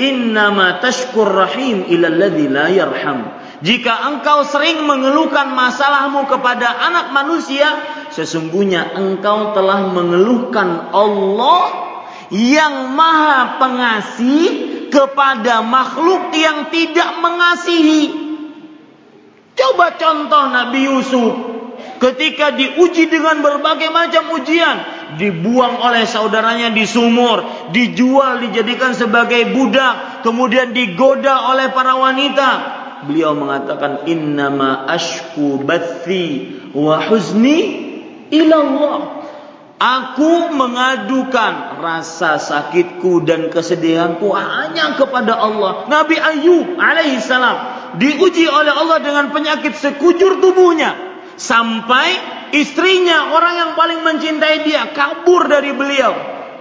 innama 0.00 0.80
tashkur 0.80 1.28
rahim 1.28 1.84
ila 1.92 2.08
alladhi 2.08 2.48
la 2.48 2.66
yarham." 2.72 3.20
Jika 3.60 3.92
engkau 4.12 4.44
sering 4.48 4.84
mengeluhkan 4.84 5.52
masalahmu 5.52 6.28
kepada 6.28 6.72
anak 6.88 7.12
manusia, 7.12 7.68
sesungguhnya 8.12 8.96
engkau 8.96 9.52
telah 9.52 9.92
mengeluhkan 9.92 10.92
Allah 10.92 11.85
yang 12.34 12.94
maha 12.94 13.60
pengasih 13.62 14.44
kepada 14.90 15.62
makhluk 15.62 16.32
yang 16.34 16.70
tidak 16.70 17.10
mengasihi. 17.22 18.04
Coba 19.56 19.96
contoh 19.96 20.44
Nabi 20.52 20.80
Yusuf 20.84 21.32
ketika 21.96 22.52
diuji 22.52 23.08
dengan 23.08 23.40
berbagai 23.40 23.88
macam 23.88 24.36
ujian, 24.36 24.76
dibuang 25.16 25.80
oleh 25.80 26.04
saudaranya 26.04 26.72
di 26.72 26.84
sumur, 26.84 27.70
dijual 27.72 28.44
dijadikan 28.44 28.92
sebagai 28.92 29.52
budak, 29.52 30.20
kemudian 30.26 30.76
digoda 30.76 31.52
oleh 31.52 31.72
para 31.72 31.96
wanita. 31.96 32.50
Beliau 33.06 33.36
mengatakan 33.36 34.08
innama 34.08 34.88
ashku 34.88 35.62
bathi 35.62 36.58
wa 36.72 37.00
huzni 37.06 37.58
ilallah. 38.32 39.15
Aku 39.76 40.56
mengadukan 40.56 41.84
rasa 41.84 42.40
sakitku 42.40 43.28
dan 43.28 43.52
kesedihanku 43.52 44.32
hanya 44.32 44.96
kepada 44.96 45.36
Allah. 45.36 45.84
Nabi 45.92 46.16
Ayub 46.16 46.80
alaihissalam 46.80 47.56
diuji 48.00 48.48
oleh 48.48 48.72
Allah 48.72 49.04
dengan 49.04 49.28
penyakit 49.36 49.76
sekujur 49.76 50.40
tubuhnya 50.40 50.96
sampai 51.36 52.08
istrinya 52.56 53.36
orang 53.36 53.54
yang 53.60 53.70
paling 53.76 54.00
mencintai 54.00 54.64
dia 54.64 54.96
kabur 54.96 55.44
dari 55.44 55.76
beliau. 55.76 56.12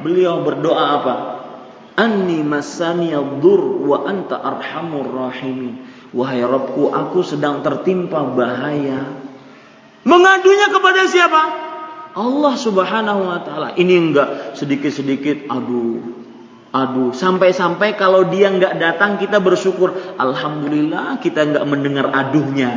Beliau 0.04 0.44
berdoa 0.44 0.86
apa? 1.00 1.16
Anni 1.96 2.44
masani 2.44 3.16
dur 3.40 3.80
wa 3.80 4.04
anta 4.12 4.44
arhamur 4.44 5.08
rahimin. 5.08 5.88
Wahai 6.12 6.44
Rabbku, 6.44 6.92
aku 6.92 7.24
sedang 7.24 7.64
tertimpa 7.64 8.24
bahaya 8.24 9.24
Mengadunya 10.06 10.70
kepada 10.70 11.10
siapa? 11.10 11.44
Allah 12.16 12.56
Subhanahu 12.56 13.22
wa 13.28 13.40
taala. 13.44 13.68
Ini 13.76 13.94
enggak 14.00 14.30
sedikit-sedikit 14.56 15.52
aduh. 15.52 16.24
Aduh, 16.76 17.12
sampai-sampai 17.16 17.96
kalau 17.96 18.28
dia 18.28 18.52
enggak 18.52 18.76
datang 18.80 19.16
kita 19.16 19.40
bersyukur, 19.40 19.96
alhamdulillah 20.20 21.20
kita 21.20 21.44
enggak 21.44 21.66
mendengar 21.68 22.12
aduhnya. 22.12 22.72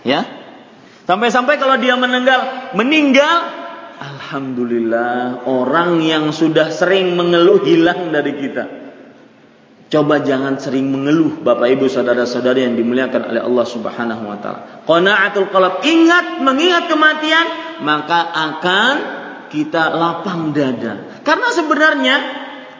Ya? 0.00 0.24
Sampai-sampai 1.04 1.60
kalau 1.60 1.76
dia 1.76 1.96
meninggal, 1.96 2.72
meninggal, 2.72 3.36
alhamdulillah 4.00 5.44
orang 5.44 6.00
yang 6.00 6.32
sudah 6.32 6.72
sering 6.72 7.16
mengeluh 7.20 7.60
hilang 7.60 8.08
dari 8.12 8.32
kita. 8.40 8.79
Coba 9.90 10.22
jangan 10.22 10.54
sering 10.62 10.86
mengeluh 10.86 11.42
Bapak 11.42 11.66
Ibu 11.66 11.90
saudara-saudari 11.90 12.62
yang 12.62 12.78
dimuliakan 12.78 13.34
oleh 13.34 13.42
Allah 13.42 13.66
Subhanahu 13.66 14.22
wa 14.22 14.38
taala. 14.38 14.86
Qanaatul 14.86 15.50
qalb, 15.50 15.82
ingat 15.82 16.38
mengingat 16.46 16.86
kematian 16.86 17.46
maka 17.82 18.30
akan 18.30 18.94
kita 19.50 19.90
lapang 19.90 20.54
dada. 20.54 21.18
Karena 21.26 21.50
sebenarnya 21.50 22.16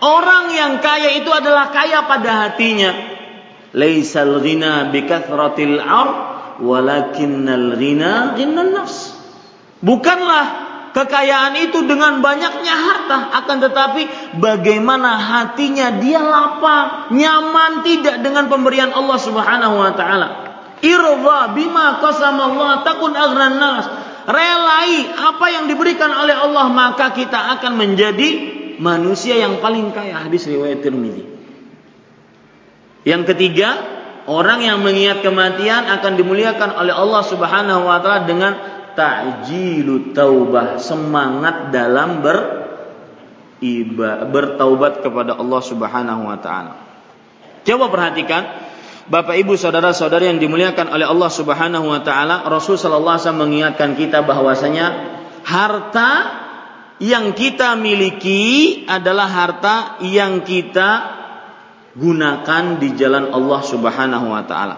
orang 0.06 0.54
yang 0.54 0.72
kaya 0.78 1.18
itu 1.18 1.26
adalah 1.34 1.74
kaya 1.74 2.06
pada 2.06 2.46
hatinya. 2.46 2.94
Laisal 3.74 4.38
ghina 4.38 4.94
bikathratil 4.94 5.82
ar 5.82 6.08
walakinnal 6.62 7.74
ghina 7.74 8.38
ghinan 8.38 8.70
nafs. 8.70 9.18
Bukanlah 9.82 10.69
kekayaan 10.92 11.54
itu 11.68 11.84
dengan 11.86 12.22
banyaknya 12.22 12.74
harta. 12.74 13.18
Akan 13.42 13.62
tetapi 13.62 14.02
bagaimana 14.38 15.18
hatinya 15.18 15.98
dia 16.02 16.20
lapang 16.20 17.12
nyaman 17.14 17.86
tidak 17.86 18.22
dengan 18.22 18.46
pemberian 18.50 18.90
Allah 18.94 19.18
Subhanahu 19.18 19.74
wa 19.78 19.92
taala. 19.94 20.28
Irwa 20.80 21.52
bima 21.52 22.00
qasama 22.00 22.54
Allah 22.54 22.70
takun 22.82 23.12
aghran 23.12 23.56
nas. 23.60 23.86
Relai 24.30 25.10
apa 25.10 25.46
yang 25.50 25.66
diberikan 25.66 26.12
oleh 26.12 26.36
Allah 26.36 26.70
maka 26.70 27.10
kita 27.10 27.58
akan 27.58 27.74
menjadi 27.74 28.28
manusia 28.78 29.36
yang 29.40 29.58
paling 29.58 29.90
kaya. 29.90 30.28
Hadis 30.28 30.46
riwayat 30.46 30.84
Tirmizi 30.84 31.40
yang 33.04 33.24
ketiga 33.24 33.80
orang 34.28 34.60
yang 34.60 34.84
mengingat 34.84 35.24
kematian 35.24 35.88
akan 35.88 36.20
dimuliakan 36.20 36.76
oleh 36.76 36.92
Allah 36.92 37.22
Subhanahu 37.24 37.88
wa 37.88 37.98
taala 38.04 38.28
dengan 38.28 38.52
ta'jilu 38.96 40.14
taubah, 40.16 40.80
semangat 40.80 41.74
dalam 41.74 42.22
ber 42.24 42.38
iba, 43.60 44.24
bertaubat 44.26 45.04
kepada 45.04 45.36
Allah 45.36 45.60
Subhanahu 45.62 46.22
wa 46.26 46.38
taala. 46.40 46.72
Coba 47.64 47.92
perhatikan 47.92 48.42
Bapak 49.10 49.36
Ibu 49.42 49.58
saudara-saudari 49.58 50.30
yang 50.30 50.38
dimuliakan 50.38 50.86
oleh 50.94 51.02
Allah 51.02 51.30
Subhanahu 51.30 51.86
wa 51.90 52.00
taala, 52.00 52.46
Rasul 52.46 52.78
sallallahu 52.78 53.18
alaihi 53.18 53.24
wasallam 53.26 53.42
mengingatkan 53.42 53.90
kita 53.98 54.22
bahwasanya 54.22 54.86
harta 55.42 56.10
yang 57.02 57.34
kita 57.34 57.74
miliki 57.74 58.84
adalah 58.86 59.26
harta 59.26 59.76
yang 60.04 60.46
kita 60.46 61.18
gunakan 61.98 62.78
di 62.78 62.88
jalan 62.94 63.34
Allah 63.34 63.60
Subhanahu 63.66 64.26
wa 64.30 64.42
taala. 64.46 64.76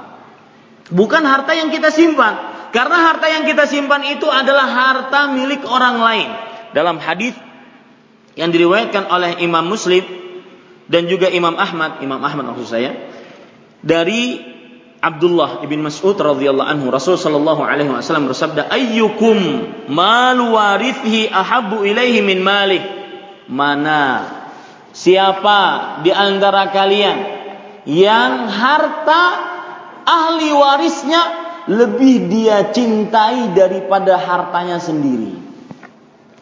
Bukan 0.88 1.22
harta 1.28 1.52
yang 1.52 1.68
kita 1.68 1.92
simpan. 1.92 2.51
Karena 2.72 3.12
harta 3.12 3.28
yang 3.28 3.44
kita 3.44 3.68
simpan 3.68 4.00
itu 4.08 4.24
adalah 4.32 4.64
harta 4.64 5.28
milik 5.28 5.60
orang 5.68 5.96
lain. 6.00 6.28
Dalam 6.72 6.96
hadis 6.96 7.36
yang 8.32 8.48
diriwayatkan 8.48 9.12
oleh 9.12 9.44
Imam 9.44 9.68
Muslim 9.68 10.00
dan 10.88 11.04
juga 11.04 11.28
Imam 11.28 11.52
Ahmad, 11.60 12.00
Imam 12.00 12.24
Ahmad 12.24 12.48
maksud 12.48 12.72
saya, 12.72 12.96
dari 13.84 14.40
Abdullah 15.02 15.66
ibn 15.66 15.82
Mas'ud 15.82 16.14
radhiyallahu 16.14 16.62
anhu 16.62 16.86
Rasul 16.94 17.18
sallallahu 17.18 17.66
alaihi 17.66 17.90
wasallam 17.90 18.30
bersabda 18.30 18.70
ayyukum 18.70 19.36
mal 19.90 20.38
warithi 20.38 21.26
ahabbu 21.26 21.82
ilaihi 21.82 22.22
min 22.22 22.38
malih 22.38 22.78
mana 23.50 24.30
siapa 24.94 25.60
di 26.06 26.14
antara 26.14 26.70
kalian 26.70 27.18
yang 27.82 28.46
harta 28.46 29.22
ahli 30.06 30.54
warisnya 30.54 31.41
lebih 31.70 32.26
dia 32.26 32.74
cintai 32.74 33.54
daripada 33.54 34.18
hartanya 34.18 34.82
sendiri. 34.82 35.38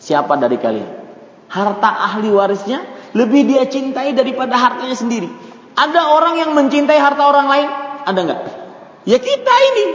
Siapa 0.00 0.40
dari 0.40 0.56
kalian? 0.56 0.90
Harta 1.50 1.90
ahli 2.08 2.32
warisnya 2.32 2.80
lebih 3.12 3.44
dia 3.44 3.66
cintai 3.68 4.16
daripada 4.16 4.56
hartanya 4.56 4.96
sendiri. 4.96 5.28
Ada 5.76 6.14
orang 6.14 6.34
yang 6.40 6.50
mencintai 6.56 6.98
harta 6.98 7.22
orang 7.26 7.46
lain? 7.50 7.68
Ada 8.06 8.20
nggak? 8.20 8.40
Ya 9.04 9.18
kita 9.20 9.54
ini. 9.74 9.86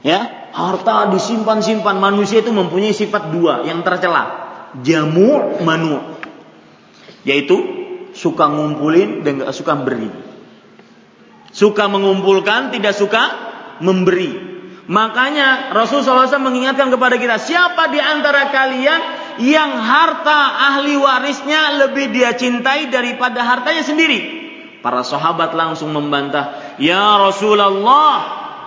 Ya, 0.00 0.48
harta 0.56 1.12
disimpan-simpan. 1.12 2.00
Manusia 2.00 2.40
itu 2.40 2.52
mempunyai 2.52 2.96
sifat 2.96 3.32
dua 3.32 3.64
yang 3.68 3.84
tercela. 3.84 4.48
Jamu 4.80 5.60
manu. 5.60 6.16
Yaitu 7.24 7.56
suka 8.16 8.48
ngumpulin 8.48 9.20
dan 9.20 9.44
gak 9.44 9.52
suka 9.52 9.76
beri. 9.76 10.08
Suka 11.50 11.90
mengumpulkan, 11.90 12.70
tidak 12.70 12.94
suka 12.94 13.22
memberi. 13.82 14.50
Makanya 14.90 15.70
Rasulullah 15.70 16.26
SAW 16.26 16.50
mengingatkan 16.50 16.90
kepada 16.90 17.14
kita, 17.14 17.38
siapa 17.38 17.94
di 17.94 18.02
antara 18.02 18.50
kalian 18.50 19.00
yang 19.38 19.78
harta 19.78 20.38
ahli 20.74 20.98
warisnya 20.98 21.86
lebih 21.86 22.10
dia 22.10 22.34
cintai 22.34 22.90
daripada 22.90 23.46
hartanya 23.46 23.86
sendiri? 23.86 24.18
Para 24.82 25.06
sahabat 25.06 25.54
langsung 25.54 25.94
membantah, 25.94 26.74
"Ya 26.82 27.22
Rasulullah, 27.22 28.14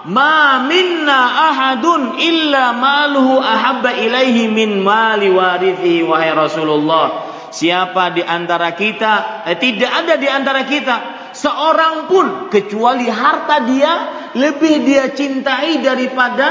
ma 0.08 0.64
minna 0.64 1.20
ahadun 1.52 2.16
illa 2.16 2.72
maluhu 2.72 3.44
ahabba 3.44 3.92
ilaihi 3.92 4.48
min 4.48 4.80
mali 4.80 5.28
warithi 5.28 6.08
wahai 6.08 6.32
Rasulullah." 6.32 7.36
Siapa 7.52 8.16
di 8.16 8.24
antara 8.24 8.72
kita, 8.74 9.44
eh, 9.46 9.60
tidak 9.60 9.92
ada 9.92 10.14
di 10.16 10.26
antara 10.26 10.66
kita 10.66 11.13
seorang 11.34 12.08
pun 12.08 12.26
kecuali 12.54 13.10
harta 13.10 13.66
dia 13.66 13.94
lebih 14.38 14.86
dia 14.86 15.12
cintai 15.14 15.82
daripada 15.82 16.48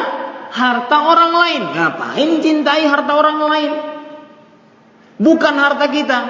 harta 0.53 0.97
orang 1.09 1.33
lain. 1.33 1.63
Ngapain 1.73 2.31
cintai 2.45 2.85
harta 2.87 3.13
orang 3.17 3.39
lain? 3.41 3.73
Bukan 5.23 5.55
harta 5.57 5.87
kita. 5.89 6.21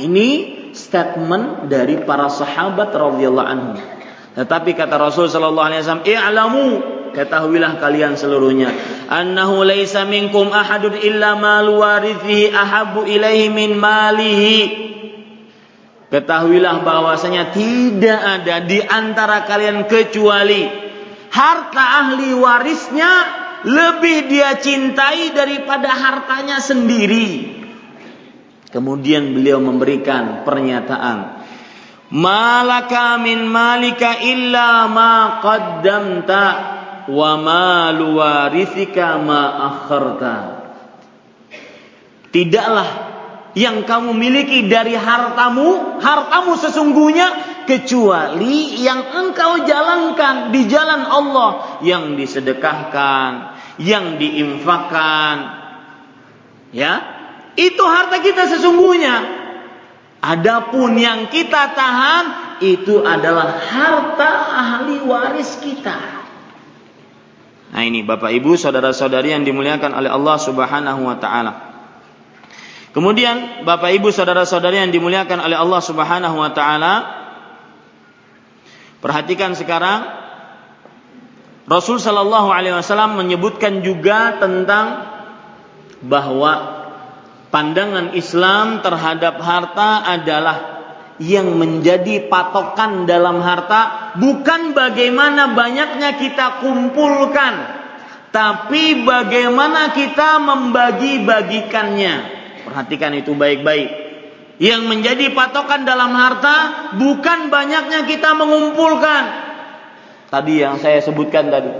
Ini 0.00 0.28
statement 0.72 1.68
dari 1.68 2.00
para 2.02 2.26
sahabat 2.32 2.90
radhiyallahu 2.90 3.48
anhu. 3.48 3.72
Tetapi 4.34 4.70
kata 4.78 4.96
Rasul 4.96 5.26
sallallahu 5.26 5.66
alaihi 5.66 5.82
wasallam, 5.82 6.06
"I'lamu 6.06 6.66
ketahuilah 7.10 7.82
kalian 7.82 8.14
seluruhnya 8.14 8.70
annahu 9.10 9.66
laisa 9.66 10.06
minkum 10.06 10.54
ahadun 10.54 10.94
illa 11.02 11.34
mal 11.34 11.66
warithihi 11.66 12.54
ahabbu 12.54 13.04
ilaihi 13.04 13.50
min 13.50 13.74
malihi." 13.76 14.89
Ketahuilah 16.10 16.82
bahwasanya 16.82 17.54
tidak 17.54 18.18
ada 18.18 18.66
di 18.66 18.82
antara 18.82 19.46
kalian 19.46 19.86
kecuali 19.86 20.66
harta 21.30 21.84
ahli 22.02 22.34
warisnya 22.34 23.12
lebih 23.62 24.26
dia 24.26 24.58
cintai 24.58 25.30
daripada 25.30 25.86
hartanya 25.94 26.58
sendiri. 26.58 27.62
Kemudian 28.74 29.38
beliau 29.38 29.62
memberikan 29.62 30.42
pernyataan, 30.42 31.46
"Malaka 32.10 33.14
min 33.22 33.46
malika 33.46 34.18
illa 34.18 34.90
ma 34.90 35.38
qaddamta 35.38 36.44
wa 37.06 37.32
ma 37.38 37.94
luwarithika 37.94 39.18
ma 39.22 39.42
akharta." 39.62 40.36
Tidaklah 42.34 43.10
yang 43.58 43.82
kamu 43.82 44.14
miliki 44.14 44.70
dari 44.70 44.94
hartamu, 44.94 45.98
hartamu 45.98 46.54
sesungguhnya 46.54 47.28
kecuali 47.66 48.78
yang 48.78 49.10
engkau 49.10 49.66
jalankan 49.66 50.54
di 50.54 50.70
jalan 50.70 51.02
Allah 51.02 51.82
yang 51.82 52.14
disedekahkan, 52.14 53.58
yang 53.82 54.22
diinfakkan. 54.22 55.58
Ya, 56.70 57.02
itu 57.58 57.82
harta 57.82 58.22
kita 58.22 58.46
sesungguhnya. 58.46 59.42
Adapun 60.20 61.00
yang 61.00 61.32
kita 61.32 61.72
tahan 61.72 62.24
itu 62.60 63.02
adalah 63.02 63.56
harta 63.56 64.30
ahli 64.52 65.00
waris 65.02 65.58
kita. 65.64 65.96
Nah 67.70 67.82
ini 67.86 68.04
Bapak 68.04 68.28
Ibu 68.34 68.58
saudara-saudari 68.58 69.32
yang 69.32 69.48
dimuliakan 69.48 69.96
oleh 69.96 70.10
Allah 70.12 70.36
Subhanahu 70.36 71.00
wa 71.06 71.16
taala. 71.16 71.69
Kemudian 72.90 73.62
Bapak 73.62 73.94
Ibu 73.94 74.10
saudara-saudari 74.10 74.82
yang 74.82 74.90
dimuliakan 74.90 75.38
oleh 75.38 75.54
Allah 75.54 75.78
Subhanahu 75.78 76.36
wa 76.36 76.50
taala 76.50 77.20
Perhatikan 79.00 79.56
sekarang 79.56 80.04
Rasul 81.64 81.96
sallallahu 81.96 82.52
alaihi 82.52 82.76
wasallam 82.76 83.16
menyebutkan 83.16 83.80
juga 83.80 84.36
tentang 84.36 85.08
bahwa 86.04 86.84
pandangan 87.48 88.12
Islam 88.12 88.84
terhadap 88.84 89.40
harta 89.40 90.04
adalah 90.04 90.56
yang 91.20 91.56
menjadi 91.56 92.28
patokan 92.28 93.04
dalam 93.04 93.40
harta 93.44 94.12
bukan 94.20 94.72
bagaimana 94.72 95.52
banyaknya 95.56 96.16
kita 96.16 96.60
kumpulkan 96.64 97.54
tapi 98.32 99.04
bagaimana 99.04 99.92
kita 99.96 100.40
membagi-bagikannya 100.44 102.39
perhatikan 102.70 103.12
itu 103.18 103.34
baik-baik 103.34 104.08
yang 104.62 104.86
menjadi 104.86 105.34
patokan 105.34 105.82
dalam 105.82 106.14
harta 106.14 106.56
bukan 106.94 107.50
banyaknya 107.50 108.06
kita 108.06 108.38
mengumpulkan 108.38 109.22
tadi 110.30 110.62
yang 110.62 110.78
saya 110.78 111.02
sebutkan 111.02 111.50
tadi 111.50 111.72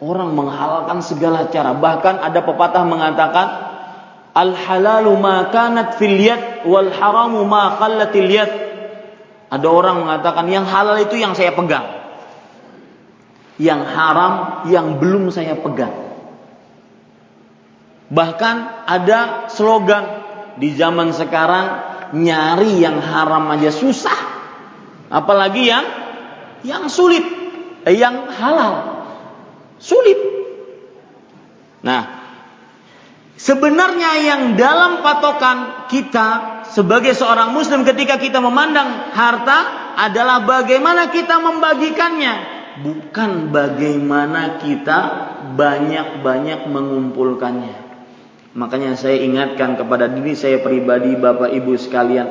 orang 0.00 0.32
menghalalkan 0.32 1.04
segala 1.04 1.52
cara 1.52 1.76
bahkan 1.76 2.16
ada 2.16 2.40
pepatah 2.40 2.88
mengatakan 2.88 3.68
Al 4.38 4.54
halalu 4.54 5.18
ma 5.18 5.50
kanat 5.50 5.98
fil 5.98 6.14
yad 6.14 6.62
wal 6.62 6.94
haramu 6.94 7.42
ma 7.42 7.74
qallatil 7.74 8.30
yad. 8.30 8.50
Ada 9.50 9.66
orang 9.66 10.06
mengatakan 10.06 10.46
yang 10.46 10.62
halal 10.62 11.02
itu 11.02 11.18
yang 11.18 11.34
saya 11.34 11.50
pegang. 11.56 11.88
Yang 13.58 13.82
haram 13.90 14.32
yang 14.70 15.02
belum 15.02 15.34
saya 15.34 15.58
pegang. 15.58 15.90
Bahkan 18.14 18.56
ada 18.86 19.50
slogan 19.50 20.17
di 20.58 20.74
zaman 20.74 21.14
sekarang 21.14 21.66
nyari 22.12 22.82
yang 22.82 22.98
haram 22.98 23.48
aja 23.54 23.70
susah. 23.70 24.18
Apalagi 25.08 25.62
yang 25.64 25.86
yang 26.66 26.90
sulit, 26.90 27.24
eh, 27.86 27.96
yang 27.96 28.28
halal. 28.28 29.06
Sulit. 29.78 30.18
Nah, 31.80 32.18
Sebenarnya 33.38 34.18
yang 34.18 34.42
dalam 34.58 34.98
patokan 34.98 35.86
kita 35.86 36.58
sebagai 36.74 37.14
seorang 37.14 37.54
muslim 37.54 37.86
ketika 37.86 38.18
kita 38.18 38.42
memandang 38.42 39.14
harta 39.14 39.58
adalah 39.94 40.42
bagaimana 40.42 41.06
kita 41.14 41.38
membagikannya, 41.38 42.34
bukan 42.82 43.54
bagaimana 43.54 44.58
kita 44.58 45.00
banyak-banyak 45.54 46.66
mengumpulkannya. 46.66 47.87
Makanya 48.58 48.98
saya 48.98 49.22
ingatkan 49.22 49.78
kepada 49.78 50.10
diri 50.10 50.34
saya 50.34 50.58
pribadi 50.58 51.14
Bapak 51.14 51.54
Ibu 51.54 51.78
sekalian, 51.78 52.26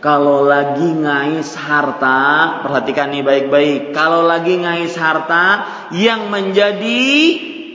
kalau 0.00 0.48
lagi 0.48 0.88
ngais 0.88 1.52
harta, 1.52 2.64
perhatikan 2.64 3.12
nih 3.12 3.20
baik-baik. 3.20 3.92
Kalau 3.92 4.24
lagi 4.24 4.56
ngais 4.56 4.96
harta 4.96 5.68
yang 5.92 6.32
menjadi 6.32 7.04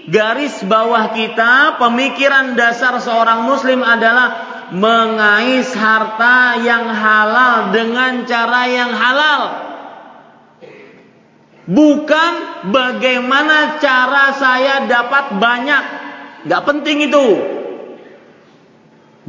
garis 0.09 0.65
bawah 0.65 1.13
kita, 1.13 1.77
pemikiran 1.77 2.57
dasar 2.57 2.97
seorang 2.97 3.45
muslim 3.45 3.85
adalah 3.85 4.49
mengais 4.73 5.69
harta 5.77 6.57
yang 6.57 6.89
halal 6.89 7.69
dengan 7.69 8.25
cara 8.25 8.61
yang 8.65 8.91
halal. 8.97 9.41
Bukan 11.69 12.33
bagaimana 12.73 13.77
cara 13.77 14.33
saya 14.33 14.89
dapat 14.89 15.37
banyak. 15.37 15.83
Gak 16.49 16.65
penting 16.65 17.05
itu. 17.05 17.60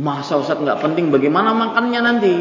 Masa 0.02 0.42
Ustaz 0.42 0.58
gak 0.58 0.82
penting 0.82 1.14
bagaimana 1.14 1.54
makannya 1.54 2.00
nanti. 2.02 2.34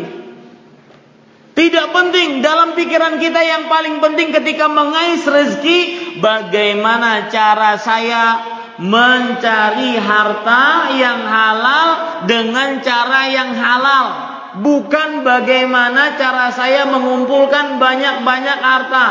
Tidak 1.51 1.87
penting 1.93 2.41
dalam 2.41 2.73
pikiran 2.73 3.21
kita 3.21 3.37
yang 3.37 3.69
paling 3.69 4.01
penting 4.01 4.33
ketika 4.33 4.65
mengais 4.65 5.21
rezeki 5.21 5.79
bagaimana 6.17 7.29
cara 7.29 7.77
saya 7.77 8.23
mencari 8.81 9.93
harta 9.99 10.89
yang 10.97 11.21
halal 11.21 11.87
dengan 12.25 12.81
cara 12.81 13.29
yang 13.29 13.53
halal 13.53 14.05
bukan 14.57 15.21
bagaimana 15.21 16.17
cara 16.17 16.49
saya 16.49 16.89
mengumpulkan 16.89 17.77
banyak-banyak 17.77 18.57
harta. 18.57 19.07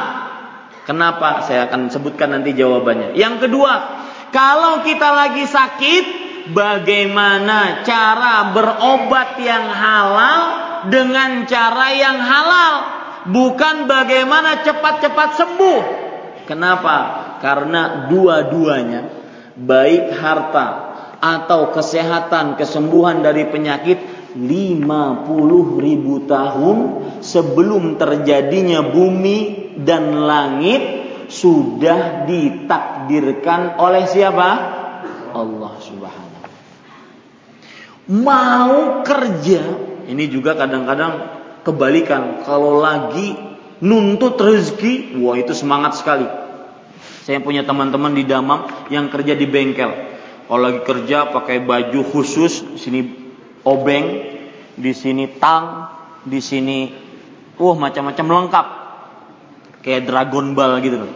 Kenapa? 0.90 1.46
Saya 1.46 1.70
akan 1.70 1.86
sebutkan 1.86 2.34
nanti 2.34 2.50
jawabannya. 2.50 3.14
Yang 3.14 3.46
kedua, 3.46 3.72
kalau 4.34 4.82
kita 4.82 5.06
lagi 5.14 5.46
sakit, 5.46 6.29
bagaimana 6.54 7.82
cara 7.86 8.54
berobat 8.54 9.38
yang 9.40 9.66
halal 9.70 10.42
dengan 10.88 11.44
cara 11.44 11.92
yang 11.92 12.18
halal, 12.20 12.74
bukan 13.28 13.84
bagaimana 13.90 14.64
cepat-cepat 14.64 15.30
sembuh. 15.36 15.82
Kenapa? 16.48 16.96
Karena 17.38 18.10
dua-duanya 18.10 19.00
baik 19.54 20.16
harta 20.16 20.68
atau 21.20 21.70
kesehatan, 21.70 22.56
kesembuhan 22.56 23.20
dari 23.20 23.44
penyakit 23.44 23.98
50 24.34 25.84
ribu 25.84 26.24
tahun 26.24 26.76
sebelum 27.20 27.98
terjadinya 27.98 28.88
bumi 28.88 29.38
dan 29.82 30.22
langit 30.24 30.82
sudah 31.30 32.26
ditakdirkan 32.26 33.78
oleh 33.78 34.06
siapa? 34.06 34.48
Allah 35.30 35.74
Subhanahu. 35.78 36.19
Mau 38.10 39.06
kerja, 39.06 39.62
ini 40.10 40.26
juga 40.26 40.58
kadang-kadang 40.58 41.12
kebalikan. 41.62 42.42
Kalau 42.42 42.82
lagi 42.82 43.38
nuntut 43.78 44.34
rezeki, 44.34 45.14
wah 45.22 45.38
itu 45.38 45.54
semangat 45.54 45.94
sekali. 45.94 46.26
Saya 47.22 47.38
punya 47.38 47.62
teman-teman 47.62 48.10
di 48.10 48.26
Damam 48.26 48.66
yang 48.90 49.14
kerja 49.14 49.38
di 49.38 49.46
bengkel. 49.46 49.94
Kalau 50.50 50.58
lagi 50.58 50.82
kerja 50.82 51.30
pakai 51.30 51.62
baju 51.62 52.02
khusus, 52.02 52.74
sini 52.82 53.14
obeng, 53.62 54.06
di 54.74 54.90
sini 54.90 55.30
tang, 55.38 55.86
di 56.26 56.42
sini 56.42 56.90
wah 57.62 57.78
macam-macam 57.78 58.26
lengkap. 58.26 58.66
Kayak 59.86 60.10
Dragon 60.10 60.58
Ball 60.58 60.82
gitu 60.82 60.96
loh. 61.06 61.12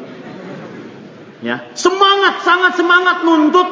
Ya, 1.42 1.66
semangat, 1.74 2.40
sangat 2.47 2.78
semangat 2.78 3.26
nuntut 3.26 3.68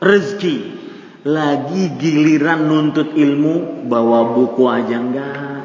rezeki. 0.00 0.81
Lagi 1.22 1.94
giliran 2.02 2.66
nuntut 2.66 3.14
ilmu, 3.14 3.86
bawa 3.86 4.34
buku 4.34 4.62
aja 4.66 4.98
enggak. 4.98 5.62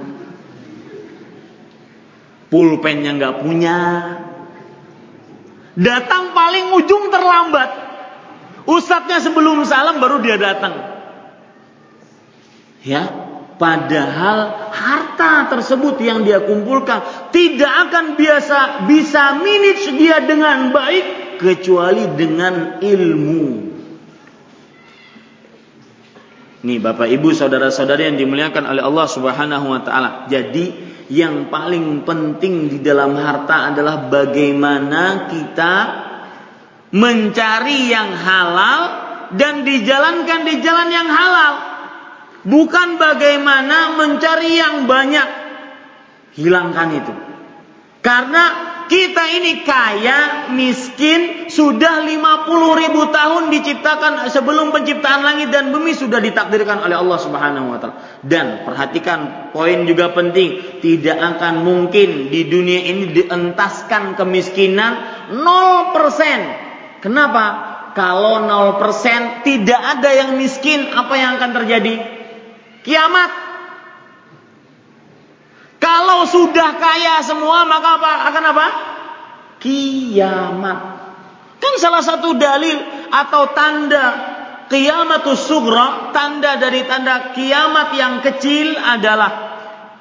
Pulpennya 2.53 3.17
enggak 3.17 3.41
punya. 3.41 3.77
Datang 5.73 6.37
paling 6.37 6.77
ujung 6.77 7.09
terlambat. 7.09 7.69
Ustadznya 8.69 9.17
sebelum 9.17 9.65
salam 9.65 9.97
baru 9.97 10.21
dia 10.21 10.37
datang. 10.37 10.77
Ya, 12.85 13.09
padahal 13.57 14.69
harta 14.69 15.49
tersebut 15.57 15.97
yang 16.05 16.21
dia 16.21 16.45
kumpulkan 16.45 17.01
tidak 17.33 17.89
akan 17.89 18.13
biasa 18.13 18.85
bisa 18.85 19.41
manage 19.41 19.89
dia 19.97 20.21
dengan 20.21 20.69
baik 20.69 21.37
kecuali 21.41 22.13
dengan 22.13 22.77
ilmu. 22.77 23.66
Nih 26.57 26.81
Bapak 26.81 27.05
Ibu 27.05 27.37
saudara-saudari 27.37 28.09
yang 28.09 28.17
dimuliakan 28.17 28.65
oleh 28.65 28.81
Allah 28.81 29.05
Subhanahu 29.05 29.65
wa 29.69 29.81
taala. 29.85 30.25
Jadi 30.25 30.73
yang 31.13 31.53
paling 31.53 32.01
penting 32.01 32.67
di 32.67 32.81
dalam 32.81 33.13
harta 33.13 33.71
adalah 33.71 34.09
bagaimana 34.09 35.29
kita 35.29 35.73
mencari 36.91 37.93
yang 37.93 38.09
halal 38.15 38.81
dan 39.37 39.61
dijalankan 39.61 40.41
di 40.49 40.55
jalan 40.65 40.89
yang 40.89 41.07
halal. 41.07 41.53
Bukan 42.47 42.97
bagaimana 42.97 43.93
mencari 43.99 44.57
yang 44.57 44.89
banyak. 44.89 45.29
Hilangkan 46.37 46.89
itu. 46.95 47.13
Karena 48.01 48.66
kita 48.87 49.23
ini 49.39 49.63
kaya, 49.63 50.51
miskin, 50.51 51.47
sudah 51.47 52.03
50 52.03 52.81
ribu 52.83 53.07
tahun 53.13 53.51
diciptakan 53.53 54.27
sebelum 54.27 54.75
penciptaan 54.75 55.23
langit 55.23 55.51
dan 55.51 55.71
bumi 55.71 55.95
sudah 55.95 56.19
ditakdirkan 56.19 56.83
oleh 56.83 56.97
Allah 56.99 57.19
Subhanahu 57.19 57.71
wa 57.71 57.77
taala. 57.79 57.95
Dan 58.23 58.67
perhatikan 58.67 59.51
poin 59.55 59.87
juga 59.87 60.11
penting, 60.11 60.81
tidak 60.83 61.15
akan 61.15 61.63
mungkin 61.63 62.27
di 62.27 62.47
dunia 62.47 62.81
ini 62.91 63.11
dientaskan 63.15 64.19
kemiskinan 64.19 64.91
0%. 65.31 67.03
Kenapa? 67.03 67.45
Kalau 67.93 68.43
0% 68.45 69.45
tidak 69.47 69.81
ada 69.81 70.09
yang 70.13 70.35
miskin, 70.35 70.91
apa 70.91 71.13
yang 71.17 71.39
akan 71.39 71.51
terjadi? 71.63 71.95
Kiamat. 72.85 73.46
Kalau 75.87 76.27
sudah 76.27 76.75
kaya 76.75 77.23
semua 77.23 77.63
maka 77.63 77.95
apa? 77.95 78.13
Akan 78.27 78.43
apa? 78.43 78.67
Kiamat. 79.63 80.79
Kan 81.63 81.73
salah 81.79 82.03
satu 82.03 82.35
dalil 82.35 82.75
atau 83.07 83.55
tanda 83.55 84.05
kiamatus 84.67 85.47
sugra, 85.47 86.11
tanda 86.11 86.59
dari 86.59 86.83
tanda 86.83 87.31
kiamat 87.31 87.95
yang 87.95 88.19
kecil 88.19 88.75
adalah 88.75 89.31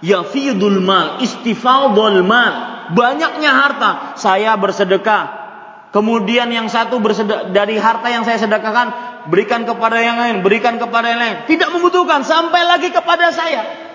yafidul 0.03 0.83
mal, 0.83 1.23
istifadul 1.23 2.19
mal. 2.27 2.91
Banyaknya 2.91 3.55
harta, 3.55 4.19
saya 4.19 4.59
bersedekah. 4.59 5.47
Kemudian 5.95 6.51
yang 6.51 6.67
satu 6.67 6.99
bersedekah 6.99 7.55
dari 7.55 7.79
harta 7.79 8.11
yang 8.11 8.27
saya 8.27 8.43
sedekahkan, 8.43 8.91
berikan 9.31 9.63
kepada 9.63 10.03
yang 10.03 10.19
lain, 10.19 10.43
berikan 10.43 10.83
kepada 10.83 11.15
yang 11.15 11.23
lain. 11.23 11.37
Tidak 11.47 11.71
membutuhkan 11.71 12.27
sampai 12.27 12.67
lagi 12.67 12.91
kepada 12.91 13.31
saya 13.31 13.86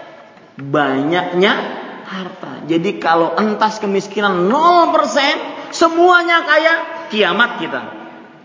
banyaknya 0.61 1.81
harta. 2.11 2.67
Jadi 2.67 2.99
kalau 2.99 3.39
entas 3.39 3.79
kemiskinan 3.79 4.51
0%, 4.51 5.71
semuanya 5.71 6.43
kaya, 6.43 7.07
kiamat 7.09 7.51
kita. 7.63 7.81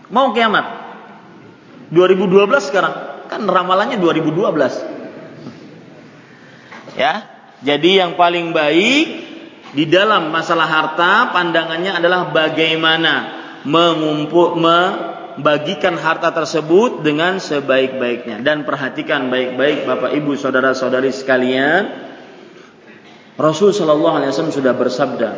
Mau 0.07 0.31
kiamat? 0.31 0.65
2012 1.91 2.71
sekarang. 2.71 2.93
Kan 3.27 3.43
ramalannya 3.43 3.99
2012. 3.99 6.95
Ya. 6.95 7.27
Jadi 7.57 7.97
yang 7.99 8.15
paling 8.15 8.53
baik 8.53 9.05
di 9.75 9.83
dalam 9.89 10.31
masalah 10.31 10.69
harta 10.69 11.33
pandangannya 11.35 11.99
adalah 11.99 12.31
bagaimana 12.31 13.35
mengumpul 13.65 14.55
membagikan 14.55 15.97
harta 15.97 16.31
tersebut 16.31 17.03
dengan 17.03 17.41
sebaik-baiknya 17.41 18.45
dan 18.45 18.63
perhatikan 18.63 19.33
baik-baik 19.33 19.89
Bapak 19.89 20.13
Ibu 20.15 20.37
saudara-saudari 20.37 21.11
sekalian 21.11 22.06
Rasul 23.37 23.69
sallallahu 23.69 24.17
alaihi 24.17 24.33
wasallam 24.33 24.55
sudah 24.57 24.73
bersabda 24.73 25.29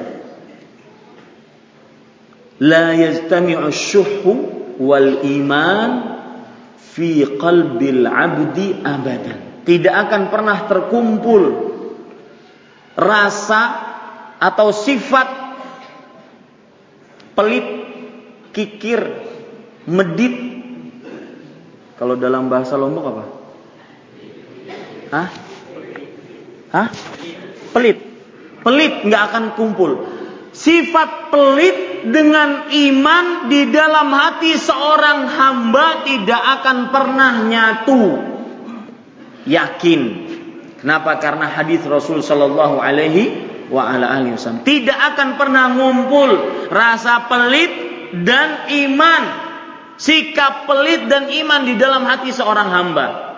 yajtami'u 2.64 3.68
syuhhu 3.72 4.32
wal 4.80 5.24
iman 5.24 5.90
fi 6.80 7.24
qalbil 7.40 8.08
abdi 8.08 8.76
abadan. 8.84 9.64
Tidak 9.64 9.92
akan 9.92 10.22
pernah 10.32 10.58
terkumpul 10.66 11.44
rasa 12.96 13.62
atau 14.40 14.72
sifat 14.72 15.28
pelit, 17.36 17.68
kikir, 18.56 19.00
medit. 19.88 20.36
Kalau 22.00 22.16
dalam 22.16 22.48
bahasa 22.48 22.80
Lombok 22.80 23.06
apa? 23.12 23.24
Hah? 25.12 25.28
Hah? 26.72 26.88
Pelit. 27.72 27.98
Pelit 28.66 28.94
nggak 29.06 29.24
akan 29.32 29.46
kumpul. 29.56 29.92
Sifat 30.50 31.30
pelit 31.30 32.10
dengan 32.10 32.68
iman 32.68 33.26
di 33.48 33.70
dalam 33.70 34.10
hati 34.10 34.58
seorang 34.58 35.30
hamba 35.30 36.04
tidak 36.04 36.42
akan 36.60 36.78
pernah 36.90 37.34
nyatu. 37.46 38.04
Yakin. 39.46 40.02
Kenapa? 40.82 41.20
Karena 41.20 41.48
hadis 41.52 41.84
Rasul 41.86 42.24
Shallallahu 42.24 42.80
Alaihi 42.80 43.50
wa 43.70 43.86
ala 43.86 44.10
alihi 44.18 44.34
wasallam 44.34 44.66
tidak 44.66 44.98
akan 45.14 45.38
pernah 45.38 45.70
ngumpul 45.78 46.30
rasa 46.74 47.30
pelit 47.30 47.70
dan 48.26 48.66
iman, 48.66 49.24
sikap 50.02 50.66
pelit 50.66 51.06
dan 51.06 51.30
iman 51.30 51.62
di 51.70 51.78
dalam 51.78 52.04
hati 52.10 52.34
seorang 52.34 52.70
hamba. 52.74 53.29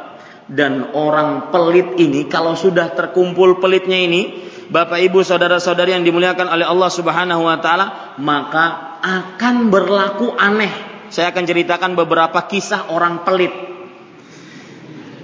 Dan 0.51 0.91
orang 0.91 1.47
pelit 1.47 1.95
ini 1.95 2.27
kalau 2.27 2.59
sudah 2.59 2.91
terkumpul 2.91 3.63
pelitnya 3.63 4.03
ini, 4.03 4.51
Bapak 4.67 4.99
Ibu 4.99 5.23
saudara-saudari 5.23 5.95
yang 5.95 6.03
dimuliakan 6.03 6.47
oleh 6.51 6.67
Allah 6.67 6.91
Subhanahu 6.91 7.47
wa 7.47 7.55
taala, 7.63 8.15
maka 8.19 8.99
akan 8.99 9.71
berlaku 9.71 10.35
aneh. 10.35 10.71
Saya 11.07 11.31
akan 11.31 11.43
ceritakan 11.43 11.95
beberapa 11.95 12.35
kisah 12.51 12.91
orang 12.91 13.23
pelit. 13.23 13.51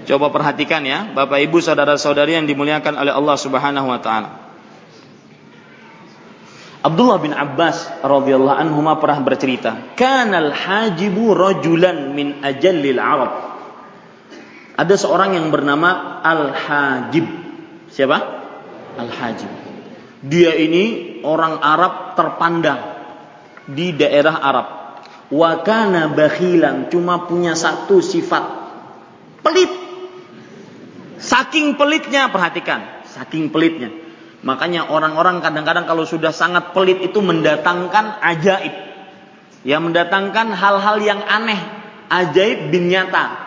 Coba 0.08 0.32
perhatikan 0.32 0.84
ya, 0.88 1.12
Bapak 1.12 1.44
Ibu 1.44 1.60
saudara-saudari 1.60 2.40
yang 2.40 2.48
dimuliakan 2.48 2.96
oleh 2.96 3.12
Allah 3.12 3.36
Subhanahu 3.36 3.88
wa 3.88 4.00
taala. 4.00 4.30
Abdullah 6.88 7.20
bin 7.20 7.36
Abbas 7.36 8.00
radhiyallahu 8.00 8.60
anhu 8.64 8.80
pernah 8.96 9.20
bercerita, 9.20 9.96
"Kanal 10.00 10.56
hajibu 10.56 11.36
rajulan 11.36 12.16
min 12.16 12.40
ajallil 12.40 12.96
Arab." 12.96 13.47
Ada 14.78 14.94
seorang 14.94 15.34
yang 15.34 15.50
bernama 15.50 16.22
Al-Hajib. 16.22 17.26
Siapa? 17.90 18.18
Al-Hajib. 19.02 19.50
Dia 20.22 20.54
ini 20.54 21.18
orang 21.26 21.58
Arab 21.58 22.14
terpandang 22.14 22.82
di 23.66 23.98
daerah 23.98 24.38
Arab. 24.38 24.68
Wa 25.34 25.66
kana 25.66 26.14
bakhilan, 26.14 26.94
cuma 26.94 27.26
punya 27.26 27.58
satu 27.58 28.06
sifat. 28.06 28.46
Pelit. 29.42 29.72
Saking 31.18 31.74
pelitnya, 31.74 32.30
perhatikan, 32.30 33.02
saking 33.10 33.50
pelitnya. 33.50 33.90
Makanya 34.46 34.94
orang-orang 34.94 35.42
kadang-kadang 35.42 35.90
kalau 35.90 36.06
sudah 36.06 36.30
sangat 36.30 36.78
pelit 36.78 37.02
itu 37.02 37.18
mendatangkan 37.20 38.22
ajaib. 38.22 38.74
Ya 39.66 39.82
mendatangkan 39.82 40.54
hal-hal 40.54 40.98
yang 41.02 41.20
aneh, 41.26 41.58
ajaib 42.14 42.70
bin 42.70 42.94
nyata. 42.94 43.47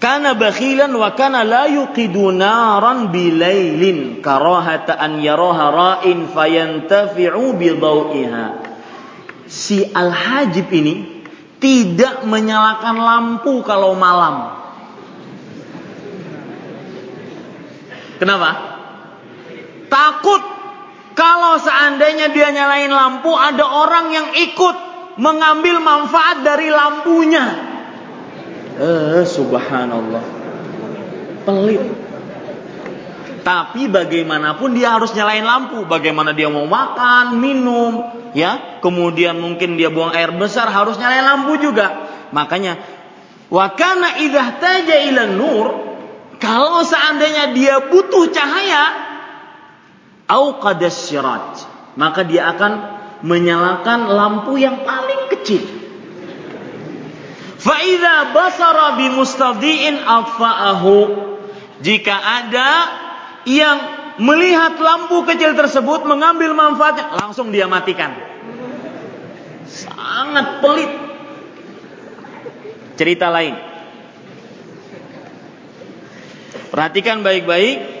Kana 0.00 0.32
bakhilan 0.32 0.96
wa 0.96 1.12
kana 1.12 1.44
la 1.44 1.68
yuqidu 1.68 2.32
naran 2.32 3.12
bilailin 3.12 4.24
karahata 4.24 4.96
an 4.96 5.20
yaraha 5.20 5.68
ra'in 5.68 6.24
fayantafi'u 6.32 7.52
bi 7.60 7.68
Si 9.44 9.84
Al-Hajib 9.84 10.72
ini 10.72 11.20
tidak 11.60 12.24
menyalakan 12.24 12.96
lampu 12.96 13.60
kalau 13.60 13.92
malam. 13.92 14.56
Kenapa? 18.16 18.50
Takut 19.92 20.42
kalau 21.12 21.60
seandainya 21.60 22.32
dia 22.32 22.48
nyalain 22.48 22.88
lampu 22.88 23.36
ada 23.36 23.68
orang 23.68 24.08
yang 24.16 24.28
ikut 24.32 24.76
mengambil 25.20 25.76
manfaat 25.84 26.40
dari 26.40 26.72
lampunya. 26.72 27.69
Eh, 28.80 29.22
subhanallah. 29.28 30.24
Pelit. 31.44 31.84
Tapi 33.44 33.92
bagaimanapun 33.92 34.72
dia 34.72 34.96
harus 34.96 35.12
nyalain 35.12 35.44
lampu. 35.44 35.84
Bagaimana 35.84 36.32
dia 36.32 36.48
mau 36.48 36.64
makan, 36.64 37.36
minum, 37.36 38.08
ya. 38.32 38.80
Kemudian 38.80 39.36
mungkin 39.36 39.76
dia 39.76 39.92
buang 39.92 40.16
air 40.16 40.32
besar 40.32 40.72
harus 40.72 40.96
nyalain 40.96 41.28
lampu 41.28 41.60
juga. 41.60 42.08
Makanya 42.32 42.80
wakana 43.52 44.16
idah 44.24 44.48
taja 44.56 44.96
ila 45.12 45.28
nur 45.28 45.66
kalau 46.40 46.80
seandainya 46.80 47.52
dia 47.52 47.84
butuh 47.90 48.32
cahaya 48.32 48.84
au 50.30 50.62
maka 51.98 52.20
dia 52.22 52.54
akan 52.54 52.72
menyalakan 53.26 54.08
lampu 54.08 54.56
yang 54.56 54.86
paling 54.86 55.26
kecil 55.36 55.79
Fa'idha 57.60 58.32
basara 58.32 58.96
bimustadi'in 58.96 60.00
afa'ahu. 60.00 60.96
Jika 61.84 62.12
ada 62.16 62.70
yang 63.44 63.78
melihat 64.20 64.80
lampu 64.80 65.24
kecil 65.28 65.52
tersebut 65.52 66.08
mengambil 66.08 66.56
manfaatnya, 66.56 67.20
langsung 67.20 67.52
dia 67.52 67.68
matikan. 67.68 68.16
Sangat 69.68 70.64
pelit. 70.64 70.92
Cerita 72.96 73.32
lain. 73.32 73.56
Perhatikan 76.68 77.24
baik-baik. 77.24 78.00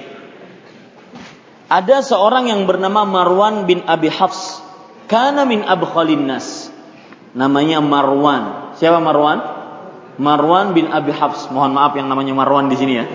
Ada 1.70 2.02
seorang 2.02 2.50
yang 2.50 2.66
bernama 2.66 3.06
Marwan 3.06 3.64
bin 3.64 3.80
Abi 3.86 4.12
Hafs. 4.12 4.60
Kana 5.08 5.48
min 5.48 5.64
abkhalin 5.64 6.26
nas. 6.28 6.68
Namanya 7.32 7.80
Marwan. 7.80 8.59
Siapa 8.80 8.96
Marwan? 8.96 9.38
Marwan 10.16 10.72
bin 10.72 10.88
Abi 10.88 11.12
Hafs. 11.12 11.52
Mohon 11.52 11.76
maaf 11.76 11.92
yang 12.00 12.08
namanya 12.08 12.32
Marwan 12.32 12.72
di 12.72 12.80
sini 12.80 12.96
ya. 12.96 13.06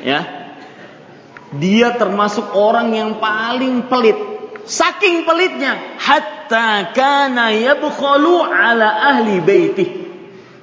ya. 0.00 0.20
Dia 1.52 2.00
termasuk 2.00 2.56
orang 2.56 2.96
yang 2.96 3.20
paling 3.20 3.92
pelit. 3.92 4.16
Saking 4.64 5.28
pelitnya, 5.28 6.00
hatta 6.00 6.96
kana 6.96 7.52
yabkhalu 7.52 8.40
ala 8.40 8.88
ahli 9.12 9.44
baitih. 9.44 10.08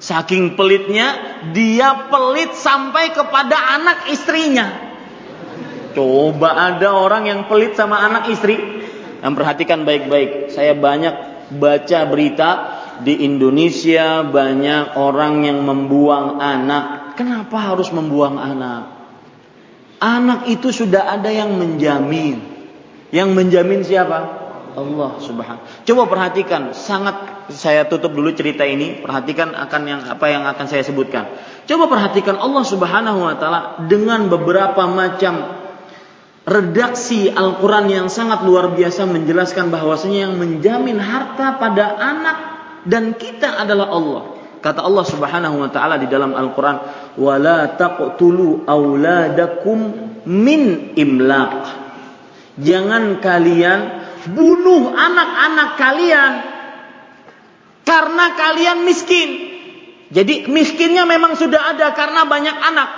Saking 0.01 0.57
pelitnya, 0.57 1.13
dia 1.53 2.09
pelit 2.09 2.57
sampai 2.57 3.13
kepada 3.13 3.77
anak 3.77 4.09
istrinya. 4.09 4.65
Coba 5.93 6.73
ada 6.73 6.89
orang 6.95 7.29
yang 7.29 7.41
pelit 7.45 7.77
sama 7.77 8.01
anak 8.01 8.33
istri. 8.33 8.57
Yang 9.19 9.33
perhatikan 9.35 9.83
baik-baik. 9.83 10.49
Saya 10.55 10.73
banyak 10.73 11.28
baca 11.53 11.99
berita 12.05 12.49
di 13.01 13.23
Indonesia 13.23 14.21
banyak 14.27 14.99
orang 14.99 15.47
yang 15.47 15.63
membuang 15.63 16.37
anak. 16.37 17.15
Kenapa 17.15 17.73
harus 17.73 17.91
membuang 17.91 18.39
anak? 18.39 18.99
Anak 19.99 20.47
itu 20.47 20.71
sudah 20.71 21.11
ada 21.19 21.27
yang 21.27 21.59
menjamin. 21.59 22.39
Yang 23.11 23.29
menjamin 23.35 23.81
siapa? 23.83 24.39
Allah 24.79 25.11
Subhanahu. 25.19 25.83
Coba 25.83 26.03
perhatikan, 26.07 26.71
sangat 26.71 27.49
saya 27.51 27.89
tutup 27.89 28.13
dulu 28.13 28.31
cerita 28.31 28.63
ini, 28.63 29.01
perhatikan 29.01 29.51
akan 29.51 29.81
yang 29.83 30.01
apa 30.07 30.25
yang 30.29 30.47
akan 30.47 30.65
saya 30.69 30.85
sebutkan. 30.85 31.27
Coba 31.65 31.89
perhatikan 31.89 32.37
Allah 32.39 32.63
Subhanahu 32.63 33.19
wa 33.25 33.35
taala 33.35 33.61
dengan 33.89 34.29
beberapa 34.31 34.87
macam 34.87 35.58
redaksi 36.49 37.29
Al-Quran 37.29 37.85
yang 37.87 38.07
sangat 38.09 38.41
luar 38.41 38.73
biasa 38.73 39.05
menjelaskan 39.05 39.69
bahwasanya 39.69 40.29
yang 40.29 40.35
menjamin 40.35 40.97
harta 40.97 41.61
pada 41.61 41.93
anak 41.95 42.37
dan 42.89 43.13
kita 43.13 43.61
adalah 43.61 43.87
Allah. 43.93 44.23
Kata 44.59 44.83
Allah 44.83 45.05
Subhanahu 45.07 45.55
wa 45.63 45.69
taala 45.71 45.95
di 46.01 46.09
dalam 46.11 46.35
Al-Qur'an, 46.35 46.77
"Wala 47.15 47.79
taqtulu 47.79 48.67
auladakum 48.67 49.79
min 50.27 50.91
imlaq." 50.99 51.63
Jangan 52.59 53.23
kalian 53.23 53.79
bunuh 54.35 54.91
anak-anak 54.91 55.69
kalian 55.79 56.31
karena 57.87 58.25
kalian 58.35 58.77
miskin. 58.83 59.29
Jadi 60.09 60.49
miskinnya 60.49 61.05
memang 61.05 61.39
sudah 61.39 61.77
ada 61.77 61.95
karena 61.95 62.27
banyak 62.27 62.57
anak. 62.59 62.89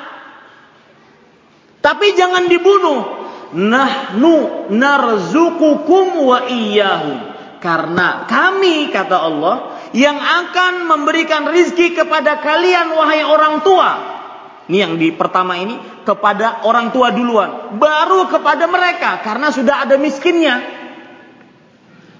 Tapi 1.84 2.08
jangan 2.18 2.50
dibunuh 2.50 3.21
nahnu 3.54 4.68
narzukukum 4.72 6.26
wa 6.26 6.48
iyyahum. 6.48 7.18
Karena 7.62 8.26
kami 8.26 8.90
kata 8.90 9.18
Allah 9.22 9.56
yang 9.94 10.18
akan 10.18 10.90
memberikan 10.90 11.46
rizki 11.52 11.94
kepada 11.94 12.42
kalian 12.42 12.96
wahai 12.98 13.22
orang 13.22 13.62
tua. 13.62 13.92
Ini 14.66 14.78
yang 14.88 14.94
di 14.98 15.14
pertama 15.14 15.60
ini 15.60 15.78
kepada 16.02 16.66
orang 16.66 16.90
tua 16.90 17.14
duluan. 17.14 17.78
Baru 17.78 18.26
kepada 18.32 18.66
mereka 18.66 19.22
karena 19.22 19.54
sudah 19.54 19.86
ada 19.86 20.00
miskinnya. 20.02 20.58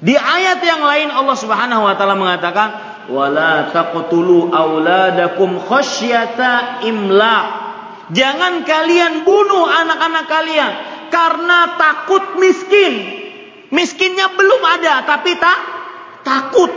Di 0.02 0.18
ayat 0.18 0.60
yang 0.66 0.82
lain 0.82 1.10
Allah 1.14 1.38
Subhanahu 1.38 1.86
wa 1.86 1.94
taala 1.94 2.18
mengatakan 2.18 2.70
wala 3.10 3.70
taqtulu 3.70 4.50
auladakum 4.54 5.58
khasyata 5.58 6.86
imlaq 6.86 7.46
jangan 8.14 8.62
kalian 8.68 9.26
bunuh 9.26 9.66
anak-anak 9.66 10.26
kalian 10.30 10.72
karena 11.12 11.76
takut 11.76 12.40
miskin. 12.40 13.22
Miskinnya 13.72 14.36
belum 14.36 14.62
ada, 14.64 15.04
tapi 15.08 15.36
tak 15.40 15.60
takut. 16.28 16.72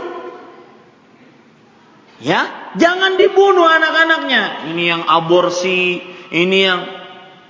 Ya, 2.23 2.71
jangan 2.79 3.19
dibunuh 3.19 3.67
anak-anaknya. 3.67 4.71
Ini 4.71 4.83
yang 4.87 5.03
aborsi, 5.03 5.99
ini 6.31 6.59
yang 6.63 6.81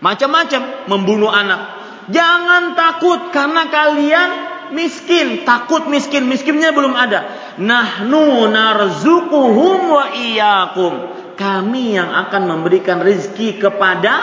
macam-macam 0.02 0.90
membunuh 0.90 1.30
anak. 1.30 1.78
Jangan 2.10 2.74
takut 2.74 3.30
karena 3.30 3.70
kalian 3.70 4.30
miskin, 4.74 5.46
takut 5.46 5.86
miskin, 5.86 6.26
miskinnya 6.26 6.74
belum 6.74 6.98
ada. 6.98 7.54
Nahnu 7.62 8.50
narzukuhum 8.50 9.80
wa 9.94 10.06
iyyakum. 10.14 10.94
Kami 11.38 12.00
yang 12.00 12.10
akan 12.10 12.50
memberikan 12.50 13.04
rezeki 13.04 13.62
kepada 13.62 14.14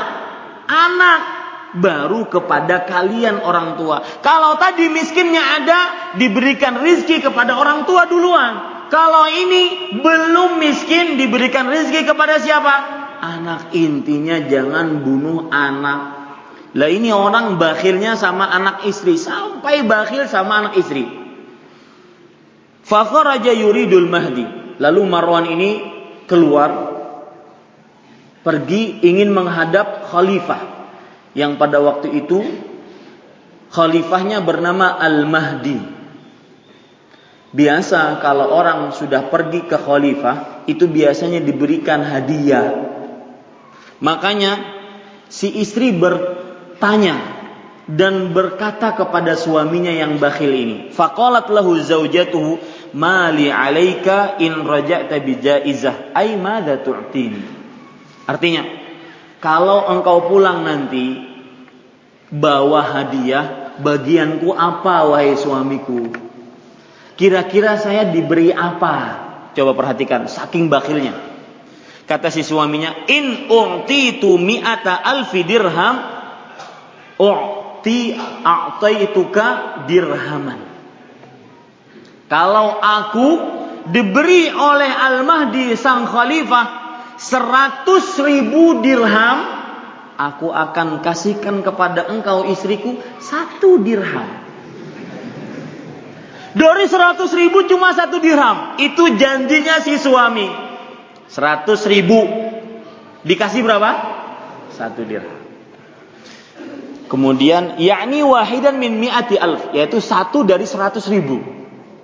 anak 0.66 1.41
baru 1.77 2.28
kepada 2.28 2.85
kalian 2.85 3.40
orang 3.40 3.81
tua. 3.81 4.05
Kalau 4.20 4.61
tadi 4.61 4.93
miskinnya 4.93 5.40
ada, 5.62 5.81
diberikan 6.20 6.81
rizki 6.85 7.24
kepada 7.24 7.57
orang 7.57 7.89
tua 7.89 8.05
duluan. 8.05 8.85
Kalau 8.93 9.24
ini 9.24 9.97
belum 10.05 10.61
miskin, 10.61 11.16
diberikan 11.16 11.73
rizki 11.73 12.05
kepada 12.05 12.36
siapa? 12.36 12.74
Anak 13.23 13.73
intinya 13.73 14.36
jangan 14.44 15.01
bunuh 15.01 15.49
anak. 15.49 16.01
Lah 16.73 16.89
ini 16.89 17.12
orang 17.12 17.57
bakhilnya 17.57 18.16
sama 18.16 18.49
anak 18.53 18.85
istri. 18.85 19.16
Sampai 19.16 19.85
bakhil 19.85 20.28
sama 20.28 20.66
anak 20.66 20.74
istri. 20.77 21.09
Fakharaja 22.85 23.53
yuridul 23.53 24.09
mahdi. 24.09 24.44
Lalu 24.77 25.01
Marwan 25.09 25.47
ini 25.49 25.70
keluar. 26.28 26.93
Pergi 28.43 28.99
ingin 29.07 29.31
menghadap 29.31 30.11
khalifah 30.11 30.72
yang 31.32 31.56
pada 31.56 31.80
waktu 31.80 32.24
itu 32.24 32.44
khalifahnya 33.72 34.44
bernama 34.44 35.00
Al-Mahdi. 35.00 35.80
Biasa 37.52 38.20
kalau 38.24 38.48
orang 38.48 38.96
sudah 38.96 39.28
pergi 39.28 39.68
ke 39.68 39.76
khalifah 39.76 40.64
itu 40.64 40.88
biasanya 40.88 41.44
diberikan 41.44 42.00
hadiah. 42.00 42.88
Makanya 44.00 44.56
si 45.28 45.52
istri 45.60 45.92
bertanya 45.92 47.16
dan 47.84 48.32
berkata 48.32 48.96
kepada 48.96 49.36
suaminya 49.36 49.92
yang 49.92 50.16
bakhil 50.16 50.48
ini. 50.48 50.76
Faqalat 50.96 51.52
lahu 51.52 51.76
zaujatuhu 51.76 52.56
mali 52.96 53.52
alaika 53.52 54.40
in 54.40 54.64
raja'ta 54.64 55.20
bi 55.20 55.36
jaizah. 55.36 56.16
Ai 56.16 56.40
madza 56.40 56.80
tu'tini? 56.80 57.42
Artinya, 58.24 58.81
kalau 59.43 59.90
engkau 59.90 60.31
pulang 60.31 60.62
nanti 60.62 61.19
bawa 62.31 62.81
hadiah, 62.94 63.74
bagianku 63.82 64.55
apa 64.55 65.10
wahai 65.10 65.35
suamiku? 65.35 66.14
Kira-kira 67.19 67.74
saya 67.74 68.06
diberi 68.06 68.55
apa? 68.55 69.19
Coba 69.52 69.74
perhatikan, 69.74 70.31
saking 70.31 70.70
bakhilnya. 70.70 71.19
Kata 72.06 72.31
si 72.31 72.47
suaminya, 72.47 73.05
"In 73.10 73.51
u'titu 73.51 74.39
mi'ata 74.39 75.02
alfi 75.02 75.43
dirham, 75.43 75.97
u'ti 77.19 78.14
a'taituka 78.47 79.47
dirhaman." 79.90 80.60
Kalau 82.31 82.78
aku 82.81 83.28
diberi 83.90 84.48
oleh 84.48 84.89
Al-Mahdi 84.89 85.74
sang 85.77 86.06
khalifah 86.09 86.81
seratus 87.18 88.16
ribu 88.20 88.80
dirham, 88.84 89.39
aku 90.16 90.52
akan 90.52 91.01
kasihkan 91.02 91.64
kepada 91.66 92.06
engkau 92.09 92.47
istriku 92.47 92.97
satu 93.18 93.80
dirham. 93.80 94.43
Dari 96.52 96.84
seratus 96.84 97.32
ribu 97.32 97.64
cuma 97.64 97.97
satu 97.97 98.20
dirham. 98.20 98.76
Itu 98.76 99.16
janjinya 99.16 99.80
si 99.80 99.97
suami. 99.97 100.48
Seratus 101.24 101.89
ribu. 101.89 102.20
Dikasih 103.24 103.64
berapa? 103.64 103.90
Satu 104.68 105.01
dirham. 105.09 105.40
Kemudian, 107.09 107.80
yakni 107.80 108.20
wahidan 108.20 108.76
min 108.76 109.01
mi'ati 109.01 109.40
alf. 109.40 109.72
Yaitu 109.72 110.05
satu 110.05 110.44
dari 110.44 110.68
seratus 110.68 111.09
ribu. 111.09 111.40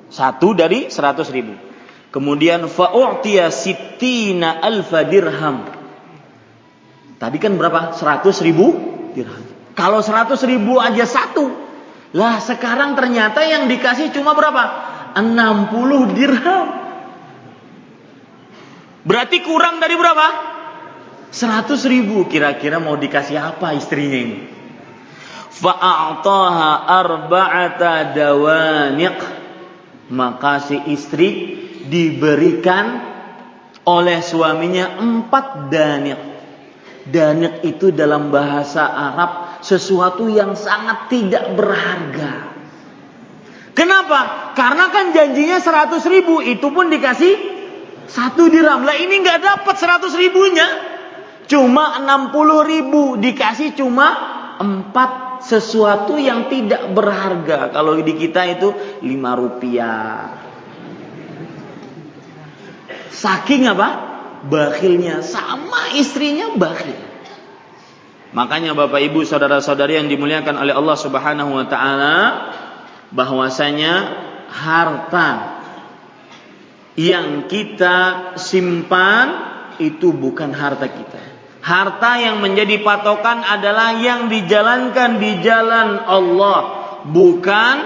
Satu 0.09 0.57
dari 0.57 0.89
seratus 0.89 1.29
ribu. 1.29 1.68
Kemudian 2.09 2.65
fa'u'tiya 2.65 3.53
sittina 3.53 4.65
alfa 4.65 5.05
dirham. 5.05 5.69
Tadi 7.21 7.37
kan 7.37 7.53
berapa? 7.61 7.93
Seratus 7.93 8.41
ribu 8.41 8.73
dirham. 9.13 9.45
Kalau 9.77 10.01
seratus 10.01 10.41
ribu 10.49 10.81
aja 10.81 11.05
satu. 11.05 11.53
Lah 12.17 12.41
sekarang 12.41 12.97
ternyata 12.97 13.45
yang 13.45 13.69
dikasih 13.69 14.09
cuma 14.17 14.33
berapa? 14.33 14.89
60 15.21 16.17
dirham. 16.17 16.67
Berarti 19.05 19.45
kurang 19.45 19.77
dari 19.77 19.95
berapa? 19.95 20.27
100 21.29 21.77
ribu. 21.93 22.25
Kira-kira 22.25 22.81
mau 22.81 22.97
dikasih 22.97 23.37
apa 23.37 23.77
istrinya 23.77 24.19
ini? 24.19 24.39
Fa'a'taha 25.53 26.89
arba'ata 26.89 28.17
dawaniq. 28.17 29.19
Maka 30.09 30.65
si 30.65 30.81
istri 30.89 31.68
diberikan 31.89 32.87
oleh 33.89 34.21
suaminya 34.21 35.01
empat 35.01 35.47
danik. 35.73 36.21
Danik 37.09 37.65
itu 37.65 37.89
dalam 37.89 38.29
bahasa 38.29 38.85
Arab 38.85 39.65
sesuatu 39.65 40.29
yang 40.29 40.53
sangat 40.53 41.09
tidak 41.09 41.57
berharga. 41.57 42.53
Kenapa? 43.73 44.53
Karena 44.53 44.93
kan 44.93 45.17
janjinya 45.17 45.57
seratus 45.57 46.05
ribu, 46.05 46.45
itu 46.45 46.69
pun 46.69 46.93
dikasih 46.93 47.35
satu 48.05 48.53
dirham. 48.53 48.85
Lah 48.85 48.99
ini 48.99 49.25
nggak 49.25 49.41
dapat 49.41 49.75
seratus 49.81 50.13
ribunya, 50.21 50.69
cuma 51.49 51.97
enam 51.97 52.29
puluh 52.29 52.67
ribu 52.67 53.17
dikasih 53.17 53.73
cuma 53.73 54.09
empat 54.59 55.41
sesuatu 55.47 56.19
yang 56.19 56.51
tidak 56.51 56.91
berharga. 56.93 57.71
Kalau 57.71 57.97
di 58.03 58.13
kita 58.19 58.43
itu 58.53 58.69
lima 59.07 59.39
rupiah, 59.39 60.48
Saking 63.11 63.69
apa? 63.71 63.89
Bakhilnya 64.47 65.21
sama 65.25 65.93
istrinya 65.99 66.55
bakhil. 66.55 67.09
Makanya 68.29 68.77
Bapak 68.77 69.01
Ibu 69.01 69.25
saudara-saudari 69.25 69.97
yang 69.97 70.07
dimuliakan 70.13 70.61
oleh 70.61 70.77
Allah 70.77 70.97
Subhanahu 71.01 71.57
wa 71.57 71.65
taala 71.65 72.17
bahwasanya 73.09 73.95
harta 74.53 75.59
yang 76.99 77.49
kita 77.49 78.35
simpan 78.37 79.27
itu 79.81 80.13
bukan 80.13 80.53
harta 80.53 80.91
kita. 80.91 81.23
Harta 81.65 82.21
yang 82.21 82.45
menjadi 82.45 82.81
patokan 82.85 83.45
adalah 83.45 83.97
yang 83.97 84.27
dijalankan 84.27 85.21
di 85.21 85.41
jalan 85.41 86.01
Allah, 86.05 86.61
bukan 87.07 87.77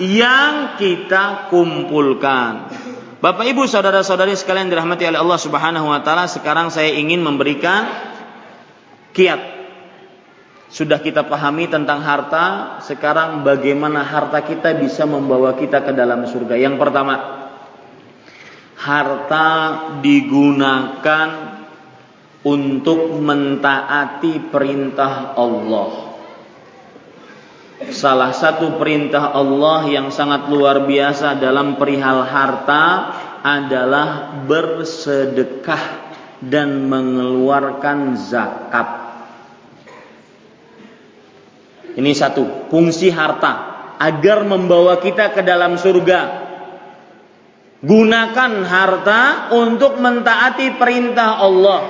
yang 0.00 0.80
kita 0.80 1.52
kumpulkan. 1.52 2.72
Bapak 3.22 3.46
Ibu 3.46 3.70
saudara-saudari 3.70 4.34
sekalian 4.34 4.66
dirahmati 4.66 5.06
oleh 5.06 5.22
Allah 5.22 5.38
Subhanahu 5.38 5.86
wa 5.86 6.02
taala, 6.02 6.26
sekarang 6.26 6.74
saya 6.74 6.90
ingin 6.90 7.22
memberikan 7.22 7.86
kiat. 9.14 9.62
Sudah 10.66 10.98
kita 10.98 11.30
pahami 11.30 11.70
tentang 11.70 12.02
harta, 12.02 12.80
sekarang 12.82 13.46
bagaimana 13.46 14.02
harta 14.02 14.42
kita 14.42 14.74
bisa 14.74 15.06
membawa 15.06 15.54
kita 15.54 15.86
ke 15.86 15.94
dalam 15.94 16.26
surga. 16.26 16.58
Yang 16.58 16.82
pertama, 16.82 17.14
harta 18.82 19.46
digunakan 20.02 21.28
untuk 22.42 23.22
mentaati 23.22 24.50
perintah 24.50 25.38
Allah. 25.38 26.01
Salah 27.90 28.30
satu 28.30 28.78
perintah 28.78 29.34
Allah 29.34 29.90
yang 29.90 30.14
sangat 30.14 30.46
luar 30.46 30.86
biasa 30.86 31.42
dalam 31.42 31.74
perihal 31.74 32.22
harta 32.22 32.84
adalah 33.42 34.38
bersedekah 34.46 35.82
dan 36.38 36.86
mengeluarkan 36.86 38.14
zakat. 38.14 38.88
Ini 41.98 42.12
satu, 42.14 42.70
fungsi 42.70 43.10
harta 43.10 43.72
agar 43.98 44.46
membawa 44.46 45.02
kita 45.02 45.34
ke 45.34 45.42
dalam 45.42 45.74
surga. 45.74 46.42
Gunakan 47.82 48.52
harta 48.62 49.22
untuk 49.58 49.98
mentaati 49.98 50.78
perintah 50.78 51.42
Allah. 51.42 51.82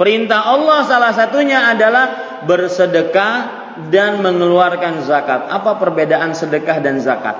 Perintah 0.00 0.48
Allah 0.48 0.80
salah 0.88 1.12
satunya 1.12 1.76
adalah 1.76 2.40
bersedekah 2.48 3.59
dan 3.90 4.22
mengeluarkan 4.24 5.04
zakat. 5.04 5.46
Apa 5.50 5.78
perbedaan 5.78 6.34
sedekah 6.34 6.78
dan 6.82 6.98
zakat? 6.98 7.36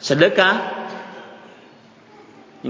Sedekah 0.00 0.84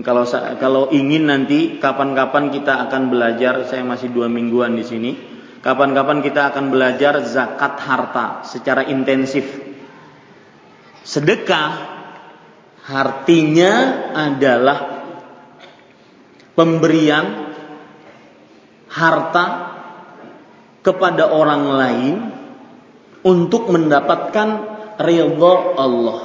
kalau 0.02 0.26
kalau 0.58 0.90
ingin 0.90 1.30
nanti 1.30 1.78
kapan-kapan 1.78 2.50
kita 2.50 2.90
akan 2.90 3.14
belajar, 3.14 3.62
saya 3.70 3.86
masih 3.86 4.10
dua 4.10 4.26
mingguan 4.26 4.74
di 4.74 4.82
sini. 4.82 5.12
Kapan-kapan 5.62 6.18
kita 6.20 6.50
akan 6.50 6.74
belajar 6.74 7.22
zakat 7.22 7.78
harta 7.78 8.42
secara 8.42 8.84
intensif. 8.90 9.46
Sedekah 11.06 11.70
artinya 12.84 13.72
adalah 14.12 14.78
pemberian 16.58 17.54
harta 18.90 19.73
kepada 20.84 21.32
orang 21.32 21.64
lain 21.64 22.16
untuk 23.24 23.72
mendapatkan 23.72 24.48
ridha 25.00 25.54
Allah. 25.80 26.20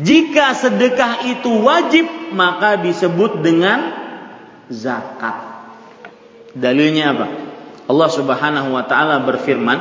Jika 0.00 0.56
sedekah 0.56 1.28
itu 1.28 1.60
wajib, 1.60 2.08
maka 2.32 2.80
disebut 2.80 3.44
dengan 3.44 3.92
zakat. 4.72 5.60
Dalilnya 6.56 7.12
apa? 7.12 7.28
Allah 7.90 8.08
Subhanahu 8.08 8.72
wa 8.72 8.86
taala 8.86 9.20
berfirman 9.26 9.78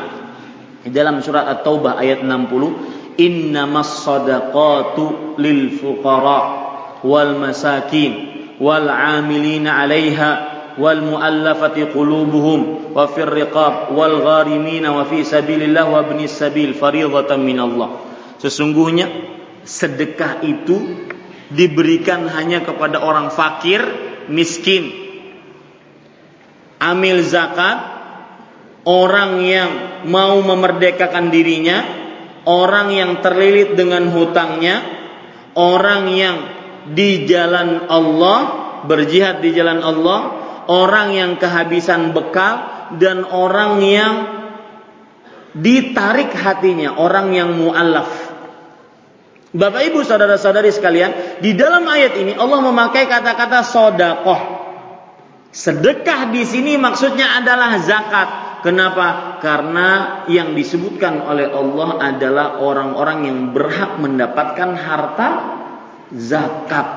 di 0.84 0.90
dalam 0.90 1.22
surat 1.22 1.46
At-Taubah 1.46 2.02
ayat 2.02 2.26
60, 2.26 3.16
"Innamas 3.22 4.04
shadaqatu 4.04 5.38
lil 5.38 5.78
fuqara 5.78 6.42
wal 7.06 7.38
masakin 7.38 8.12
wal 8.58 8.90
'amilina 8.90 9.78
'alaiha 9.78 10.59
wal 10.78 11.02
muallafati 11.02 11.90
qulubuhum 11.90 12.94
wa 12.94 13.08
fir 13.10 13.32
riqab 13.32 13.96
wal 13.96 14.22
gharimin 14.22 14.86
wa 14.86 15.08
fi 15.08 15.26
sabilillah 15.26 15.88
wa 15.90 16.06
ibnis 16.06 16.36
sabil 16.36 16.76
Allah. 16.78 17.90
Sesungguhnya 18.40 19.08
sedekah 19.66 20.46
itu 20.46 20.78
diberikan 21.50 22.30
hanya 22.30 22.62
kepada 22.62 23.02
orang 23.02 23.34
fakir, 23.34 23.82
miskin. 24.30 25.10
Amil 26.80 27.26
zakat 27.28 28.00
orang 28.88 29.44
yang 29.44 29.72
mau 30.08 30.40
memerdekakan 30.40 31.28
dirinya, 31.34 31.84
orang 32.48 32.96
yang 32.96 33.12
terlilit 33.20 33.76
dengan 33.76 34.08
hutangnya, 34.08 34.80
orang 35.60 36.08
yang 36.16 36.38
di 36.96 37.28
jalan 37.28 37.92
Allah, 37.92 38.40
berjihad 38.88 39.44
di 39.44 39.52
jalan 39.52 39.84
Allah, 39.84 40.20
orang 40.70 41.18
yang 41.18 41.32
kehabisan 41.42 42.14
bekal 42.14 42.86
dan 43.02 43.26
orang 43.26 43.82
yang 43.82 44.14
ditarik 45.58 46.30
hatinya, 46.30 47.02
orang 47.02 47.34
yang 47.34 47.58
mu'allaf. 47.58 48.30
Bapak 49.50 49.82
Ibu 49.90 50.06
saudara-saudari 50.06 50.70
sekalian, 50.70 51.42
di 51.42 51.58
dalam 51.58 51.82
ayat 51.90 52.14
ini 52.22 52.38
Allah 52.38 52.62
memakai 52.62 53.10
kata-kata 53.10 53.66
sodakoh. 53.66 54.42
Sedekah 55.50 56.30
di 56.30 56.46
sini 56.46 56.78
maksudnya 56.78 57.42
adalah 57.42 57.82
zakat. 57.82 58.30
Kenapa? 58.62 59.42
Karena 59.42 60.22
yang 60.30 60.54
disebutkan 60.54 61.26
oleh 61.26 61.50
Allah 61.50 61.90
adalah 61.98 62.48
orang-orang 62.62 63.20
yang 63.26 63.40
berhak 63.50 63.98
mendapatkan 63.98 64.78
harta 64.78 65.30
zakat. 66.14 66.88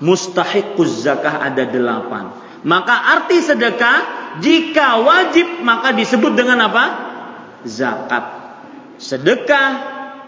Mustahiquz 0.00 1.04
zakah 1.04 1.44
ada 1.44 1.68
delapan. 1.68 2.39
Maka 2.60 2.94
arti 3.16 3.40
sedekah 3.40 3.98
jika 4.44 5.00
wajib 5.00 5.64
maka 5.64 5.96
disebut 5.96 6.36
dengan 6.36 6.68
apa? 6.68 6.84
Zakat. 7.64 8.24
Sedekah 9.00 9.70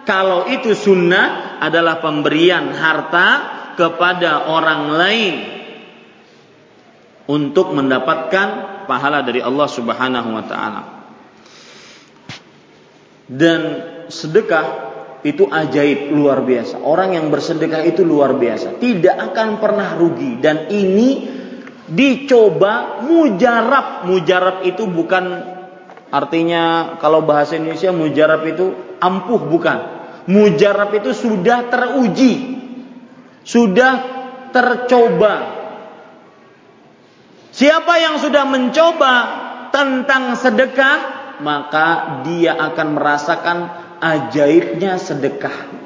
kalau 0.09 0.49
itu 0.49 0.73
sunnah 0.73 1.61
adalah 1.61 2.01
pemberian 2.01 2.73
harta 2.73 3.29
kepada 3.77 4.49
orang 4.49 4.83
lain 4.97 5.35
untuk 7.29 7.71
mendapatkan 7.71 8.49
pahala 8.89 9.23
dari 9.23 9.45
Allah 9.45 9.69
Subhanahu 9.69 10.29
wa 10.33 10.45
taala. 10.49 10.83
Dan 13.29 13.61
sedekah 14.11 14.67
itu 15.23 15.47
ajaib 15.47 16.11
luar 16.11 16.43
biasa. 16.43 16.83
Orang 16.83 17.15
yang 17.15 17.31
bersedekah 17.31 17.87
itu 17.87 18.03
luar 18.03 18.35
biasa, 18.35 18.83
tidak 18.83 19.15
akan 19.33 19.63
pernah 19.63 19.95
rugi 19.95 20.43
dan 20.43 20.67
ini 20.69 21.42
dicoba 21.89 23.03
mujarab. 23.03 24.07
Mujarab 24.07 24.67
itu 24.67 24.87
bukan 24.87 25.25
artinya 26.13 26.97
kalau 27.01 27.25
bahasa 27.25 27.59
Indonesia 27.59 27.91
mujarab 27.91 28.43
itu 28.47 28.99
ampuh 29.03 29.43
bukan. 29.49 29.79
Mujarab 30.31 30.95
itu 30.95 31.11
sudah 31.15 31.67
teruji. 31.67 32.63
Sudah 33.43 34.23
tercoba 34.55 35.63
Siapa 37.53 38.01
yang 38.01 38.17
sudah 38.17 38.49
mencoba 38.49 39.15
tentang 39.69 40.41
sedekah, 40.41 40.99
maka 41.45 42.21
dia 42.25 42.57
akan 42.57 42.97
merasakan 42.97 43.59
ajaibnya 44.01 44.97
sedekah. 44.97 45.82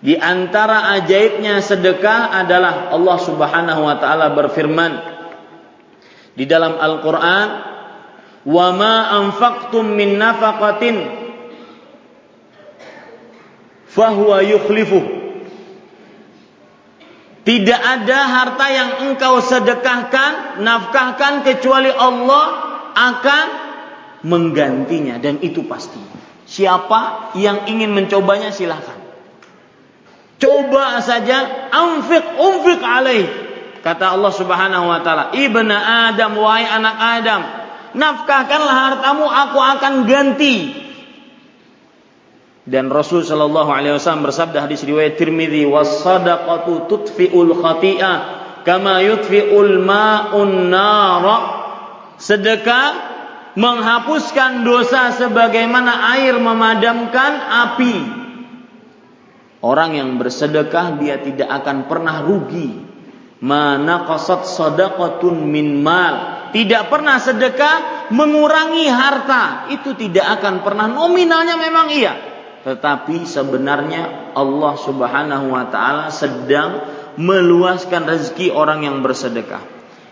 Di 0.00 0.16
antara 0.16 0.96
ajaibnya 0.96 1.60
sedekah 1.60 2.32
adalah 2.32 2.88
Allah 2.88 3.18
Subhanahu 3.20 3.84
wa 3.84 3.96
taala 4.00 4.32
berfirman 4.32 4.92
di 6.32 6.48
dalam 6.48 6.80
Al-Qur'an, 6.80 7.48
"Wa 8.48 8.66
ma 8.72 9.12
anfaqtum 9.20 9.84
min 9.92 10.16
nafaqatin 10.16 10.96
fahuwa 13.92 14.40
yukhlifuh." 14.40 15.04
Tidak 17.44 17.80
ada 17.80 18.18
harta 18.24 18.66
yang 18.72 18.90
engkau 19.10 19.40
sedekahkan, 19.44 20.64
nafkahkan 20.64 21.44
kecuali 21.44 21.92
Allah 21.92 22.44
akan 22.96 23.46
menggantinya 24.24 25.16
dan 25.20 25.40
itu 25.40 25.64
pasti. 25.64 26.00
Siapa 26.44 27.32
yang 27.36 27.68
ingin 27.68 27.92
mencobanya 27.92 28.52
silahkan. 28.52 28.99
Coba 30.40 31.04
saja 31.04 31.68
anfiq 31.68 32.24
unfiq 32.40 32.80
alaih. 32.80 33.28
Kata 33.84 34.16
Allah 34.16 34.32
Subhanahu 34.32 34.88
wa 34.88 35.00
taala, 35.04 35.36
"Ibna 35.36 35.76
Adam 36.12 36.40
wahai 36.40 36.64
anak 36.64 36.96
Adam, 36.96 37.40
nafkahkanlah 37.92 38.76
hartamu 38.76 39.28
aku 39.28 39.58
akan 39.60 39.94
ganti. 40.08 40.56
Dan 42.70 42.92
Rasul 42.92 43.24
Shallallahu 43.24 43.72
Alaihi 43.72 43.96
Wasallam 43.96 44.28
bersabda 44.28 44.68
hadis 44.68 44.84
riwayat 44.84 45.16
Tirmidzi 45.16 45.64
wasadaqatu 45.64 46.86
tutfiul 46.86 47.56
khati'ah 47.56 48.16
kama 48.62 49.00
yutfiul 49.00 49.80
ma'un 49.80 50.68
nara 50.68 51.36
sedekah 52.20 52.86
menghapuskan 53.56 54.62
dosa 54.62 55.10
sebagaimana 55.16 56.14
air 56.20 56.36
memadamkan 56.36 57.32
api 57.48 58.19
orang 59.64 59.96
yang 59.96 60.10
bersedekah 60.16 60.96
dia 61.00 61.20
tidak 61.20 61.48
akan 61.62 61.88
pernah 61.88 62.24
rugi. 62.24 62.88
Mana 63.40 64.04
qasat 64.04 64.44
sadaqatun 64.44 65.48
min 65.48 65.80
mal. 65.80 66.48
Tidak 66.52 66.92
pernah 66.92 67.16
sedekah 67.16 68.10
mengurangi 68.12 68.84
harta. 68.90 69.72
Itu 69.72 69.96
tidak 69.96 70.40
akan 70.40 70.60
pernah. 70.60 70.90
Nominalnya 70.90 71.56
memang 71.56 71.88
iya. 71.88 72.14
Tetapi 72.60 73.24
sebenarnya 73.24 74.36
Allah 74.36 74.74
Subhanahu 74.76 75.46
wa 75.48 75.64
taala 75.72 76.12
sedang 76.12 76.84
meluaskan 77.16 78.04
rezeki 78.04 78.52
orang 78.52 78.84
yang 78.84 79.00
bersedekah. 79.00 79.64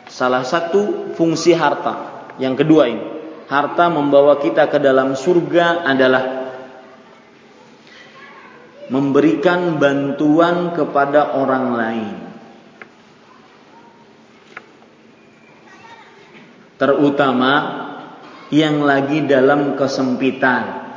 Salah 0.09 0.41
satu 0.49 1.13
fungsi 1.13 1.53
harta. 1.53 2.25
Yang 2.41 2.65
kedua 2.65 2.89
ini, 2.89 3.05
harta 3.53 3.93
membawa 3.93 4.41
kita 4.41 4.73
ke 4.73 4.81
dalam 4.81 5.13
surga 5.13 5.85
adalah 5.85 6.48
memberikan 8.89 9.81
bantuan 9.81 10.73
kepada 10.77 11.37
orang 11.37 11.67
lain. 11.77 12.17
Terutama 16.79 17.53
yang 18.49 18.81
lagi 18.87 19.27
dalam 19.27 19.75
kesempitan 19.75 20.89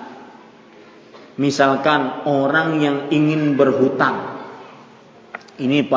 Misalkan 1.41 2.27
orang 2.29 2.77
yang 2.77 2.97
ingin 3.09 3.55
berhutang. 3.57 4.43
Ini 5.57 5.89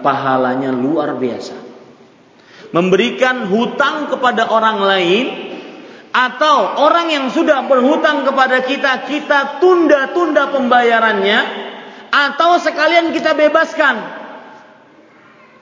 pahalanya 0.00 0.72
luar 0.72 1.20
biasa. 1.20 1.56
Memberikan 2.72 3.48
hutang 3.52 4.08
kepada 4.08 4.48
orang 4.48 4.78
lain 4.80 5.24
atau 6.16 6.80
orang 6.80 7.12
yang 7.12 7.26
sudah 7.28 7.68
berhutang 7.68 8.24
kepada 8.24 8.64
kita, 8.64 9.04
kita 9.04 9.60
tunda-tunda 9.60 10.48
pembayarannya 10.48 11.38
atau 12.08 12.56
sekalian 12.56 13.12
kita 13.12 13.36
bebaskan. 13.36 14.24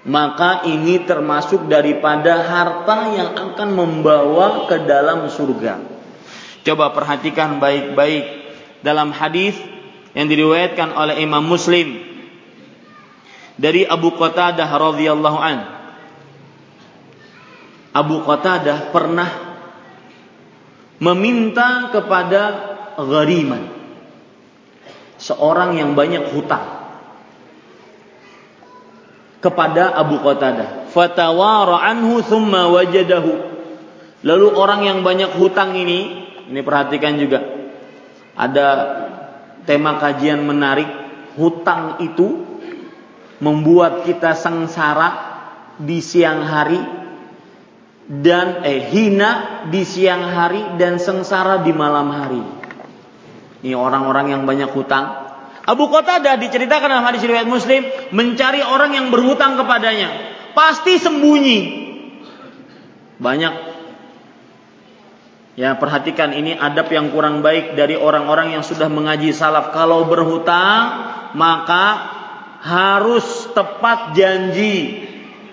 Maka 0.06 0.62
ini 0.70 1.02
termasuk 1.02 1.66
daripada 1.66 2.46
harta 2.46 2.98
yang 3.18 3.30
akan 3.34 3.68
membawa 3.74 4.70
ke 4.70 4.86
dalam 4.86 5.26
surga. 5.26 5.82
Coba 6.62 6.94
perhatikan 6.94 7.58
baik-baik 7.58 8.24
dalam 8.86 9.10
hadis 9.10 9.58
yang 10.14 10.30
diriwayatkan 10.30 10.94
oleh 10.94 11.18
Imam 11.18 11.42
Muslim 11.42 11.98
dari 13.58 13.82
Abu 13.82 14.14
Qatadah 14.14 14.70
radhiyallahu 14.70 15.38
an. 15.40 15.58
Abu 17.90 18.22
Qatadah 18.22 18.94
pernah 18.94 19.53
meminta 21.04 21.92
kepada 21.92 22.42
ghariman. 22.96 23.68
Seorang 25.20 25.76
yang 25.76 25.92
banyak 25.92 26.32
hutang. 26.32 26.64
Kepada 29.44 29.92
Abu 30.00 30.24
Qatadah. 30.24 30.88
Fatawara 30.88 31.84
anhu 31.84 32.24
thumma 32.24 32.72
wajadahu. 32.72 33.52
Lalu 34.24 34.46
orang 34.56 34.88
yang 34.88 34.98
banyak 35.04 35.36
hutang 35.36 35.76
ini, 35.76 36.24
ini 36.48 36.60
perhatikan 36.64 37.20
juga. 37.20 37.44
Ada 38.32 38.66
tema 39.68 40.00
kajian 40.00 40.40
menarik. 40.40 40.88
Hutang 41.36 42.00
itu 42.00 42.40
membuat 43.44 44.08
kita 44.08 44.32
sengsara 44.32 45.34
di 45.76 45.98
siang 45.98 46.46
hari 46.46 47.03
dan 48.04 48.60
eh 48.68 48.84
hina 48.92 49.64
di 49.72 49.82
siang 49.82 50.28
hari 50.28 50.76
dan 50.76 51.00
sengsara 51.00 51.64
di 51.64 51.72
malam 51.72 52.12
hari. 52.12 52.42
Ini 53.64 53.72
orang-orang 53.72 54.36
yang 54.36 54.42
banyak 54.44 54.68
hutang. 54.76 55.24
Abu 55.64 55.88
Qatadah 55.88 56.36
diceritakan 56.36 56.92
dalam 56.92 57.06
hadis 57.08 57.24
riwayat 57.24 57.48
Muslim 57.48 57.88
mencari 58.12 58.60
orang 58.60 58.92
yang 58.92 59.06
berhutang 59.08 59.56
kepadanya. 59.56 60.12
Pasti 60.52 61.00
sembunyi. 61.00 61.60
Banyak 63.16 63.74
Ya, 65.54 65.78
perhatikan 65.78 66.34
ini 66.34 66.58
adab 66.58 66.90
yang 66.90 67.14
kurang 67.14 67.38
baik 67.38 67.78
dari 67.78 67.94
orang-orang 67.94 68.58
yang 68.58 68.66
sudah 68.66 68.90
mengaji 68.90 69.30
salaf. 69.30 69.70
Kalau 69.70 70.02
berhutang, 70.10 70.82
maka 71.38 71.86
harus 72.58 73.22
tepat 73.54 74.18
janji. 74.18 75.06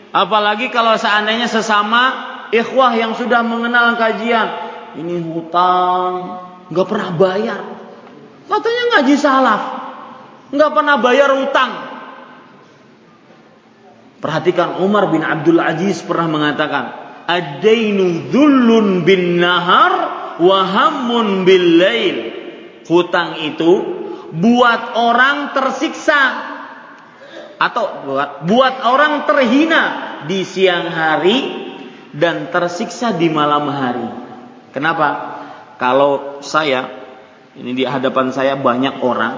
Apalagi 0.09 0.73
kalau 0.73 0.97
seandainya 0.97 1.45
sesama 1.45 2.30
ikhwah 2.51 2.93
yang 2.99 3.15
sudah 3.15 3.41
mengenal 3.41 3.95
kajian. 3.95 4.47
Ini 4.91 5.23
hutang, 5.23 6.13
nggak 6.67 6.87
pernah 6.87 7.09
bayar. 7.15 7.59
Katanya 8.51 8.83
ngaji 8.91 9.15
salaf, 9.15 9.61
nggak 10.51 10.71
pernah 10.75 10.95
bayar 10.99 11.29
hutang. 11.31 11.71
Perhatikan 14.21 14.83
Umar 14.83 15.09
bin 15.09 15.23
Abdul 15.23 15.57
Aziz 15.63 16.03
pernah 16.03 16.27
mengatakan, 16.29 16.85
ad-dainu 17.25 18.29
dhullun 18.29 19.07
bin 19.07 19.39
nahar 19.39 19.93
wa 20.43 20.59
hammun 20.67 21.47
bil 21.47 21.79
lail. 21.79 22.17
Hutang 22.91 23.39
itu 23.39 23.71
buat 24.35 24.99
orang 24.99 25.55
tersiksa 25.55 26.21
atau 27.55 28.03
buat 28.03 28.43
buat 28.43 28.75
orang 28.83 29.23
terhina 29.23 29.83
di 30.27 30.43
siang 30.43 30.91
hari 30.91 31.70
dan 32.11 32.51
tersiksa 32.51 33.15
di 33.15 33.31
malam 33.31 33.67
hari. 33.71 34.07
Kenapa? 34.71 35.39
Kalau 35.79 36.39
saya 36.45 37.01
ini 37.51 37.75
di 37.75 37.83
hadapan 37.83 38.31
saya 38.31 38.55
banyak 38.55 39.03
orang, 39.03 39.35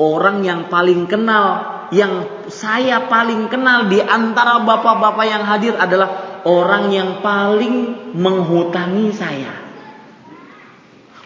orang 0.00 0.40
yang 0.40 0.72
paling 0.72 1.04
kenal, 1.04 1.84
yang 1.92 2.46
saya 2.48 3.04
paling 3.04 3.52
kenal 3.52 3.92
di 3.92 4.00
antara 4.00 4.64
bapak-bapak 4.64 5.26
yang 5.28 5.44
hadir 5.44 5.76
adalah 5.76 6.40
orang 6.48 6.88
yang 6.88 7.20
paling 7.20 8.08
menghutangi 8.16 9.12
saya. 9.12 9.52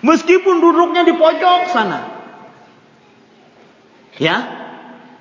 Meskipun 0.03 0.59
duduknya 0.59 1.07
di 1.07 1.15
pojok 1.15 1.71
sana. 1.71 2.01
Ya, 4.19 4.37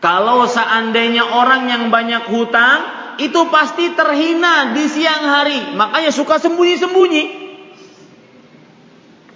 kalau 0.01 0.49
seandainya 0.49 1.22
orang 1.22 1.69
yang 1.69 1.84
banyak 1.93 2.26
hutang, 2.34 3.01
itu 3.22 3.41
pasti 3.53 3.93
terhina 3.93 4.73
di 4.73 4.85
siang 4.89 5.23
hari. 5.30 5.77
Makanya 5.77 6.10
suka 6.10 6.41
sembunyi-sembunyi. 6.41 7.23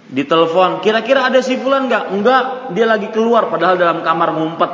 Di 0.06 0.22
telepon, 0.22 0.82
kira-kira 0.82 1.26
ada 1.26 1.42
si 1.42 1.58
fulan 1.58 1.90
nggak? 1.90 2.04
Enggak, 2.14 2.44
dia 2.74 2.86
lagi 2.86 3.10
keluar 3.10 3.50
padahal 3.50 3.74
dalam 3.74 4.06
kamar 4.06 4.34
ngumpet. 4.38 4.70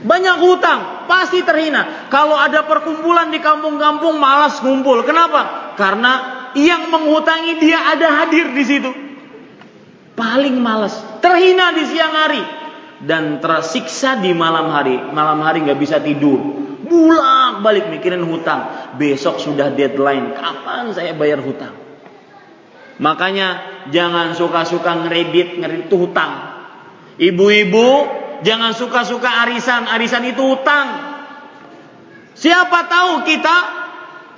Banyak 0.00 0.36
hutang, 0.40 0.80
pasti 1.08 1.44
terhina. 1.44 2.08
Kalau 2.08 2.36
ada 2.36 2.64
perkumpulan 2.64 3.28
di 3.28 3.40
kampung-kampung 3.40 4.16
malas 4.16 4.60
ngumpul. 4.64 5.04
Kenapa? 5.04 5.72
Karena 5.76 6.12
yang 6.56 6.88
menghutangi 6.88 7.60
dia 7.60 7.84
ada 7.96 8.24
hadir 8.24 8.52
di 8.52 8.64
situ. 8.64 8.90
Paling 10.16 10.56
malas, 10.60 10.96
terhina 11.24 11.72
di 11.72 11.84
siang 11.88 12.12
hari 12.12 12.42
dan 13.04 13.40
tersiksa 13.40 14.20
di 14.20 14.36
malam 14.36 14.68
hari. 14.68 15.00
Malam 15.00 15.40
hari 15.40 15.64
nggak 15.64 15.80
bisa 15.80 15.96
tidur, 16.00 16.38
bulak 16.90 17.62
balik 17.62 17.86
mikirin 17.86 18.26
hutang. 18.26 18.92
Besok 18.98 19.38
sudah 19.38 19.70
deadline, 19.70 20.34
kapan 20.34 20.90
saya 20.90 21.14
bayar 21.14 21.38
hutang? 21.38 21.72
Makanya 23.00 23.48
jangan 23.94 24.34
suka-suka 24.34 25.06
ngeredit 25.06 25.62
ngeredit 25.62 25.88
hutang. 25.94 26.32
Ibu-ibu 27.16 27.88
jangan 28.42 28.74
suka-suka 28.74 29.46
arisan, 29.46 29.88
arisan 29.88 30.26
itu 30.28 30.42
hutang. 30.42 31.08
Siapa 32.36 32.90
tahu 32.90 33.24
kita 33.24 33.56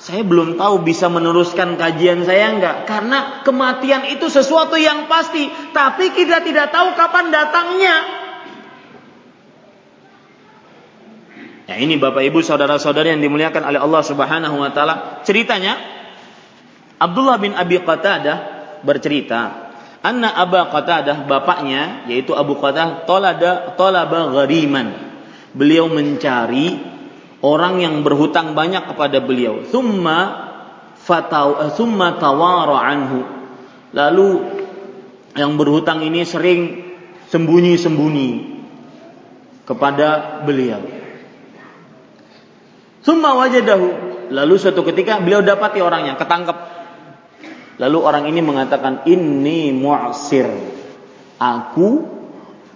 saya 0.03 0.27
belum 0.27 0.59
tahu 0.59 0.83
bisa 0.83 1.07
meneruskan 1.07 1.79
kajian 1.79 2.27
saya 2.27 2.51
enggak 2.51 2.91
karena 2.91 3.47
kematian 3.47 4.11
itu 4.11 4.27
sesuatu 4.27 4.75
yang 4.75 5.07
pasti 5.07 5.47
tapi 5.71 6.11
kita 6.11 6.43
tidak 6.43 6.75
tahu 6.75 6.99
kapan 6.99 7.31
datangnya 7.31 8.22
Ya 11.71 11.79
ini 11.79 11.95
Bapak 11.95 12.27
Ibu 12.27 12.43
saudara-saudari 12.43 13.15
yang 13.15 13.23
dimuliakan 13.23 13.63
oleh 13.63 13.79
Allah 13.79 14.03
Subhanahu 14.03 14.57
wa 14.59 14.71
taala. 14.75 15.23
Ceritanya 15.23 15.79
Abdullah 16.99 17.39
bin 17.39 17.55
Abi 17.55 17.79
Qatadah 17.79 18.37
bercerita, 18.83 19.71
anna 20.03 20.35
Abu 20.35 20.59
Qatadah 20.59 21.27
bapaknya 21.27 22.07
yaitu 22.11 22.35
Abu 22.35 22.59
Qatadah 22.59 23.07
tolada 23.07 23.79
tolaba 23.79 24.35
ghariman. 24.35 25.15
Beliau 25.55 25.87
mencari 25.87 26.81
orang 27.45 27.79
yang 27.79 28.03
berhutang 28.03 28.59
banyak 28.59 28.91
kepada 28.91 29.23
beliau. 29.23 29.63
Thumma 29.69 30.51
fatau 30.99 31.63
thumma 31.79 32.19
tawara 32.19 32.79
anhu. 32.91 33.21
Lalu 33.93 34.29
yang 35.37 35.57
berhutang 35.57 36.01
ini 36.03 36.25
sering 36.25 36.61
sembunyi-sembunyi 37.33 38.31
kepada 39.65 40.41
beliau. 40.45 40.92
Summa 43.03 43.35
wajadahu. 43.35 44.15
Lalu 44.33 44.55
suatu 44.57 44.87
ketika 44.87 45.21
beliau 45.21 45.43
dapati 45.45 45.83
orangnya, 45.83 46.17
ketangkep. 46.17 46.59
Lalu 47.83 47.99
orang 48.01 48.25
ini 48.31 48.41
mengatakan, 48.41 49.05
ini 49.05 49.75
mu'sir. 49.75 50.49
Aku 51.37 52.07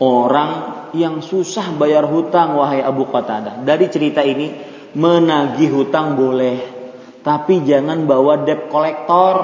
orang 0.03 0.53
yang 0.99 1.23
susah 1.23 1.73
bayar 1.79 2.05
hutang, 2.11 2.59
wahai 2.59 2.83
Abu 2.83 3.07
Qatadah. 3.07 3.63
Dari 3.63 3.87
cerita 3.89 4.21
ini, 4.27 4.53
menagih 4.99 5.71
hutang 5.73 6.19
boleh. 6.19 6.75
Tapi 7.23 7.63
jangan 7.63 8.05
bawa 8.05 8.43
debt 8.43 8.67
kolektor. 8.69 9.37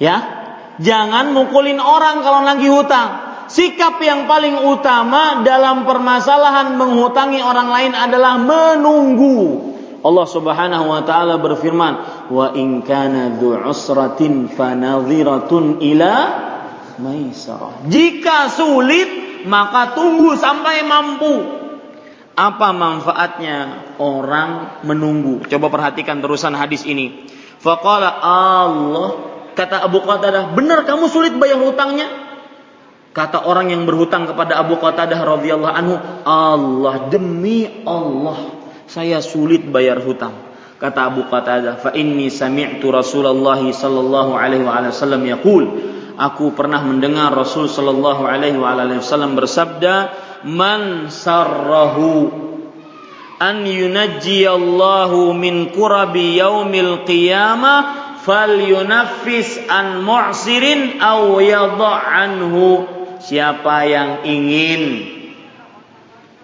Ya, 0.00 0.16
jangan 0.80 1.36
mukulin 1.36 1.76
orang 1.76 2.24
kalau 2.24 2.40
nagih 2.48 2.72
hutang 2.72 3.29
sikap 3.50 3.98
yang 3.98 4.30
paling 4.30 4.62
utama 4.62 5.42
dalam 5.42 5.82
permasalahan 5.82 6.78
menghutangi 6.78 7.42
orang 7.42 7.68
lain 7.68 7.92
adalah 7.98 8.38
menunggu. 8.38 9.68
Allah 10.00 10.26
Subhanahu 10.26 10.86
wa 10.88 11.02
taala 11.04 11.36
berfirman, 11.36 11.92
"Wa 12.32 12.56
in 12.56 12.80
kana 12.86 13.36
usratin 13.68 14.48
fanadhiratun 14.48 15.82
ila 15.82 16.14
maisarah." 17.02 17.84
Jika 17.84 18.48
sulit, 18.48 19.44
maka 19.44 19.92
tunggu 19.92 20.38
sampai 20.38 20.86
mampu. 20.88 21.60
Apa 22.32 22.72
manfaatnya 22.72 23.84
orang 24.00 24.80
menunggu? 24.88 25.44
Coba 25.44 25.68
perhatikan 25.68 26.24
terusan 26.24 26.56
hadis 26.56 26.88
ini. 26.88 27.28
Faqala 27.60 28.08
Allah 28.24 29.08
kata 29.52 29.84
Abu 29.84 30.00
Qatadah, 30.00 30.56
"Benar 30.56 30.88
kamu 30.88 31.12
sulit 31.12 31.36
bayar 31.36 31.60
hutangnya?" 31.60 32.29
Kata 33.10 33.42
orang 33.42 33.74
yang 33.74 33.90
berhutang 33.90 34.30
kepada 34.30 34.62
Abu 34.62 34.78
Qatadah 34.78 35.18
radhiyallahu 35.18 35.74
anhu, 35.74 35.98
Allah 36.22 37.10
demi 37.10 37.66
Allah, 37.82 38.54
saya 38.86 39.18
sulit 39.18 39.66
bayar 39.66 39.98
hutang. 39.98 40.30
Kata 40.78 41.10
Abu 41.10 41.26
Qatadah, 41.26 41.82
fa 41.82 41.90
inni 41.90 42.30
sami'tu 42.30 42.86
Rasulullah 42.94 43.58
sallallahu 43.58 44.38
alaihi 44.38 44.62
wasallam 44.62 45.26
yaqul, 45.26 45.64
aku 46.14 46.54
pernah 46.54 46.86
mendengar 46.86 47.34
Rasul 47.34 47.66
sallallahu 47.66 48.30
alaihi 48.30 48.62
wasallam 48.62 49.34
bersabda, 49.34 50.14
man 50.46 51.10
sarrahu 51.10 52.30
an 53.42 53.66
yunajjiyallahu 53.66 55.34
min 55.34 55.74
kurabi 55.74 56.38
yaumil 56.38 57.02
qiyamah 57.08 58.16
falyunaffis 58.22 59.64
an 59.66 60.04
mu'sirin 60.04 61.00
aw 61.00 61.40
yadha 61.40 61.92
anhu 62.04 62.99
siapa 63.20 63.84
yang 63.84 64.24
ingin 64.24 64.82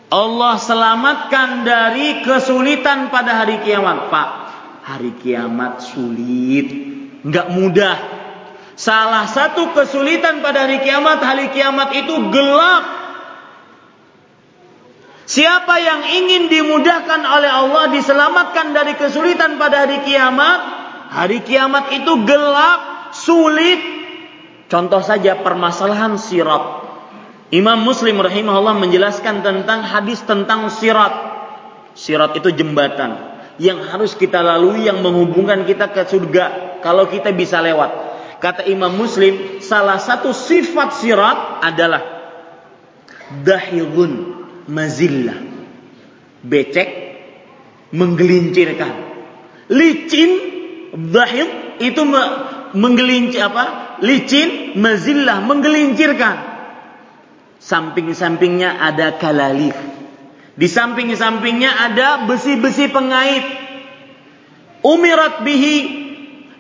Allah 0.07 0.55
selamatkan 0.61 1.67
dari 1.67 2.23
kesulitan 2.23 3.11
pada 3.11 3.43
hari 3.43 3.59
kiamat. 3.67 4.07
Pak, 4.07 4.31
hari 4.87 5.19
kiamat 5.19 5.83
sulit, 5.83 6.69
nggak 7.27 7.49
mudah. 7.51 7.99
Salah 8.77 9.27
satu 9.27 9.73
kesulitan 9.75 10.45
pada 10.45 10.69
hari 10.69 10.85
kiamat, 10.85 11.19
hari 11.25 11.51
kiamat 11.51 11.91
itu 11.97 12.15
gelap. 12.31 12.85
Siapa 15.27 15.75
yang 15.83 16.07
ingin 16.07 16.47
dimudahkan 16.47 17.19
oleh 17.27 17.51
Allah 17.51 17.91
diselamatkan 17.91 18.71
dari 18.79 18.95
kesulitan 18.95 19.59
pada 19.59 19.91
hari 19.91 20.07
kiamat, 20.07 20.61
hari 21.11 21.43
kiamat 21.43 21.91
itu 21.99 22.23
gelap, 22.23 23.11
sulit, 23.11 23.96
Contoh 24.67 25.03
saja 25.03 25.39
permasalahan 25.47 26.19
sirat. 26.19 26.87
Imam 27.55 27.79
Muslim 27.87 28.19
rahimahullah 28.19 28.75
menjelaskan 28.83 29.47
tentang 29.47 29.87
hadis 29.87 30.19
tentang 30.27 30.67
sirat. 30.67 31.15
Sirat 31.95 32.35
itu 32.35 32.51
jembatan 32.51 33.39
yang 33.57 33.81
harus 33.89 34.19
kita 34.19 34.45
lalui 34.45 34.85
yang 34.85 35.01
menghubungkan 35.01 35.65
kita 35.65 35.89
ke 35.95 36.05
surga 36.05 36.79
kalau 36.85 37.09
kita 37.09 37.33
bisa 37.33 37.63
lewat. 37.63 38.05
Kata 38.37 38.69
Imam 38.69 38.93
Muslim, 38.93 39.65
salah 39.65 39.97
satu 39.97 40.35
sifat 40.35 40.93
sirat 41.01 41.65
adalah 41.65 42.03
dahilun 43.47 44.13
mazillah. 44.69 45.41
Becek 46.45 46.89
menggelincirkan. 47.97 48.93
Licin 49.73 50.31
dahil 51.11 51.79
itu 51.81 52.03
menggelincir 52.77 53.41
apa? 53.47 53.86
Licin, 54.01 54.77
mazillah, 54.77 55.45
menggelincirkan. 55.45 56.37
Samping-sampingnya 57.61 58.79
ada 58.79 59.17
kalalif. 59.17 59.75
Di 60.57 60.69
samping-sampingnya 60.71 61.69
ada 61.69 62.25
besi-besi 62.25 62.89
pengait. 62.89 63.45
Umirat 64.81 65.45
bihi. 65.45 66.07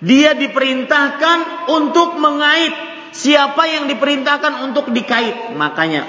Dia 0.04 0.36
diperintahkan 0.36 1.70
untuk 1.72 2.20
mengait. 2.20 2.74
Siapa 3.16 3.64
yang 3.64 3.88
diperintahkan 3.88 4.68
untuk 4.68 4.92
dikait. 4.92 5.56
Makanya 5.56 6.04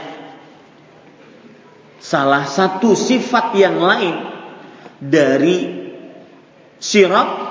salah 1.97 2.43
satu 2.43 2.93
sifat 2.93 3.55
yang 3.55 3.79
lain 3.79 4.15
dari 5.01 5.57
sirat 6.77 7.46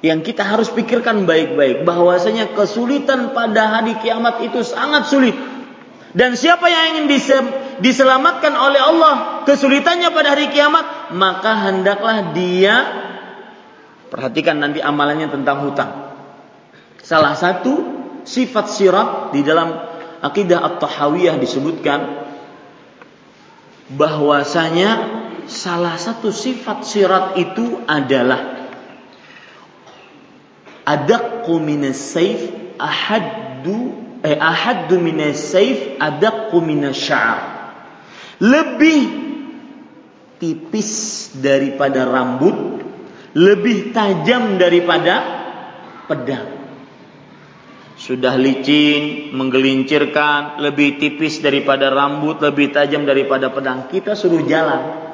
yang 0.00 0.24
kita 0.24 0.44
harus 0.44 0.72
pikirkan 0.72 1.28
baik-baik 1.28 1.84
bahwasanya 1.84 2.56
kesulitan 2.56 3.36
pada 3.36 3.80
hari 3.80 4.00
kiamat 4.00 4.40
itu 4.44 4.64
sangat 4.64 5.08
sulit. 5.08 5.36
Dan 6.10 6.34
siapa 6.34 6.66
yang 6.66 6.98
ingin 6.98 7.06
diselamatkan 7.78 8.50
oleh 8.50 8.82
Allah 8.82 9.46
kesulitannya 9.46 10.10
pada 10.10 10.34
hari 10.34 10.50
kiamat, 10.50 11.14
maka 11.14 11.70
hendaklah 11.70 12.34
dia 12.34 12.76
Perhatikan 14.10 14.58
nanti 14.58 14.82
amalannya 14.82 15.30
tentang 15.30 15.70
hutang. 15.70 16.10
Salah 16.98 17.38
satu 17.38 17.78
sifat 18.26 18.66
sirat 18.66 19.08
di 19.30 19.46
dalam 19.46 19.70
akidah 20.18 20.66
At-Tahawiyah 20.66 21.38
disebutkan 21.38 22.00
bahwasanya 23.94 24.90
salah 25.46 25.94
satu 25.94 26.34
sifat 26.34 26.82
sirat 26.82 27.38
itu 27.38 27.86
adalah 27.86 28.59
adaqqu 30.86 31.54
minas 31.60 31.98
saif 31.98 32.50
ahaddu 32.76 33.94
eh 34.24 34.36
ahaddu 34.36 35.00
minas 35.00 35.40
saif 35.40 36.00
adaqqu 36.00 36.58
minas 36.60 37.08
lebih 38.40 39.02
tipis 40.40 40.92
daripada 41.36 42.08
rambut 42.08 42.80
lebih 43.36 43.94
tajam 43.94 44.58
daripada 44.58 45.14
pedang. 46.10 46.58
Sudah 48.00 48.34
licin, 48.40 49.36
menggelincirkan, 49.36 50.64
lebih 50.64 50.96
tipis 50.96 51.44
daripada 51.44 51.92
rambut, 51.92 52.40
lebih 52.40 52.72
tajam 52.72 53.04
daripada 53.04 53.52
pedang. 53.52 53.92
Kita 53.92 54.16
suruh 54.16 54.42
jalan. 54.48 55.12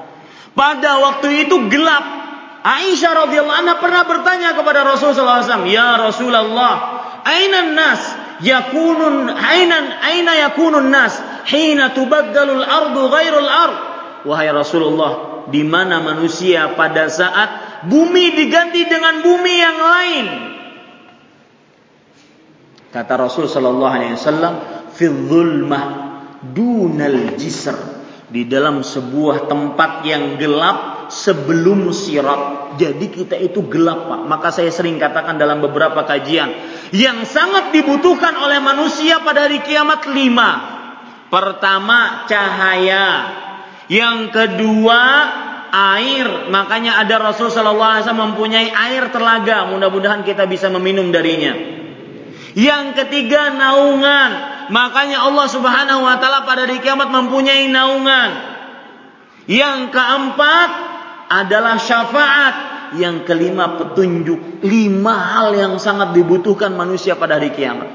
Pada 0.54 1.02
waktu 1.02 1.44
itu 1.44 1.66
gelap. 1.66 2.25
Aisyah 2.66 3.30
radhiyallahu 3.30 3.58
anha 3.62 3.78
pernah 3.78 4.02
bertanya 4.10 4.58
kepada 4.58 4.82
Rasulullah 4.82 5.38
SAW, 5.38 5.70
"Ya 5.70 5.94
Rasulullah, 6.02 6.74
aina 7.22 7.70
nas 7.70 8.02
yakunun 8.42 9.30
ainan 9.30 10.02
aina 10.02 10.34
yakunun 10.50 10.90
nas 10.90 11.14
hina 11.46 11.94
tubaddalul 11.94 12.66
ardu 12.66 13.06
ghairul 13.06 13.46
ard?" 13.46 13.78
Wahai 14.26 14.50
Rasulullah, 14.50 15.46
di 15.46 15.62
mana 15.62 16.02
manusia 16.02 16.74
pada 16.74 17.06
saat 17.06 17.82
bumi 17.86 18.34
diganti 18.34 18.82
dengan 18.90 19.22
bumi 19.22 19.54
yang 19.54 19.78
lain. 19.78 20.26
Kata 22.90 23.14
Rasul 23.14 23.46
sallallahu 23.46 23.94
alaihi 23.94 24.18
wasallam, 24.18 24.54
"Fi 24.90 25.06
dhulmah 25.06 25.84
dunal 26.50 27.38
jisr." 27.38 27.94
Di 28.26 28.42
dalam 28.50 28.82
sebuah 28.82 29.46
tempat 29.46 30.02
yang 30.02 30.34
gelap 30.34 30.95
sebelum 31.08 31.90
sirat. 31.90 32.74
Jadi 32.76 33.06
kita 33.08 33.36
itu 33.38 33.64
gelap, 33.66 34.06
Pak. 34.06 34.20
Maka 34.28 34.48
saya 34.52 34.70
sering 34.70 35.00
katakan 35.00 35.40
dalam 35.40 35.62
beberapa 35.64 36.04
kajian, 36.04 36.52
yang 36.92 37.24
sangat 37.24 37.74
dibutuhkan 37.74 38.36
oleh 38.36 38.60
manusia 38.62 39.22
pada 39.22 39.48
hari 39.48 39.64
kiamat 39.64 40.06
lima. 40.10 40.50
Pertama, 41.26 42.28
cahaya. 42.30 43.08
Yang 43.86 44.34
kedua, 44.34 45.02
air. 45.70 46.48
Makanya 46.48 47.02
ada 47.02 47.20
Rasul 47.20 47.50
Shallallahu 47.50 47.90
Alaihi 47.98 48.04
Wasallam 48.06 48.24
mempunyai 48.32 48.68
air 48.70 49.10
telaga. 49.10 49.68
Mudah-mudahan 49.70 50.22
kita 50.22 50.46
bisa 50.46 50.70
meminum 50.72 51.10
darinya. 51.10 51.54
Yang 52.56 53.04
ketiga 53.04 53.52
naungan. 53.52 54.30
Makanya 54.72 55.28
Allah 55.28 55.46
Subhanahu 55.46 56.00
Wa 56.02 56.16
Taala 56.18 56.48
pada 56.48 56.66
hari 56.66 56.82
kiamat 56.82 57.12
mempunyai 57.12 57.68
naungan. 57.70 58.30
Yang 59.46 59.94
keempat 59.94 60.70
adalah 61.30 61.76
syafaat. 61.80 62.74
Yang 62.94 63.26
kelima 63.26 63.82
petunjuk. 63.82 64.62
Lima 64.62 65.14
hal 65.34 65.58
yang 65.58 65.74
sangat 65.82 66.14
dibutuhkan 66.14 66.70
manusia 66.78 67.18
pada 67.18 67.34
hari 67.34 67.50
kiamat. 67.50 67.90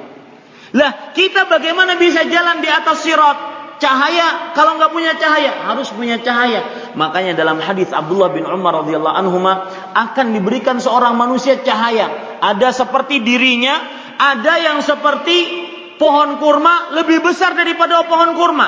Lah 0.76 1.16
kita 1.16 1.48
bagaimana 1.48 1.96
bisa 1.96 2.28
jalan 2.28 2.60
di 2.60 2.68
atas 2.68 3.04
sirat? 3.04 3.38
Cahaya 3.82 4.54
kalau 4.54 4.78
nggak 4.78 4.94
punya 4.94 5.18
cahaya 5.18 5.66
harus 5.74 5.90
punya 5.90 6.22
cahaya. 6.22 6.92
Makanya 6.94 7.34
dalam 7.34 7.58
hadis 7.58 7.90
Abdullah 7.90 8.30
bin 8.30 8.46
Umar 8.46 8.86
radhiyallahu 8.86 9.16
anhu 9.16 9.42
akan 9.42 10.26
diberikan 10.38 10.78
seorang 10.78 11.18
manusia 11.18 11.58
cahaya. 11.66 12.38
Ada 12.46 12.78
seperti 12.78 13.26
dirinya, 13.26 13.82
ada 14.22 14.54
yang 14.62 14.86
seperti 14.86 15.66
pohon 15.98 16.38
kurma 16.38 16.94
lebih 16.94 17.26
besar 17.26 17.58
daripada 17.58 18.06
pohon 18.06 18.38
kurma. 18.38 18.68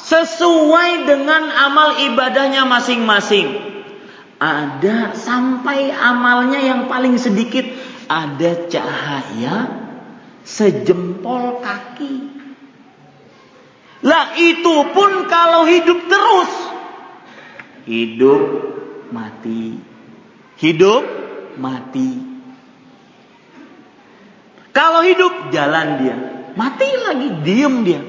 Sesuai 0.00 1.06
dengan 1.06 1.52
amal 1.52 2.00
ibadahnya 2.00 2.64
masing-masing. 2.64 3.74
Ada 4.38 5.14
sampai 5.14 5.94
amalnya 5.94 6.58
yang 6.58 6.90
paling 6.90 7.16
sedikit 7.16 7.64
ada 8.10 8.66
cahaya 8.68 9.56
sejempol 10.44 11.64
kaki. 11.64 12.34
Lah 14.04 14.36
itu 14.36 14.74
pun 14.92 15.24
kalau 15.32 15.64
hidup 15.64 15.98
terus. 16.12 16.52
Hidup 17.88 18.42
mati. 19.08 19.80
Hidup 20.60 21.02
mati. 21.56 22.10
Kalau 24.76 25.00
hidup 25.06 25.54
jalan 25.54 25.88
dia. 26.04 26.16
Mati 26.54 26.88
lagi 27.00 27.28
diem 27.46 27.74
dia. 27.86 28.02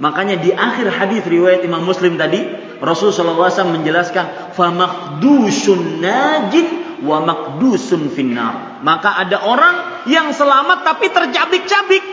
Makanya 0.00 0.40
di 0.40 0.50
akhir 0.50 0.90
hadis 0.90 1.22
riwayat 1.28 1.62
Imam 1.62 1.84
Muslim 1.84 2.16
tadi 2.18 2.63
Rasulullah 2.84 3.48
SAW 3.48 3.74
menjelaskan 3.80 4.54
famakdusun 4.54 6.04
najin 6.04 6.66
wa 7.02 7.24
makdusun 7.24 8.12
finnar. 8.12 8.84
Maka 8.84 9.24
ada 9.24 9.42
orang 9.44 10.06
yang 10.08 10.30
selamat 10.30 10.84
tapi 10.84 11.08
tercabik-cabik 11.08 12.04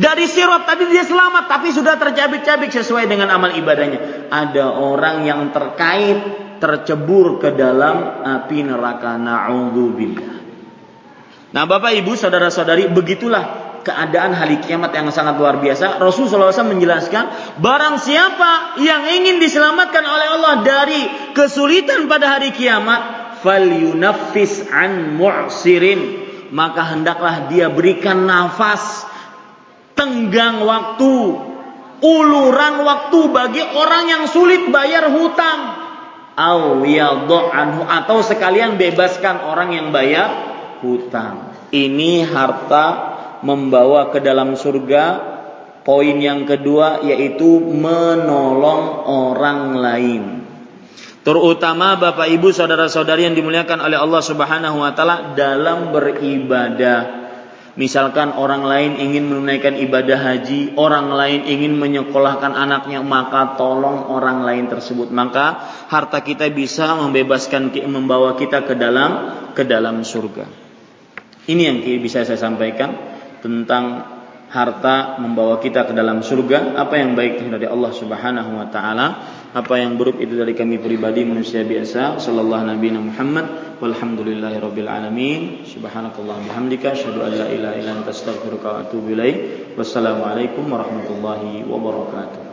dari 0.00 0.24
sirot 0.24 0.64
tadi 0.64 0.88
dia 0.88 1.04
selamat 1.04 1.50
tapi 1.50 1.74
sudah 1.74 2.00
tercabik-cabik 2.00 2.72
sesuai 2.72 3.06
dengan 3.06 3.30
amal 3.30 3.54
ibadahnya. 3.54 4.30
Ada 4.32 4.66
orang 4.72 5.28
yang 5.28 5.50
terkait 5.54 6.18
tercebur 6.62 7.36
ke 7.36 7.52
dalam 7.52 8.24
api 8.24 8.64
neraka. 8.64 9.20
Na'udzubillah. 9.20 10.34
Nah 11.50 11.64
Bapak 11.66 11.92
Ibu 11.98 12.14
saudara-saudari 12.14 12.88
begitulah 12.88 13.69
keadaan 13.80 14.36
hari 14.36 14.60
kiamat 14.60 14.92
yang 14.92 15.08
sangat 15.08 15.40
luar 15.40 15.58
biasa. 15.58 16.00
Rasulullah 16.00 16.52
SAW 16.52 16.76
menjelaskan, 16.76 17.56
barang 17.58 17.96
siapa 18.00 18.80
yang 18.80 19.08
ingin 19.08 19.40
diselamatkan 19.40 20.04
oleh 20.04 20.26
Allah 20.28 20.54
dari 20.62 21.00
kesulitan 21.32 22.06
pada 22.06 22.38
hari 22.38 22.52
kiamat, 22.52 23.00
fal 23.40 23.64
yunaffis 23.64 24.68
an 24.68 25.16
mu'sirin, 25.16 26.00
maka 26.52 26.92
hendaklah 26.92 27.48
dia 27.48 27.72
berikan 27.72 28.28
nafas 28.28 29.08
tenggang 29.96 30.64
waktu, 30.64 31.14
uluran 32.04 32.74
waktu 32.84 33.20
bagi 33.32 33.62
orang 33.64 34.04
yang 34.08 34.24
sulit 34.28 34.68
bayar 34.68 35.08
hutang. 35.12 35.60
anhu 36.40 37.82
atau 37.84 38.24
sekalian 38.24 38.80
bebaskan 38.80 39.44
orang 39.44 39.76
yang 39.76 39.88
bayar 39.92 40.28
hutang. 40.80 41.52
Ini 41.70 42.24
harta 42.26 43.09
membawa 43.46 44.12
ke 44.12 44.18
dalam 44.22 44.54
surga. 44.54 45.36
Poin 45.80 46.20
yang 46.20 46.44
kedua 46.44 47.00
yaitu 47.00 47.56
menolong 47.56 49.08
orang 49.08 49.60
lain. 49.80 50.22
Terutama 51.24 51.96
Bapak 51.96 52.28
Ibu 52.28 52.52
saudara-saudari 52.52 53.24
yang 53.24 53.36
dimuliakan 53.36 53.80
oleh 53.80 53.96
Allah 53.96 54.22
Subhanahu 54.24 54.76
wa 54.80 54.92
taala 54.92 55.32
dalam 55.32 55.88
beribadah 55.88 57.20
Misalkan 57.78 58.34
orang 58.34 58.66
lain 58.66 58.98
ingin 58.98 59.30
menunaikan 59.30 59.78
ibadah 59.78 60.18
haji, 60.18 60.74
orang 60.74 61.14
lain 61.14 61.46
ingin 61.46 61.78
menyekolahkan 61.78 62.50
anaknya, 62.50 63.00
maka 63.00 63.54
tolong 63.54 64.10
orang 64.10 64.42
lain 64.42 64.66
tersebut. 64.68 65.08
Maka 65.14 65.70
harta 65.86 66.20
kita 66.20 66.50
bisa 66.50 66.98
membebaskan 66.98 67.70
membawa 67.86 68.34
kita 68.34 68.66
ke 68.68 68.74
dalam 68.74 69.10
ke 69.54 69.62
dalam 69.62 70.02
surga. 70.02 70.44
Ini 71.46 71.62
yang 71.72 71.78
bisa 72.02 72.26
saya 72.26 72.36
sampaikan 72.36 73.09
tentang 73.40 73.84
harta 74.50 75.22
membawa 75.22 75.62
kita 75.62 75.86
ke 75.86 75.92
dalam 75.94 76.20
surga. 76.26 76.74
Apa 76.74 76.98
yang 76.98 77.14
baik 77.14 77.40
itu 77.40 77.48
dari 77.48 77.70
Allah 77.70 77.92
Subhanahu 77.94 78.50
wa 78.58 78.66
taala, 78.66 79.06
apa 79.54 79.74
yang 79.78 79.94
buruk 79.94 80.18
itu 80.18 80.34
dari 80.34 80.52
kami 80.58 80.82
pribadi 80.82 81.22
manusia 81.22 81.62
biasa. 81.62 82.18
Sallallahu 82.18 82.64
Nabi 82.66 82.88
Muhammad 82.90 83.78
walhamdulillahi 83.78 84.58
rabbil 84.58 84.90
alamin. 84.90 85.40
Subhanakallah 85.64 86.42
bihamdika 86.50 86.98
asyhadu 86.98 87.22
an 87.22 87.32
la 87.38 87.46
ilaha 87.46 87.74
illa 87.78 87.92
anta 88.02 88.10
astaghfiruka 88.10 88.66
wa 88.66 88.78
atubu 88.82 89.14
ilaik. 89.14 89.38
Wassalamualaikum 89.78 90.66
warahmatullahi 90.66 91.62
wabarakatuh. 91.64 92.49